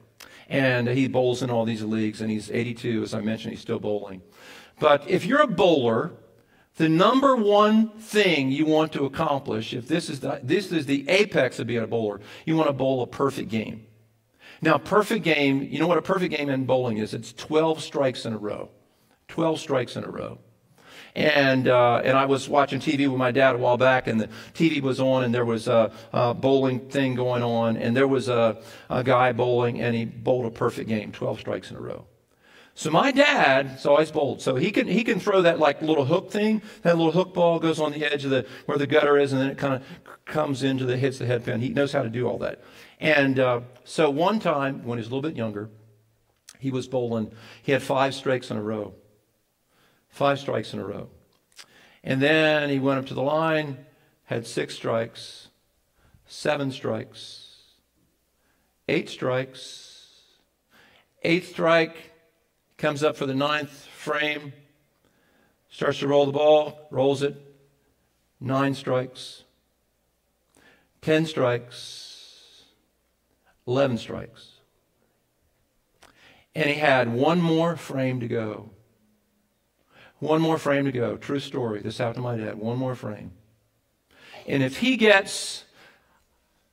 And 0.50 0.90
he 0.90 1.08
bowls 1.08 1.42
in 1.42 1.50
all 1.50 1.64
these 1.64 1.84
leagues, 1.84 2.20
and 2.20 2.30
he's 2.30 2.52
82, 2.52 3.04
as 3.04 3.14
I 3.14 3.22
mentioned, 3.22 3.54
he's 3.54 3.62
still 3.62 3.80
bowling. 3.80 4.22
But 4.78 5.10
if 5.10 5.26
you're 5.26 5.42
a 5.42 5.48
bowler, 5.48 6.12
the 6.76 6.90
number 6.90 7.38
one 7.38 7.92
thing 7.92 8.52
you 8.52 8.66
want 8.66 8.92
to 8.94 9.06
accomplish, 9.06 9.74
if 9.74 9.88
this 9.88 10.10
is 10.10 10.20
the, 10.20 10.42
this 10.44 10.74
is 10.74 10.86
the 10.88 11.08
apex 11.08 11.60
of 11.60 11.68
being 11.68 11.84
a 11.84 11.88
bowler, 11.88 12.20
you 12.46 12.58
want 12.58 12.68
to 12.68 12.74
bowl 12.74 13.02
a 13.02 13.08
perfect 13.08 13.50
game. 13.50 13.86
Now, 14.62 14.78
perfect 14.78 15.24
game, 15.24 15.64
you 15.64 15.80
know 15.80 15.88
what 15.88 15.98
a 15.98 16.02
perfect 16.02 16.36
game 16.36 16.50
in 16.50 16.66
bowling 16.66 16.98
is? 16.98 17.14
It's 17.14 17.32
12 17.32 17.82
strikes 17.82 18.26
in 18.26 18.34
a 18.34 18.38
row. 18.38 18.70
12 19.30 19.60
strikes 19.60 19.96
in 19.96 20.04
a 20.04 20.10
row. 20.10 20.40
And, 21.16 21.68
uh, 21.68 22.02
and 22.04 22.18
I 22.18 22.26
was 22.26 22.48
watching 22.48 22.80
TV 22.80 23.08
with 23.08 23.18
my 23.18 23.32
dad 23.32 23.56
a 23.56 23.58
while 23.58 23.78
back, 23.78 24.08
and 24.08 24.20
the 24.20 24.30
TV 24.54 24.82
was 24.82 25.00
on, 25.00 25.24
and 25.24 25.34
there 25.34 25.46
was 25.46 25.68
a, 25.68 25.92
a 26.14 26.34
bowling 26.34 26.88
thing 26.90 27.16
going 27.16 27.44
on, 27.44 27.76
and 27.78 27.96
there 27.96 28.08
was 28.08 28.30
a, 28.30 28.62
a 28.90 29.04
guy 29.04 29.34
bowling, 29.34 29.82
and 29.82 29.94
he 29.96 30.06
bowled 30.06 30.46
a 30.46 30.52
perfect 30.52 30.88
game, 30.88 31.12
12 31.12 31.42
strikes 31.42 31.70
in 31.70 31.78
a 31.78 31.82
row. 31.82 32.06
So 32.74 32.90
my 32.90 33.12
dad 33.12 33.76
is 33.78 33.86
always 33.86 34.12
bowled. 34.12 34.42
So 34.42 34.56
he 34.56 34.72
can 34.72 34.88
he 34.88 35.04
can 35.04 35.20
throw 35.20 35.42
that 35.42 35.60
like 35.60 35.82
little 35.82 36.06
hook 36.06 36.32
thing. 36.32 36.62
That 36.84 36.98
little 36.98 37.12
hook 37.12 37.34
ball 37.34 37.60
goes 37.60 37.80
on 37.80 37.92
the 37.92 38.06
edge 38.06 38.24
of 38.24 38.32
the 38.32 38.46
where 38.66 38.78
the 38.78 38.88
gutter 38.88 39.18
is, 39.18 39.34
and 39.34 39.42
then 39.42 39.50
it 39.50 39.58
kind 39.58 39.74
of 39.74 39.84
comes 40.26 40.64
into 40.64 40.86
the 40.86 40.98
hits 40.98 41.20
the 41.20 41.26
head 41.26 41.44
pin. 41.44 41.60
He 41.60 41.70
knows 41.70 41.92
how 41.92 42.02
to 42.02 42.10
do 42.10 42.28
all 42.28 42.38
that. 42.40 42.62
And 43.00 43.40
uh, 43.40 43.62
so 43.84 44.10
one 44.10 44.40
time 44.40 44.86
when 44.86 44.98
he 44.98 45.02
was 45.02 45.08
a 45.08 45.10
little 45.10 45.22
bit 45.22 45.36
younger, 45.36 45.70
he 46.60 46.72
was 46.72 46.88
bowling. 46.88 47.32
He 47.62 47.72
had 47.72 47.84
five 47.84 48.16
strikes 48.16 48.50
in 48.50 48.58
a 48.58 48.64
row. 48.64 48.94
Five 50.12 50.40
strikes 50.40 50.74
in 50.74 50.80
a 50.80 50.86
row. 50.86 51.10
And 52.04 52.22
then 52.22 52.70
he 52.70 52.80
went 52.80 53.00
up 53.00 53.06
to 53.08 53.14
the 53.14 53.22
line, 53.22 53.86
had 54.26 54.46
six 54.46 54.76
strikes, 54.76 55.48
seven 56.26 56.72
strikes, 56.72 57.58
eight 58.88 59.10
strikes. 59.10 59.88
Eighth 61.24 61.50
strike 61.50 62.12
comes 62.78 63.04
up 63.04 63.16
for 63.16 63.26
the 63.26 63.36
ninth 63.36 63.86
frame, 63.88 64.54
starts 65.70 66.00
to 66.00 66.08
roll 66.08 66.26
the 66.26 66.32
ball, 66.32 66.88
rolls 66.92 67.22
it. 67.22 67.36
Nine 68.40 68.74
strikes, 68.74 69.44
ten 71.02 71.28
strikes, 71.28 72.64
eleven 73.68 74.00
strikes. 74.00 74.54
And 76.56 76.68
he 76.70 76.78
had 76.78 77.14
one 77.14 77.40
more 77.40 77.78
frame 77.78 78.20
to 78.20 78.28
go. 78.28 78.72
One 80.22 80.40
more 80.40 80.60
frame 80.60 80.86
to 80.86 80.92
go. 80.92 81.18
True 81.18 81.40
story. 81.40 81.82
This 81.82 81.98
happened 81.98 82.18
to 82.18 82.22
my 82.22 82.38
dad. 82.38 82.60
One 82.60 82.78
more 82.78 82.94
frame. 82.94 83.32
And 84.48 84.62
if 84.62 84.78
he 84.78 84.96
gets 84.96 85.66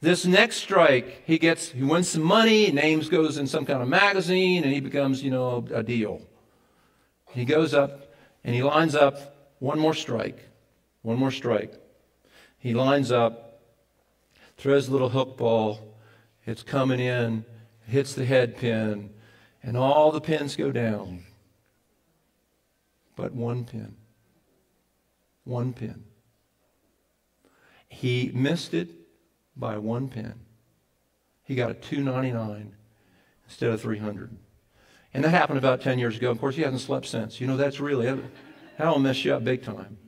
this 0.02 0.26
next 0.26 0.56
strike, 0.58 1.22
he 1.24 1.38
gets 1.38 1.70
he 1.70 1.82
wins 1.82 2.10
some 2.10 2.22
money, 2.22 2.70
names 2.70 3.08
goes 3.08 3.38
in 3.38 3.46
some 3.46 3.64
kind 3.64 3.80
of 3.80 3.88
magazine, 3.88 4.64
and 4.64 4.72
he 4.72 4.80
becomes, 4.80 5.22
you 5.22 5.30
know, 5.30 5.66
a 5.72 5.82
deal. 5.82 6.20
He 7.30 7.46
goes 7.46 7.72
up 7.72 8.12
and 8.44 8.54
he 8.54 8.62
lines 8.62 8.94
up 8.94 9.54
one 9.60 9.78
more 9.78 9.94
strike. 9.94 10.46
One 11.00 11.16
more 11.16 11.30
strike. 11.30 11.72
He 12.58 12.74
lines 12.74 13.10
up, 13.10 13.62
throws 14.58 14.88
a 14.88 14.92
little 14.92 15.08
hook 15.08 15.38
ball, 15.38 15.96
it's 16.44 16.62
coming 16.62 17.00
in, 17.00 17.46
hits 17.86 18.12
the 18.12 18.26
head 18.26 18.58
pin, 18.58 19.08
and 19.62 19.74
all 19.74 20.12
the 20.12 20.20
pins 20.20 20.54
go 20.54 20.70
down 20.70 21.24
but 23.18 23.34
one 23.34 23.64
pin. 23.64 23.96
One 25.42 25.72
pin. 25.72 26.04
He 27.88 28.30
missed 28.32 28.74
it 28.74 28.88
by 29.56 29.76
one 29.76 30.08
pin. 30.08 30.34
He 31.42 31.56
got 31.56 31.72
a 31.72 31.74
299 31.74 32.74
instead 33.44 33.70
of 33.70 33.82
300. 33.82 34.36
And 35.12 35.24
that 35.24 35.30
happened 35.30 35.58
about 35.58 35.80
10 35.80 35.98
years 35.98 36.16
ago. 36.16 36.30
Of 36.30 36.38
course, 36.38 36.54
he 36.54 36.62
hasn't 36.62 36.80
slept 36.80 37.06
since. 37.06 37.40
You 37.40 37.48
know, 37.48 37.56
that's 37.56 37.80
really, 37.80 38.06
that'll 38.78 39.00
mess 39.00 39.24
you 39.24 39.34
up 39.34 39.42
big 39.42 39.64
time. 39.64 39.98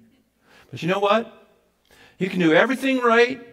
But 0.71 0.81
you 0.81 0.89
know 0.89 1.01
what? 1.01 1.49
You 2.19 2.31
can 2.31 2.39
do 2.39 2.53
everything 2.53 2.99
right, 3.01 3.45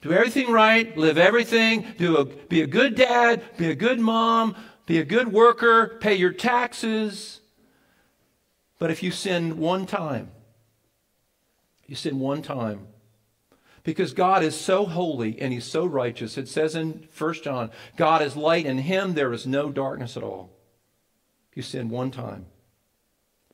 do 0.00 0.12
everything 0.12 0.50
right, 0.50 0.96
live 0.96 1.18
everything, 1.18 1.84
do 1.98 2.16
a, 2.16 2.24
be 2.24 2.62
a 2.62 2.66
good 2.66 2.94
dad, 2.94 3.42
be 3.58 3.70
a 3.70 3.74
good 3.74 4.00
mom, 4.00 4.56
be 4.86 4.98
a 4.98 5.04
good 5.04 5.30
worker, 5.30 5.98
pay 6.00 6.14
your 6.14 6.32
taxes, 6.32 7.40
but 8.80 8.90
if 8.90 9.02
you 9.02 9.12
sin 9.12 9.58
one 9.58 9.86
time, 9.86 10.30
you 11.86 11.94
sin 11.94 12.18
one 12.18 12.40
time, 12.40 12.88
because 13.84 14.12
God 14.12 14.42
is 14.42 14.58
so 14.58 14.86
holy 14.86 15.40
and 15.40 15.52
He's 15.52 15.64
so 15.64 15.84
righteous. 15.84 16.36
It 16.38 16.48
says 16.48 16.74
in 16.74 17.06
1 17.16 17.34
John, 17.34 17.70
God 17.96 18.22
is 18.22 18.36
light, 18.36 18.66
in 18.66 18.78
Him 18.78 19.14
there 19.14 19.32
is 19.32 19.46
no 19.46 19.70
darkness 19.70 20.16
at 20.16 20.22
all. 20.22 20.50
You 21.54 21.62
sin 21.62 21.90
one 21.90 22.10
time, 22.10 22.46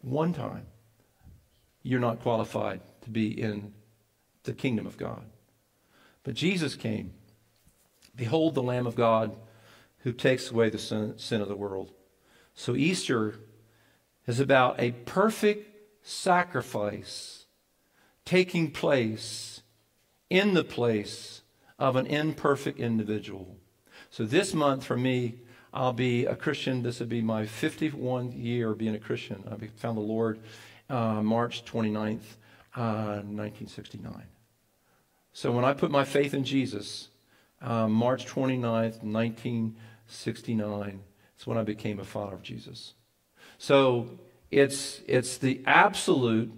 one 0.01 0.33
time, 0.33 0.67
you're 1.83 2.01
not 2.01 2.21
qualified 2.21 2.81
to 3.03 3.11
be 3.11 3.29
in 3.29 3.73
the 4.45 4.53
kingdom 4.53 4.87
of 4.87 4.97
God. 4.97 5.25
But 6.23 6.35
Jesus 6.35 6.77
came. 6.77 7.13
Behold 8.15 8.55
the 8.55 8.63
Lamb 8.63 8.87
of 8.87 8.95
God 8.95 9.35
who 10.01 10.13
takes 10.13 10.53
away 10.53 10.71
the 10.71 10.79
sin, 10.79 11.15
sin 11.19 11.41
of 11.41 11.49
the 11.49 11.57
world. 11.57 11.91
So 12.55 12.77
Easter 12.77 13.35
is 14.27 14.41
about 14.41 14.81
a 14.81 14.93
perfect 14.93 15.71
sacrifice 16.03 17.45
taking 18.25 18.71
place 18.71 19.63
in 20.29 20.55
the 20.55 20.65
place 20.65 21.43
of 21.79 21.97
an 21.97 22.07
imperfect 22.07 22.79
individual. 22.79 23.57
So 24.11 24.25
this 24.25 24.55
month 24.55 24.85
for 24.85 24.97
me, 24.97 25.37
I'll 25.73 25.93
be 25.93 26.25
a 26.27 26.35
Christian. 26.35 26.83
This 26.83 27.01
would 27.01 27.09
be 27.09 27.23
my 27.23 27.47
51 27.47 28.33
year 28.33 28.75
being 28.75 28.95
a 28.95 28.99
Christian. 28.99 29.45
I 29.51 29.57
found 29.77 29.97
the 29.97 30.03
Lord 30.03 30.41
uh, 30.89 31.23
March 31.23 31.65
29th, 31.65 32.37
uh, 32.75 33.23
1969. 33.23 34.23
So 35.33 35.53
when 35.53 35.65
I 35.65 35.75
put 35.75 35.91
my 35.91 36.05
faith 36.05 36.35
in 36.35 36.45
Jesus, 36.45 37.09
uh, 37.61 37.89
March 37.89 38.27
29th, 38.27 39.03
1969, 39.03 41.01
it's 41.35 41.47
when 41.47 41.59
I 41.59 41.63
became 41.63 42.01
a 42.01 42.05
follower 42.05 42.35
of 42.35 42.43
Jesus. 42.43 42.95
So 43.59 44.11
it's, 44.51 45.01
it's 45.07 45.39
the 45.39 45.63
absolute 45.67 46.53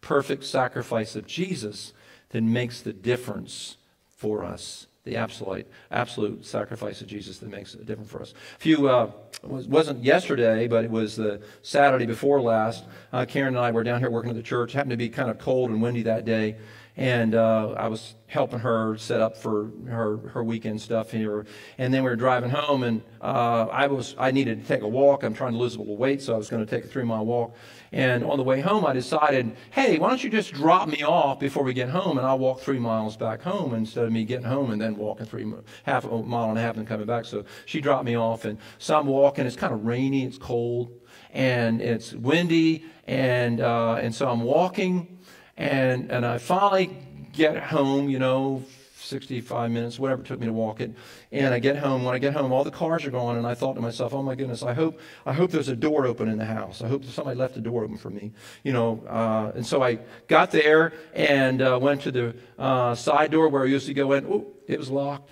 perfect 0.00 0.44
sacrifice 0.44 1.16
of 1.16 1.26
Jesus 1.26 1.92
that 2.30 2.42
makes 2.42 2.80
the 2.80 2.92
difference 2.92 3.76
for 4.08 4.44
us. 4.44 4.86
The 5.04 5.16
absolute, 5.16 5.66
absolute 5.90 6.44
sacrifice 6.44 7.00
of 7.00 7.06
Jesus 7.06 7.38
that 7.38 7.48
makes 7.48 7.72
a 7.74 7.78
difference 7.78 8.10
for 8.10 8.20
us. 8.20 8.34
A 8.56 8.58
few, 8.58 8.88
uh, 8.88 9.10
was, 9.42 9.66
wasn't 9.66 10.04
yesterday, 10.04 10.68
but 10.68 10.84
it 10.84 10.90
was 10.90 11.16
the 11.16 11.40
Saturday 11.62 12.04
before 12.04 12.42
last. 12.42 12.84
Uh, 13.10 13.24
Karen 13.24 13.56
and 13.56 13.64
I 13.64 13.70
were 13.70 13.84
down 13.84 14.00
here 14.00 14.10
working 14.10 14.30
at 14.30 14.36
the 14.36 14.42
church. 14.42 14.74
Happened 14.74 14.90
to 14.90 14.98
be 14.98 15.08
kind 15.08 15.30
of 15.30 15.38
cold 15.38 15.70
and 15.70 15.80
windy 15.80 16.02
that 16.02 16.26
day 16.26 16.56
and 16.98 17.36
uh, 17.36 17.74
I 17.76 17.86
was 17.86 18.16
helping 18.26 18.58
her 18.58 18.96
set 18.98 19.20
up 19.20 19.36
for 19.36 19.70
her 19.86 20.16
her 20.30 20.42
weekend 20.42 20.80
stuff 20.80 21.12
here. 21.12 21.46
And 21.78 21.94
then 21.94 22.02
we 22.02 22.10
were 22.10 22.16
driving 22.16 22.50
home, 22.50 22.82
and 22.82 23.02
uh, 23.22 23.66
I 23.70 23.86
was 23.86 24.16
I 24.18 24.32
needed 24.32 24.62
to 24.62 24.66
take 24.66 24.82
a 24.82 24.88
walk. 24.88 25.22
I'm 25.22 25.32
trying 25.32 25.52
to 25.52 25.58
lose 25.58 25.76
a 25.76 25.78
little 25.78 25.96
weight, 25.96 26.20
so 26.20 26.34
I 26.34 26.36
was 26.36 26.50
going 26.50 26.66
to 26.66 26.68
take 26.68 26.84
a 26.84 26.88
three 26.88 27.04
mile 27.04 27.24
walk. 27.24 27.54
And 27.92 28.24
on 28.24 28.36
the 28.36 28.42
way 28.42 28.60
home, 28.60 28.84
I 28.84 28.92
decided, 28.94 29.56
hey, 29.70 29.98
why 29.98 30.08
don't 30.08 30.22
you 30.22 30.28
just 30.28 30.52
drop 30.52 30.88
me 30.88 31.04
off 31.04 31.38
before 31.38 31.62
we 31.62 31.72
get 31.72 31.88
home, 31.88 32.18
and 32.18 32.26
I'll 32.26 32.38
walk 32.38 32.60
three 32.60 32.80
miles 32.80 33.16
back 33.16 33.42
home 33.42 33.74
instead 33.74 34.04
of 34.04 34.12
me 34.12 34.24
getting 34.24 34.46
home 34.46 34.72
and 34.72 34.80
then 34.80 34.96
walking 34.96 35.24
three 35.24 35.46
half 35.84 36.04
a 36.04 36.22
mile 36.22 36.50
and 36.50 36.58
a 36.58 36.60
half 36.60 36.76
and 36.76 36.86
coming 36.86 37.06
back. 37.06 37.26
So 37.26 37.44
she 37.64 37.80
dropped 37.80 38.06
me 38.06 38.16
off, 38.16 38.44
and 38.44 38.58
so 38.78 38.98
I'm 38.98 39.06
walking. 39.06 39.46
It's 39.46 39.54
kind 39.54 39.72
of 39.72 39.84
rainy, 39.86 40.24
it's 40.24 40.36
cold, 40.36 40.90
and 41.32 41.80
it's 41.80 42.12
windy, 42.12 42.84
and 43.06 43.60
uh, 43.60 43.94
and 43.94 44.12
so 44.12 44.28
I'm 44.28 44.40
walking 44.40 45.17
and, 45.58 46.10
and 46.10 46.24
I 46.24 46.38
finally 46.38 46.96
get 47.32 47.58
home, 47.58 48.08
you 48.08 48.18
know, 48.18 48.62
65 48.96 49.70
minutes, 49.70 49.98
whatever 49.98 50.22
it 50.22 50.26
took 50.26 50.38
me 50.38 50.46
to 50.46 50.52
walk 50.52 50.80
it. 50.80 50.92
And 51.32 51.52
I 51.52 51.58
get 51.58 51.76
home. 51.76 52.04
When 52.04 52.14
I 52.14 52.18
get 52.18 52.34
home, 52.34 52.52
all 52.52 52.62
the 52.62 52.70
cars 52.70 53.04
are 53.04 53.10
gone, 53.10 53.36
and 53.36 53.46
I 53.46 53.54
thought 53.54 53.74
to 53.74 53.80
myself, 53.80 54.12
"Oh 54.12 54.22
my 54.22 54.34
goodness! 54.34 54.62
I 54.62 54.74
hope 54.74 55.00
I 55.24 55.32
hope 55.32 55.50
there's 55.50 55.68
a 55.68 55.76
door 55.76 56.06
open 56.06 56.28
in 56.28 56.38
the 56.38 56.44
house. 56.44 56.82
I 56.82 56.88
hope 56.88 57.04
somebody 57.04 57.36
left 57.36 57.54
the 57.54 57.60
door 57.60 57.84
open 57.84 57.96
for 57.96 58.10
me." 58.10 58.32
You 58.64 58.72
know. 58.72 59.02
Uh, 59.08 59.52
and 59.54 59.66
so 59.66 59.82
I 59.82 60.00
got 60.26 60.50
there 60.50 60.92
and 61.14 61.62
uh, 61.62 61.78
went 61.80 62.02
to 62.02 62.10
the 62.10 62.36
uh, 62.58 62.94
side 62.94 63.30
door 63.30 63.48
where 63.48 63.62
I 63.62 63.66
used 63.66 63.86
to 63.86 63.94
go 63.94 64.12
in. 64.12 64.26
Oh, 64.26 64.46
it 64.66 64.78
was 64.78 64.90
locked 64.90 65.30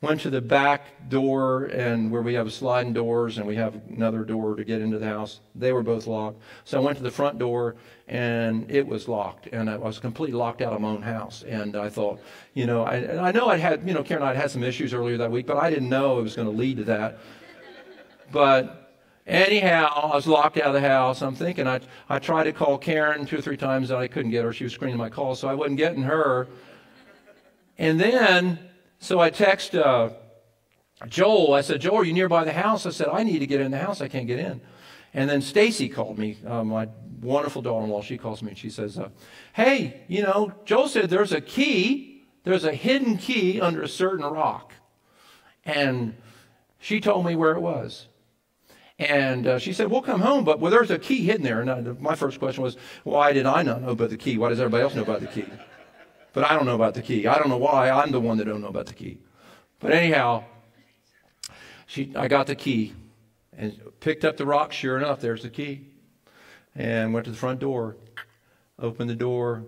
went 0.00 0.20
to 0.22 0.30
the 0.30 0.40
back 0.40 1.08
door 1.10 1.64
and 1.66 2.10
where 2.10 2.22
we 2.22 2.34
have 2.34 2.50
sliding 2.52 2.92
doors 2.92 3.36
and 3.36 3.46
we 3.46 3.54
have 3.54 3.74
another 3.90 4.24
door 4.24 4.56
to 4.56 4.64
get 4.64 4.80
into 4.80 4.98
the 4.98 5.06
house. 5.06 5.40
They 5.54 5.72
were 5.72 5.82
both 5.82 6.06
locked. 6.06 6.40
So 6.64 6.78
I 6.78 6.80
went 6.80 6.96
to 6.96 7.02
the 7.02 7.10
front 7.10 7.38
door 7.38 7.76
and 8.10 8.68
it 8.68 8.84
was 8.84 9.06
locked 9.06 9.46
and 9.52 9.70
I 9.70 9.76
was 9.76 10.00
completely 10.00 10.36
locked 10.36 10.62
out 10.62 10.72
of 10.72 10.80
my 10.80 10.88
own 10.88 11.00
house. 11.00 11.44
And 11.44 11.76
I 11.76 11.88
thought, 11.88 12.20
you 12.54 12.66
know, 12.66 12.82
I, 12.82 13.28
I 13.28 13.30
know 13.30 13.46
I 13.48 13.56
had, 13.56 13.86
you 13.86 13.94
know, 13.94 14.02
Karen 14.02 14.24
and 14.24 14.30
I 14.30 14.34
had 14.34 14.50
some 14.50 14.64
issues 14.64 14.92
earlier 14.92 15.16
that 15.18 15.30
week, 15.30 15.46
but 15.46 15.56
I 15.56 15.70
didn't 15.70 15.88
know 15.88 16.18
it 16.18 16.22
was 16.22 16.34
going 16.34 16.48
to 16.50 16.54
lead 16.54 16.78
to 16.78 16.84
that. 16.84 17.18
But 18.32 18.76
Anyhow, 19.26 20.10
I 20.12 20.16
was 20.16 20.26
locked 20.26 20.56
out 20.56 20.74
of 20.74 20.82
the 20.82 20.88
house. 20.88 21.22
I'm 21.22 21.36
thinking 21.36 21.68
I, 21.68 21.78
I 22.08 22.18
tried 22.18 22.44
to 22.44 22.52
call 22.52 22.78
Karen 22.78 23.26
two 23.26 23.38
or 23.38 23.40
three 23.40 23.56
times 23.56 23.90
and 23.90 24.00
I 24.00 24.08
couldn't 24.08 24.32
get 24.32 24.44
her. 24.44 24.52
She 24.52 24.64
was 24.64 24.72
screening 24.72 24.96
my 24.96 25.08
calls, 25.08 25.38
so 25.38 25.46
I 25.46 25.54
wasn't 25.54 25.76
getting 25.76 26.02
her. 26.02 26.48
And 27.78 28.00
then 28.00 28.58
so 28.98 29.20
I 29.20 29.30
text 29.30 29.76
uh, 29.76 30.10
Joel. 31.06 31.54
I 31.54 31.60
said, 31.60 31.80
Joel, 31.80 31.98
are 31.98 32.04
you 32.04 32.12
nearby 32.12 32.42
the 32.42 32.52
house? 32.52 32.86
I 32.86 32.90
said, 32.90 33.06
I 33.06 33.22
need 33.22 33.38
to 33.38 33.46
get 33.46 33.60
in 33.60 33.70
the 33.70 33.78
house. 33.78 34.00
I 34.00 34.08
can't 34.08 34.26
get 34.26 34.40
in. 34.40 34.60
And 35.12 35.28
then 35.28 35.42
Stacy 35.42 35.88
called 35.88 36.18
me, 36.18 36.38
uh, 36.46 36.62
my 36.64 36.88
wonderful 37.20 37.62
daughter-in-law. 37.62 38.02
She 38.02 38.16
calls 38.16 38.42
me 38.42 38.50
and 38.50 38.58
she 38.58 38.70
says, 38.70 38.98
uh, 38.98 39.10
"Hey, 39.52 40.02
you 40.08 40.22
know, 40.22 40.52
Joe 40.64 40.86
said 40.86 41.10
there's 41.10 41.32
a 41.32 41.40
key. 41.40 42.24
There's 42.44 42.64
a 42.64 42.72
hidden 42.72 43.18
key 43.18 43.60
under 43.60 43.82
a 43.82 43.88
certain 43.88 44.24
rock." 44.24 44.72
And 45.64 46.14
she 46.78 47.00
told 47.00 47.26
me 47.26 47.36
where 47.36 47.52
it 47.52 47.60
was. 47.60 48.06
And 48.98 49.46
uh, 49.46 49.58
she 49.58 49.72
said, 49.72 49.90
We'll 49.90 50.02
come 50.02 50.20
home, 50.20 50.44
but 50.44 50.60
well, 50.60 50.70
there's 50.70 50.90
a 50.90 50.98
key 50.98 51.24
hidden 51.24 51.42
there. 51.42 51.60
And 51.62 51.70
I, 51.70 51.80
my 52.00 52.14
first 52.14 52.38
question 52.38 52.62
was, 52.62 52.76
Why 53.04 53.32
did 53.32 53.46
I 53.46 53.62
not 53.62 53.82
know 53.82 53.90
about 53.90 54.10
the 54.10 54.16
key? 54.18 54.36
Why 54.36 54.50
does 54.50 54.60
everybody 54.60 54.82
else 54.82 54.94
know 54.94 55.02
about 55.02 55.20
the 55.20 55.26
key? 55.26 55.46
But 56.32 56.44
I 56.44 56.54
don't 56.54 56.66
know 56.66 56.74
about 56.74 56.94
the 56.94 57.02
key. 57.02 57.26
I 57.26 57.38
don't 57.38 57.48
know 57.48 57.56
why. 57.56 57.90
I'm 57.90 58.12
the 58.12 58.20
one 58.20 58.36
that 58.38 58.44
don't 58.44 58.60
know 58.60 58.68
about 58.68 58.86
the 58.86 58.94
key. 58.94 59.18
But 59.78 59.92
anyhow, 59.92 60.44
she, 61.86 62.12
I 62.14 62.28
got 62.28 62.46
the 62.46 62.54
key 62.54 62.92
and 63.60 63.80
picked 64.00 64.24
up 64.24 64.36
the 64.36 64.46
rock. 64.46 64.72
Sure 64.72 64.96
enough, 64.96 65.20
there's 65.20 65.42
the 65.42 65.50
key. 65.50 65.86
And 66.74 67.12
went 67.12 67.24
to 67.24 67.30
the 67.30 67.36
front 67.36 67.60
door, 67.60 67.96
opened 68.78 69.10
the 69.10 69.14
door. 69.14 69.64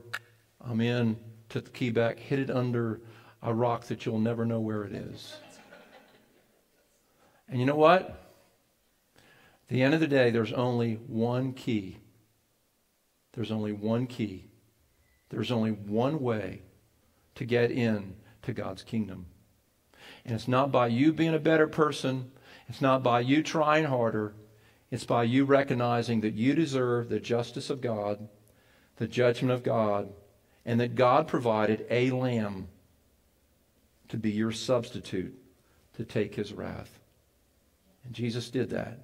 I'm 0.61 0.81
in, 0.81 1.17
took 1.49 1.65
the 1.67 1.71
key 1.71 1.91
back, 1.91 2.19
hid 2.19 2.39
it 2.39 2.51
under 2.51 3.01
a 3.43 3.53
rock 3.53 3.85
that 3.85 4.07
you'll 4.07 4.21
never 4.21 4.47
know 4.47 4.61
where 4.61 4.85
it 4.85 4.93
is. 4.93 5.37
And 7.49 7.61
you 7.61 7.67
know 7.67 7.77
what? 7.77 8.03
At 9.17 9.69
the 9.69 9.83
end 9.83 9.95
of 9.95 10.01
the 10.01 10.07
day, 10.07 10.31
there's 10.31 10.53
only 10.53 10.95
one 10.95 11.53
key. 11.53 11.99
There's 13.33 13.51
only 13.51 13.73
one 13.73 14.07
key 14.07 14.47
there's 15.33 15.51
only 15.51 15.71
one 15.71 16.21
way 16.21 16.61
to 17.35 17.45
get 17.45 17.71
in 17.71 18.15
to 18.43 18.53
God's 18.53 18.83
kingdom. 18.83 19.27
And 20.25 20.35
it's 20.35 20.47
not 20.47 20.71
by 20.71 20.89
you 20.89 21.13
being 21.13 21.35
a 21.35 21.39
better 21.39 21.67
person, 21.67 22.32
it's 22.73 22.81
not 22.81 23.03
by 23.03 23.21
you 23.21 23.43
trying 23.43 23.85
harder, 23.85 24.33
it's 24.91 25.05
by 25.05 25.25
you 25.25 25.45
recognizing 25.45 26.23
that 26.23 26.33
you 26.33 26.55
deserve 26.55 27.11
the 27.11 27.21
justice 27.21 27.69
of 27.69 27.83
God, 27.83 28.27
the 28.97 29.07
judgment 29.07 29.53
of 29.53 29.63
God, 29.63 30.11
and 30.65 30.81
that 30.81 30.95
God 30.95 31.29
provided 31.29 31.85
a 31.91 32.11
lamb 32.13 32.69
to 34.09 34.17
be 34.17 34.31
your 34.31 34.53
substitute 34.53 35.39
to 35.99 36.05
take 36.07 36.35
his 36.35 36.55
wrath. 36.55 36.99
And 38.07 38.15
Jesus 38.15 38.49
did 38.49 38.71
that. 38.71 39.01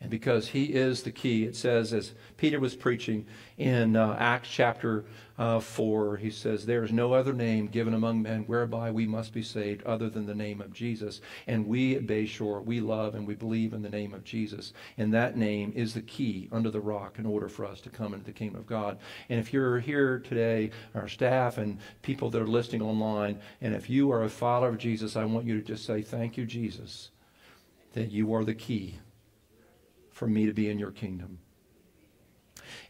And 0.00 0.10
because 0.10 0.48
he 0.48 0.64
is 0.64 1.02
the 1.02 1.10
key, 1.10 1.44
it 1.44 1.54
says, 1.54 1.92
as 1.92 2.12
Peter 2.38 2.58
was 2.58 2.74
preaching 2.74 3.26
in 3.58 3.96
uh, 3.96 4.16
Acts 4.18 4.48
chapter 4.48 5.04
uh, 5.38 5.60
4, 5.60 6.16
he 6.16 6.30
says, 6.30 6.64
There 6.64 6.82
is 6.82 6.90
no 6.90 7.12
other 7.12 7.34
name 7.34 7.66
given 7.66 7.92
among 7.92 8.22
men 8.22 8.44
whereby 8.44 8.90
we 8.90 9.06
must 9.06 9.34
be 9.34 9.42
saved 9.42 9.82
other 9.82 10.08
than 10.08 10.24
the 10.24 10.34
name 10.34 10.62
of 10.62 10.72
Jesus. 10.72 11.20
And 11.46 11.66
we 11.66 11.96
at 11.96 12.06
Bayshore, 12.06 12.64
we 12.64 12.80
love 12.80 13.14
and 13.14 13.26
we 13.26 13.34
believe 13.34 13.74
in 13.74 13.82
the 13.82 13.90
name 13.90 14.14
of 14.14 14.24
Jesus. 14.24 14.72
And 14.96 15.12
that 15.12 15.36
name 15.36 15.70
is 15.76 15.92
the 15.92 16.00
key 16.00 16.48
under 16.50 16.70
the 16.70 16.80
rock 16.80 17.18
in 17.18 17.26
order 17.26 17.50
for 17.50 17.66
us 17.66 17.82
to 17.82 17.90
come 17.90 18.14
into 18.14 18.24
the 18.24 18.32
kingdom 18.32 18.58
of 18.58 18.66
God. 18.66 18.96
And 19.28 19.38
if 19.38 19.52
you're 19.52 19.80
here 19.80 20.18
today, 20.18 20.70
our 20.94 21.08
staff 21.08 21.58
and 21.58 21.78
people 22.00 22.30
that 22.30 22.40
are 22.40 22.46
listening 22.46 22.80
online, 22.80 23.38
and 23.60 23.74
if 23.74 23.90
you 23.90 24.10
are 24.12 24.24
a 24.24 24.30
follower 24.30 24.70
of 24.70 24.78
Jesus, 24.78 25.14
I 25.14 25.26
want 25.26 25.44
you 25.44 25.60
to 25.60 25.66
just 25.66 25.84
say, 25.84 26.00
Thank 26.00 26.38
you, 26.38 26.46
Jesus, 26.46 27.10
that 27.92 28.10
you 28.10 28.32
are 28.32 28.44
the 28.44 28.54
key 28.54 28.98
for 30.20 30.26
me 30.26 30.44
to 30.44 30.52
be 30.52 30.68
in 30.68 30.78
your 30.78 30.90
kingdom. 30.90 31.38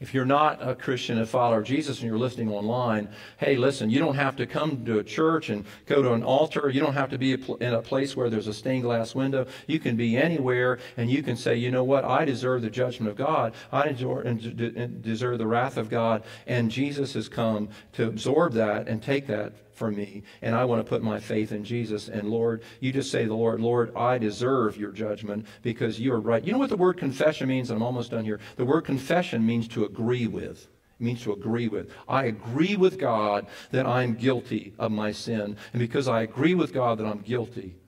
If 0.00 0.12
you're 0.12 0.24
not 0.24 0.66
a 0.66 0.74
Christian, 0.74 1.16
a 1.20 1.24
follower 1.24 1.58
of 1.60 1.64
Jesus, 1.64 2.00
and 2.00 2.08
you're 2.08 2.18
listening 2.18 2.50
online, 2.50 3.08
hey, 3.36 3.54
listen, 3.54 3.88
you 3.88 4.00
don't 4.00 4.16
have 4.16 4.34
to 4.36 4.48
come 4.48 4.84
to 4.84 4.98
a 4.98 5.04
church 5.04 5.48
and 5.48 5.64
go 5.86 6.02
to 6.02 6.12
an 6.12 6.24
altar. 6.24 6.70
You 6.70 6.80
don't 6.80 6.94
have 6.94 7.10
to 7.10 7.18
be 7.18 7.34
in 7.34 7.72
a 7.72 7.80
place 7.80 8.16
where 8.16 8.30
there's 8.30 8.48
a 8.48 8.52
stained 8.52 8.82
glass 8.82 9.14
window. 9.14 9.46
You 9.68 9.78
can 9.78 9.94
be 9.94 10.16
anywhere, 10.16 10.80
and 10.96 11.08
you 11.08 11.22
can 11.22 11.36
say, 11.36 11.54
you 11.54 11.70
know 11.70 11.84
what? 11.84 12.04
I 12.04 12.24
deserve 12.24 12.62
the 12.62 12.70
judgment 12.70 13.08
of 13.08 13.16
God. 13.16 13.54
I 13.70 13.92
deserve 13.92 15.38
the 15.38 15.46
wrath 15.46 15.76
of 15.76 15.88
God. 15.88 16.24
And 16.48 16.68
Jesus 16.68 17.12
has 17.12 17.28
come 17.28 17.68
to 17.92 18.08
absorb 18.08 18.54
that 18.54 18.88
and 18.88 19.00
take 19.00 19.28
that 19.28 19.52
for 19.80 19.90
me, 19.90 20.22
and 20.42 20.54
I 20.54 20.66
want 20.66 20.84
to 20.84 20.88
put 20.88 21.02
my 21.02 21.18
faith 21.18 21.52
in 21.52 21.64
Jesus. 21.64 22.08
And 22.08 22.28
Lord, 22.28 22.62
you 22.80 22.92
just 22.92 23.10
say 23.10 23.22
to 23.22 23.28
the 23.28 23.34
Lord, 23.34 23.62
Lord, 23.62 23.96
I 23.96 24.18
deserve 24.18 24.76
your 24.76 24.92
judgment 24.92 25.46
because 25.62 25.98
you 25.98 26.12
are 26.12 26.20
right. 26.20 26.44
You 26.44 26.52
know 26.52 26.58
what 26.58 26.68
the 26.68 26.76
word 26.76 26.98
confession 26.98 27.48
means? 27.48 27.70
I'm 27.70 27.82
almost 27.82 28.10
done 28.10 28.26
here. 28.26 28.40
The 28.56 28.66
word 28.66 28.82
confession 28.82 29.44
means 29.46 29.66
to 29.68 29.86
agree 29.86 30.26
with. 30.26 30.68
It 31.00 31.02
means 31.02 31.22
to 31.22 31.32
agree 31.32 31.68
with. 31.68 31.88
I 32.06 32.26
agree 32.26 32.76
with 32.76 32.98
God 32.98 33.46
that 33.70 33.86
I'm 33.86 34.16
guilty 34.16 34.74
of 34.78 34.92
my 34.92 35.12
sin. 35.12 35.56
And 35.72 35.80
because 35.80 36.08
I 36.08 36.20
agree 36.20 36.54
with 36.54 36.74
God 36.74 36.98
that 36.98 37.06
I'm 37.06 37.22
guilty, 37.22 37.79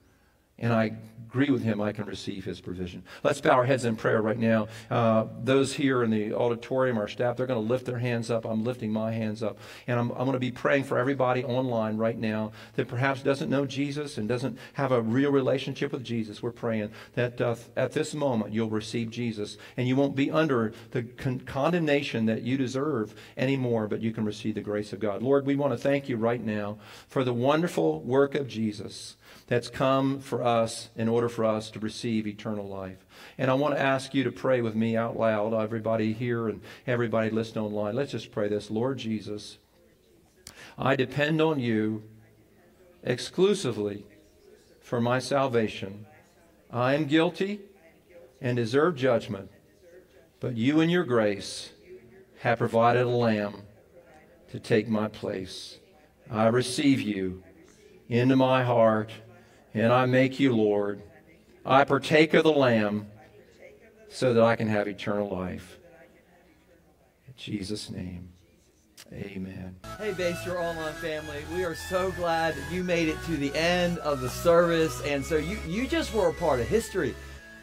and 0.63 0.71
I 0.71 0.93
agree 1.33 1.49
with 1.49 1.63
him, 1.63 1.81
I 1.81 1.91
can 1.91 2.05
receive 2.05 2.45
his 2.45 2.61
provision. 2.61 3.01
Let's 3.23 3.41
bow 3.41 3.53
our 3.53 3.65
heads 3.65 3.85
in 3.85 3.95
prayer 3.95 4.21
right 4.21 4.37
now. 4.37 4.67
Uh, 4.91 5.25
those 5.41 5.73
here 5.73 6.03
in 6.03 6.11
the 6.11 6.31
auditorium, 6.31 6.95
our 6.97 7.07
staff, 7.07 7.35
they're 7.35 7.47
going 7.47 7.61
to 7.61 7.67
lift 7.67 7.87
their 7.87 7.97
hands 7.97 8.29
up. 8.29 8.45
I'm 8.45 8.63
lifting 8.63 8.93
my 8.93 9.11
hands 9.11 9.41
up. 9.41 9.57
And 9.87 9.99
I'm, 9.99 10.11
I'm 10.11 10.19
going 10.19 10.33
to 10.33 10.39
be 10.39 10.51
praying 10.51 10.83
for 10.83 10.99
everybody 10.99 11.43
online 11.43 11.97
right 11.97 12.17
now 12.17 12.51
that 12.75 12.87
perhaps 12.87 13.23
doesn't 13.23 13.49
know 13.49 13.65
Jesus 13.65 14.19
and 14.19 14.29
doesn't 14.29 14.59
have 14.73 14.91
a 14.91 15.01
real 15.01 15.31
relationship 15.31 15.91
with 15.91 16.03
Jesus. 16.03 16.43
We're 16.43 16.51
praying 16.51 16.91
that 17.15 17.41
uh, 17.41 17.55
at 17.75 17.93
this 17.93 18.13
moment 18.13 18.53
you'll 18.53 18.69
receive 18.69 19.09
Jesus 19.09 19.57
and 19.75 19.87
you 19.87 19.95
won't 19.95 20.15
be 20.15 20.29
under 20.29 20.71
the 20.91 21.01
con- 21.01 21.39
condemnation 21.39 22.27
that 22.27 22.43
you 22.43 22.57
deserve 22.57 23.15
anymore, 23.35 23.87
but 23.87 24.01
you 24.01 24.11
can 24.11 24.23
receive 24.23 24.53
the 24.53 24.61
grace 24.61 24.93
of 24.93 24.99
God. 24.99 25.23
Lord, 25.23 25.47
we 25.47 25.55
want 25.55 25.73
to 25.73 25.77
thank 25.79 26.07
you 26.07 26.15
right 26.15 26.43
now 26.43 26.77
for 27.07 27.23
the 27.23 27.33
wonderful 27.33 28.01
work 28.01 28.35
of 28.35 28.47
Jesus 28.47 29.15
that's 29.47 29.69
come 29.69 30.19
for 30.19 30.43
us 30.43 30.89
in 30.95 31.07
order 31.07 31.29
for 31.29 31.45
us 31.45 31.69
to 31.71 31.79
receive 31.79 32.25
eternal 32.25 32.67
life. 32.67 33.05
And 33.37 33.51
I 33.51 33.55
want 33.55 33.75
to 33.75 33.81
ask 33.81 34.13
you 34.13 34.23
to 34.23 34.31
pray 34.31 34.61
with 34.61 34.75
me 34.75 34.95
out 34.95 35.17
loud, 35.17 35.53
everybody 35.53 36.13
here 36.13 36.47
and 36.47 36.61
everybody 36.87 37.29
listening 37.29 37.65
online. 37.65 37.95
Let's 37.95 38.11
just 38.11 38.31
pray 38.31 38.47
this. 38.47 38.71
Lord 38.71 38.97
Jesus, 38.97 39.57
I 40.77 40.95
depend 40.95 41.41
on 41.41 41.59
you 41.59 42.03
exclusively 43.03 44.05
for 44.81 45.01
my 45.01 45.19
salvation. 45.19 46.05
I 46.71 46.95
am 46.95 47.05
guilty 47.05 47.61
and 48.41 48.57
deserve 48.57 48.95
judgment, 48.95 49.51
but 50.39 50.57
you 50.57 50.79
in 50.79 50.89
your 50.89 51.03
grace 51.03 51.71
have 52.39 52.57
provided 52.57 53.03
a 53.03 53.09
lamb 53.09 53.63
to 54.51 54.59
take 54.59 54.87
my 54.87 55.07
place. 55.07 55.79
I 56.29 56.47
receive 56.47 57.01
you 57.01 57.43
into 58.09 58.35
my 58.35 58.63
heart, 58.63 59.11
and 59.73 59.91
I 59.91 60.05
make 60.05 60.39
you 60.39 60.55
Lord. 60.55 61.01
I 61.65 61.83
partake 61.83 62.33
of 62.33 62.43
the 62.43 62.51
Lamb 62.51 63.07
so 64.09 64.33
that 64.33 64.43
I 64.43 64.55
can 64.55 64.67
have 64.67 64.87
eternal 64.87 65.29
life. 65.29 65.79
In 67.27 67.33
Jesus' 67.35 67.89
name, 67.89 68.29
amen. 69.11 69.75
Hey, 69.97 70.11
Bayshore 70.11 70.59
Online 70.59 70.93
family, 70.93 71.43
we 71.55 71.63
are 71.63 71.75
so 71.75 72.11
glad 72.11 72.55
that 72.55 72.71
you 72.71 72.83
made 72.83 73.07
it 73.07 73.17
to 73.25 73.37
the 73.37 73.53
end 73.55 73.97
of 73.99 74.21
the 74.21 74.29
service. 74.29 75.01
And 75.05 75.25
so 75.25 75.37
you, 75.37 75.57
you 75.67 75.87
just 75.87 76.13
were 76.13 76.29
a 76.29 76.33
part 76.33 76.59
of 76.59 76.67
history. 76.67 77.15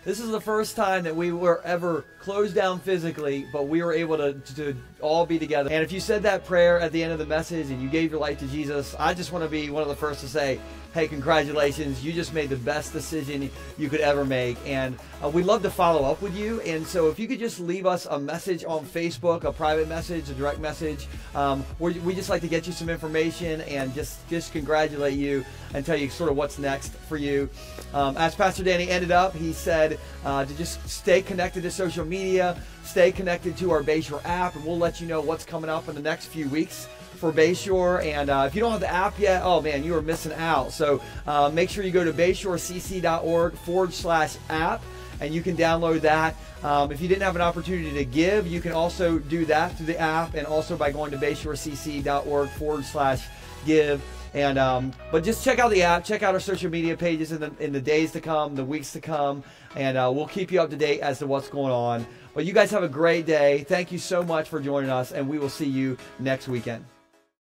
This 0.02 0.18
is 0.18 0.30
the 0.30 0.40
first 0.40 0.76
time 0.76 1.04
that 1.04 1.14
we 1.14 1.30
were 1.30 1.61
ever 1.62 2.06
closed 2.20 2.54
down 2.54 2.80
physically, 2.80 3.46
but 3.52 3.68
we 3.68 3.82
were 3.82 3.92
able 3.92 4.16
to, 4.16 4.32
to 4.54 4.74
all 5.02 5.26
be 5.26 5.38
together. 5.38 5.68
And 5.70 5.84
if 5.84 5.92
you 5.92 6.00
said 6.00 6.22
that 6.22 6.46
prayer 6.46 6.80
at 6.80 6.90
the 6.90 7.02
end 7.02 7.12
of 7.12 7.18
the 7.18 7.26
message 7.26 7.68
and 7.68 7.82
you 7.82 7.88
gave 7.90 8.11
your 8.11 8.18
life 8.18 8.38
to 8.38 8.46
Jesus, 8.46 8.96
I 8.98 9.12
just 9.12 9.30
want 9.30 9.44
to 9.44 9.50
be 9.50 9.68
one 9.68 9.82
of 9.82 9.90
the 9.90 9.96
first 9.96 10.22
to 10.22 10.28
say, 10.28 10.58
hey, 10.93 11.07
congratulations. 11.07 12.05
You 12.05 12.12
just 12.12 12.34
made 12.34 12.51
the 12.51 12.57
best 12.57 12.93
decision 12.93 13.49
you 13.78 13.88
could 13.88 14.01
ever 14.01 14.24
make. 14.24 14.57
And 14.66 14.99
uh, 15.22 15.28
we'd 15.28 15.45
love 15.45 15.62
to 15.62 15.70
follow 15.70 16.11
up 16.11 16.20
with 16.20 16.36
you. 16.36 16.61
And 16.62 16.86
so 16.86 17.09
if 17.09 17.18
you 17.18 17.28
could 17.28 17.38
just 17.38 17.61
leave 17.61 17.86
us 17.86 18.07
a 18.07 18.18
message 18.18 18.64
on 18.64 18.84
Facebook, 18.84 19.45
a 19.45 19.53
private 19.53 19.88
message, 19.88 20.28
a 20.30 20.34
direct 20.34 20.59
message, 20.59 21.07
um, 21.34 21.64
we 21.78 22.14
just 22.14 22.28
like 22.28 22.41
to 22.43 22.49
get 22.49 22.66
you 22.66 22.72
some 22.72 22.88
information 22.88 23.61
and 23.62 23.95
just, 23.95 24.28
just 24.28 24.53
congratulate 24.53 25.14
you 25.14 25.45
and 25.74 25.86
tell 25.86 25.97
you 25.97 26.11
sort 26.11 26.30
of 26.30 26.36
what's 26.36 26.59
next 26.59 26.93
for 26.93 27.16
you. 27.16 27.49
Um, 27.95 28.16
as 28.16 28.34
Pastor 28.34 28.64
Danny 28.64 28.91
ended 28.91 29.12
up, 29.12 29.34
he 29.34 29.53
said 29.53 29.99
uh, 30.24 30.45
to 30.45 30.55
just 30.57 30.86
stay 30.88 31.22
connected 31.22 31.62
to 31.62 31.70
social 31.70 32.05
media, 32.05 32.61
stay 32.84 33.12
connected 33.12 33.57
to 33.59 33.70
our 33.70 33.82
Bayshore 33.82 34.24
app, 34.24 34.57
and 34.57 34.64
we'll 34.64 34.78
let 34.78 35.01
you 35.01 35.07
know 35.07 35.20
what's 35.20 35.45
coming 35.45 35.70
up 35.70 35.88
in 35.88 35.95
the 35.95 36.03
next 36.03 36.26
few 36.26 36.49
weeks 36.49 36.88
for 37.21 37.33
Bayshore. 37.33 38.05
And 38.05 38.31
uh, 38.31 38.45
if 38.47 38.55
you 38.55 38.61
don't 38.61 38.73
have 38.73 38.81
the 38.81 38.93
app 38.93 39.18
yet, 39.18 39.43
oh 39.45 39.61
man, 39.61 39.85
you 39.85 39.95
are 39.95 40.03
missing 40.03 40.33
out. 40.33 40.73
So 40.73 41.01
uh, 41.27 41.51
make 41.53 41.71
sure 41.71 41.85
you 41.85 41.93
go 41.93 42.03
to 42.03 42.12
bayshorecc.org 42.12 43.55
forward 43.59 43.93
slash 43.93 44.37
app 44.49 44.83
and 45.21 45.35
you 45.35 45.43
can 45.43 45.57
download 45.57 46.01
that. 46.01 46.35
Um, 46.64 46.91
if 46.91 47.01
you 47.01 47.09
didn't 47.09 47.23
have 47.23 47.37
an 47.37 47.43
opportunity 47.43 47.93
to 47.93 48.05
give, 48.05 48.47
you 48.47 48.61
can 48.61 48.73
also 48.73 49.18
do 49.18 49.45
that 49.47 49.77
through 49.77 49.87
the 49.87 50.01
app 50.01 50.35
and 50.35 50.47
also 50.47 50.77
by 50.77 50.91
going 50.91 51.11
to 51.11 51.18
bayshorecc.org 51.18 52.49
forward 52.51 52.85
slash 52.85 53.27
give. 53.66 54.03
And 54.33 54.59
um, 54.59 54.93
but 55.11 55.25
just 55.25 55.45
check 55.45 55.59
out 55.59 55.73
the 55.73 55.83
app, 55.83 56.05
check 56.05 56.23
out 56.23 56.35
our 56.35 56.41
social 56.41 56.71
media 56.71 56.97
pages 56.97 57.33
in 57.33 57.41
the 57.41 57.53
in 57.59 57.73
the 57.73 57.81
days 57.81 58.12
to 58.12 58.21
come, 58.21 58.55
the 58.55 58.64
weeks 58.64 58.93
to 58.93 59.01
come, 59.01 59.43
and 59.75 59.99
uh, 59.99 60.09
we'll 60.14 60.29
keep 60.29 60.53
you 60.53 60.61
up 60.61 60.71
to 60.71 60.77
date 60.77 61.01
as 61.01 61.18
to 61.18 61.27
what's 61.27 61.49
going 61.49 61.73
on. 61.73 62.07
But 62.33 62.45
you 62.45 62.53
guys 62.53 62.71
have 62.71 62.85
a 62.85 62.89
great 62.89 63.27
day. 63.27 63.64
Thank 63.64 63.91
you 63.91 63.99
so 63.99 64.23
much 64.23 64.49
for 64.49 64.61
joining 64.61 64.89
us, 64.89 65.11
and 65.11 65.29
we 65.29 65.41
will 65.41 65.49
see 65.49 65.66
you 65.66 65.99
next 66.21 66.47
weekend. 66.47 66.85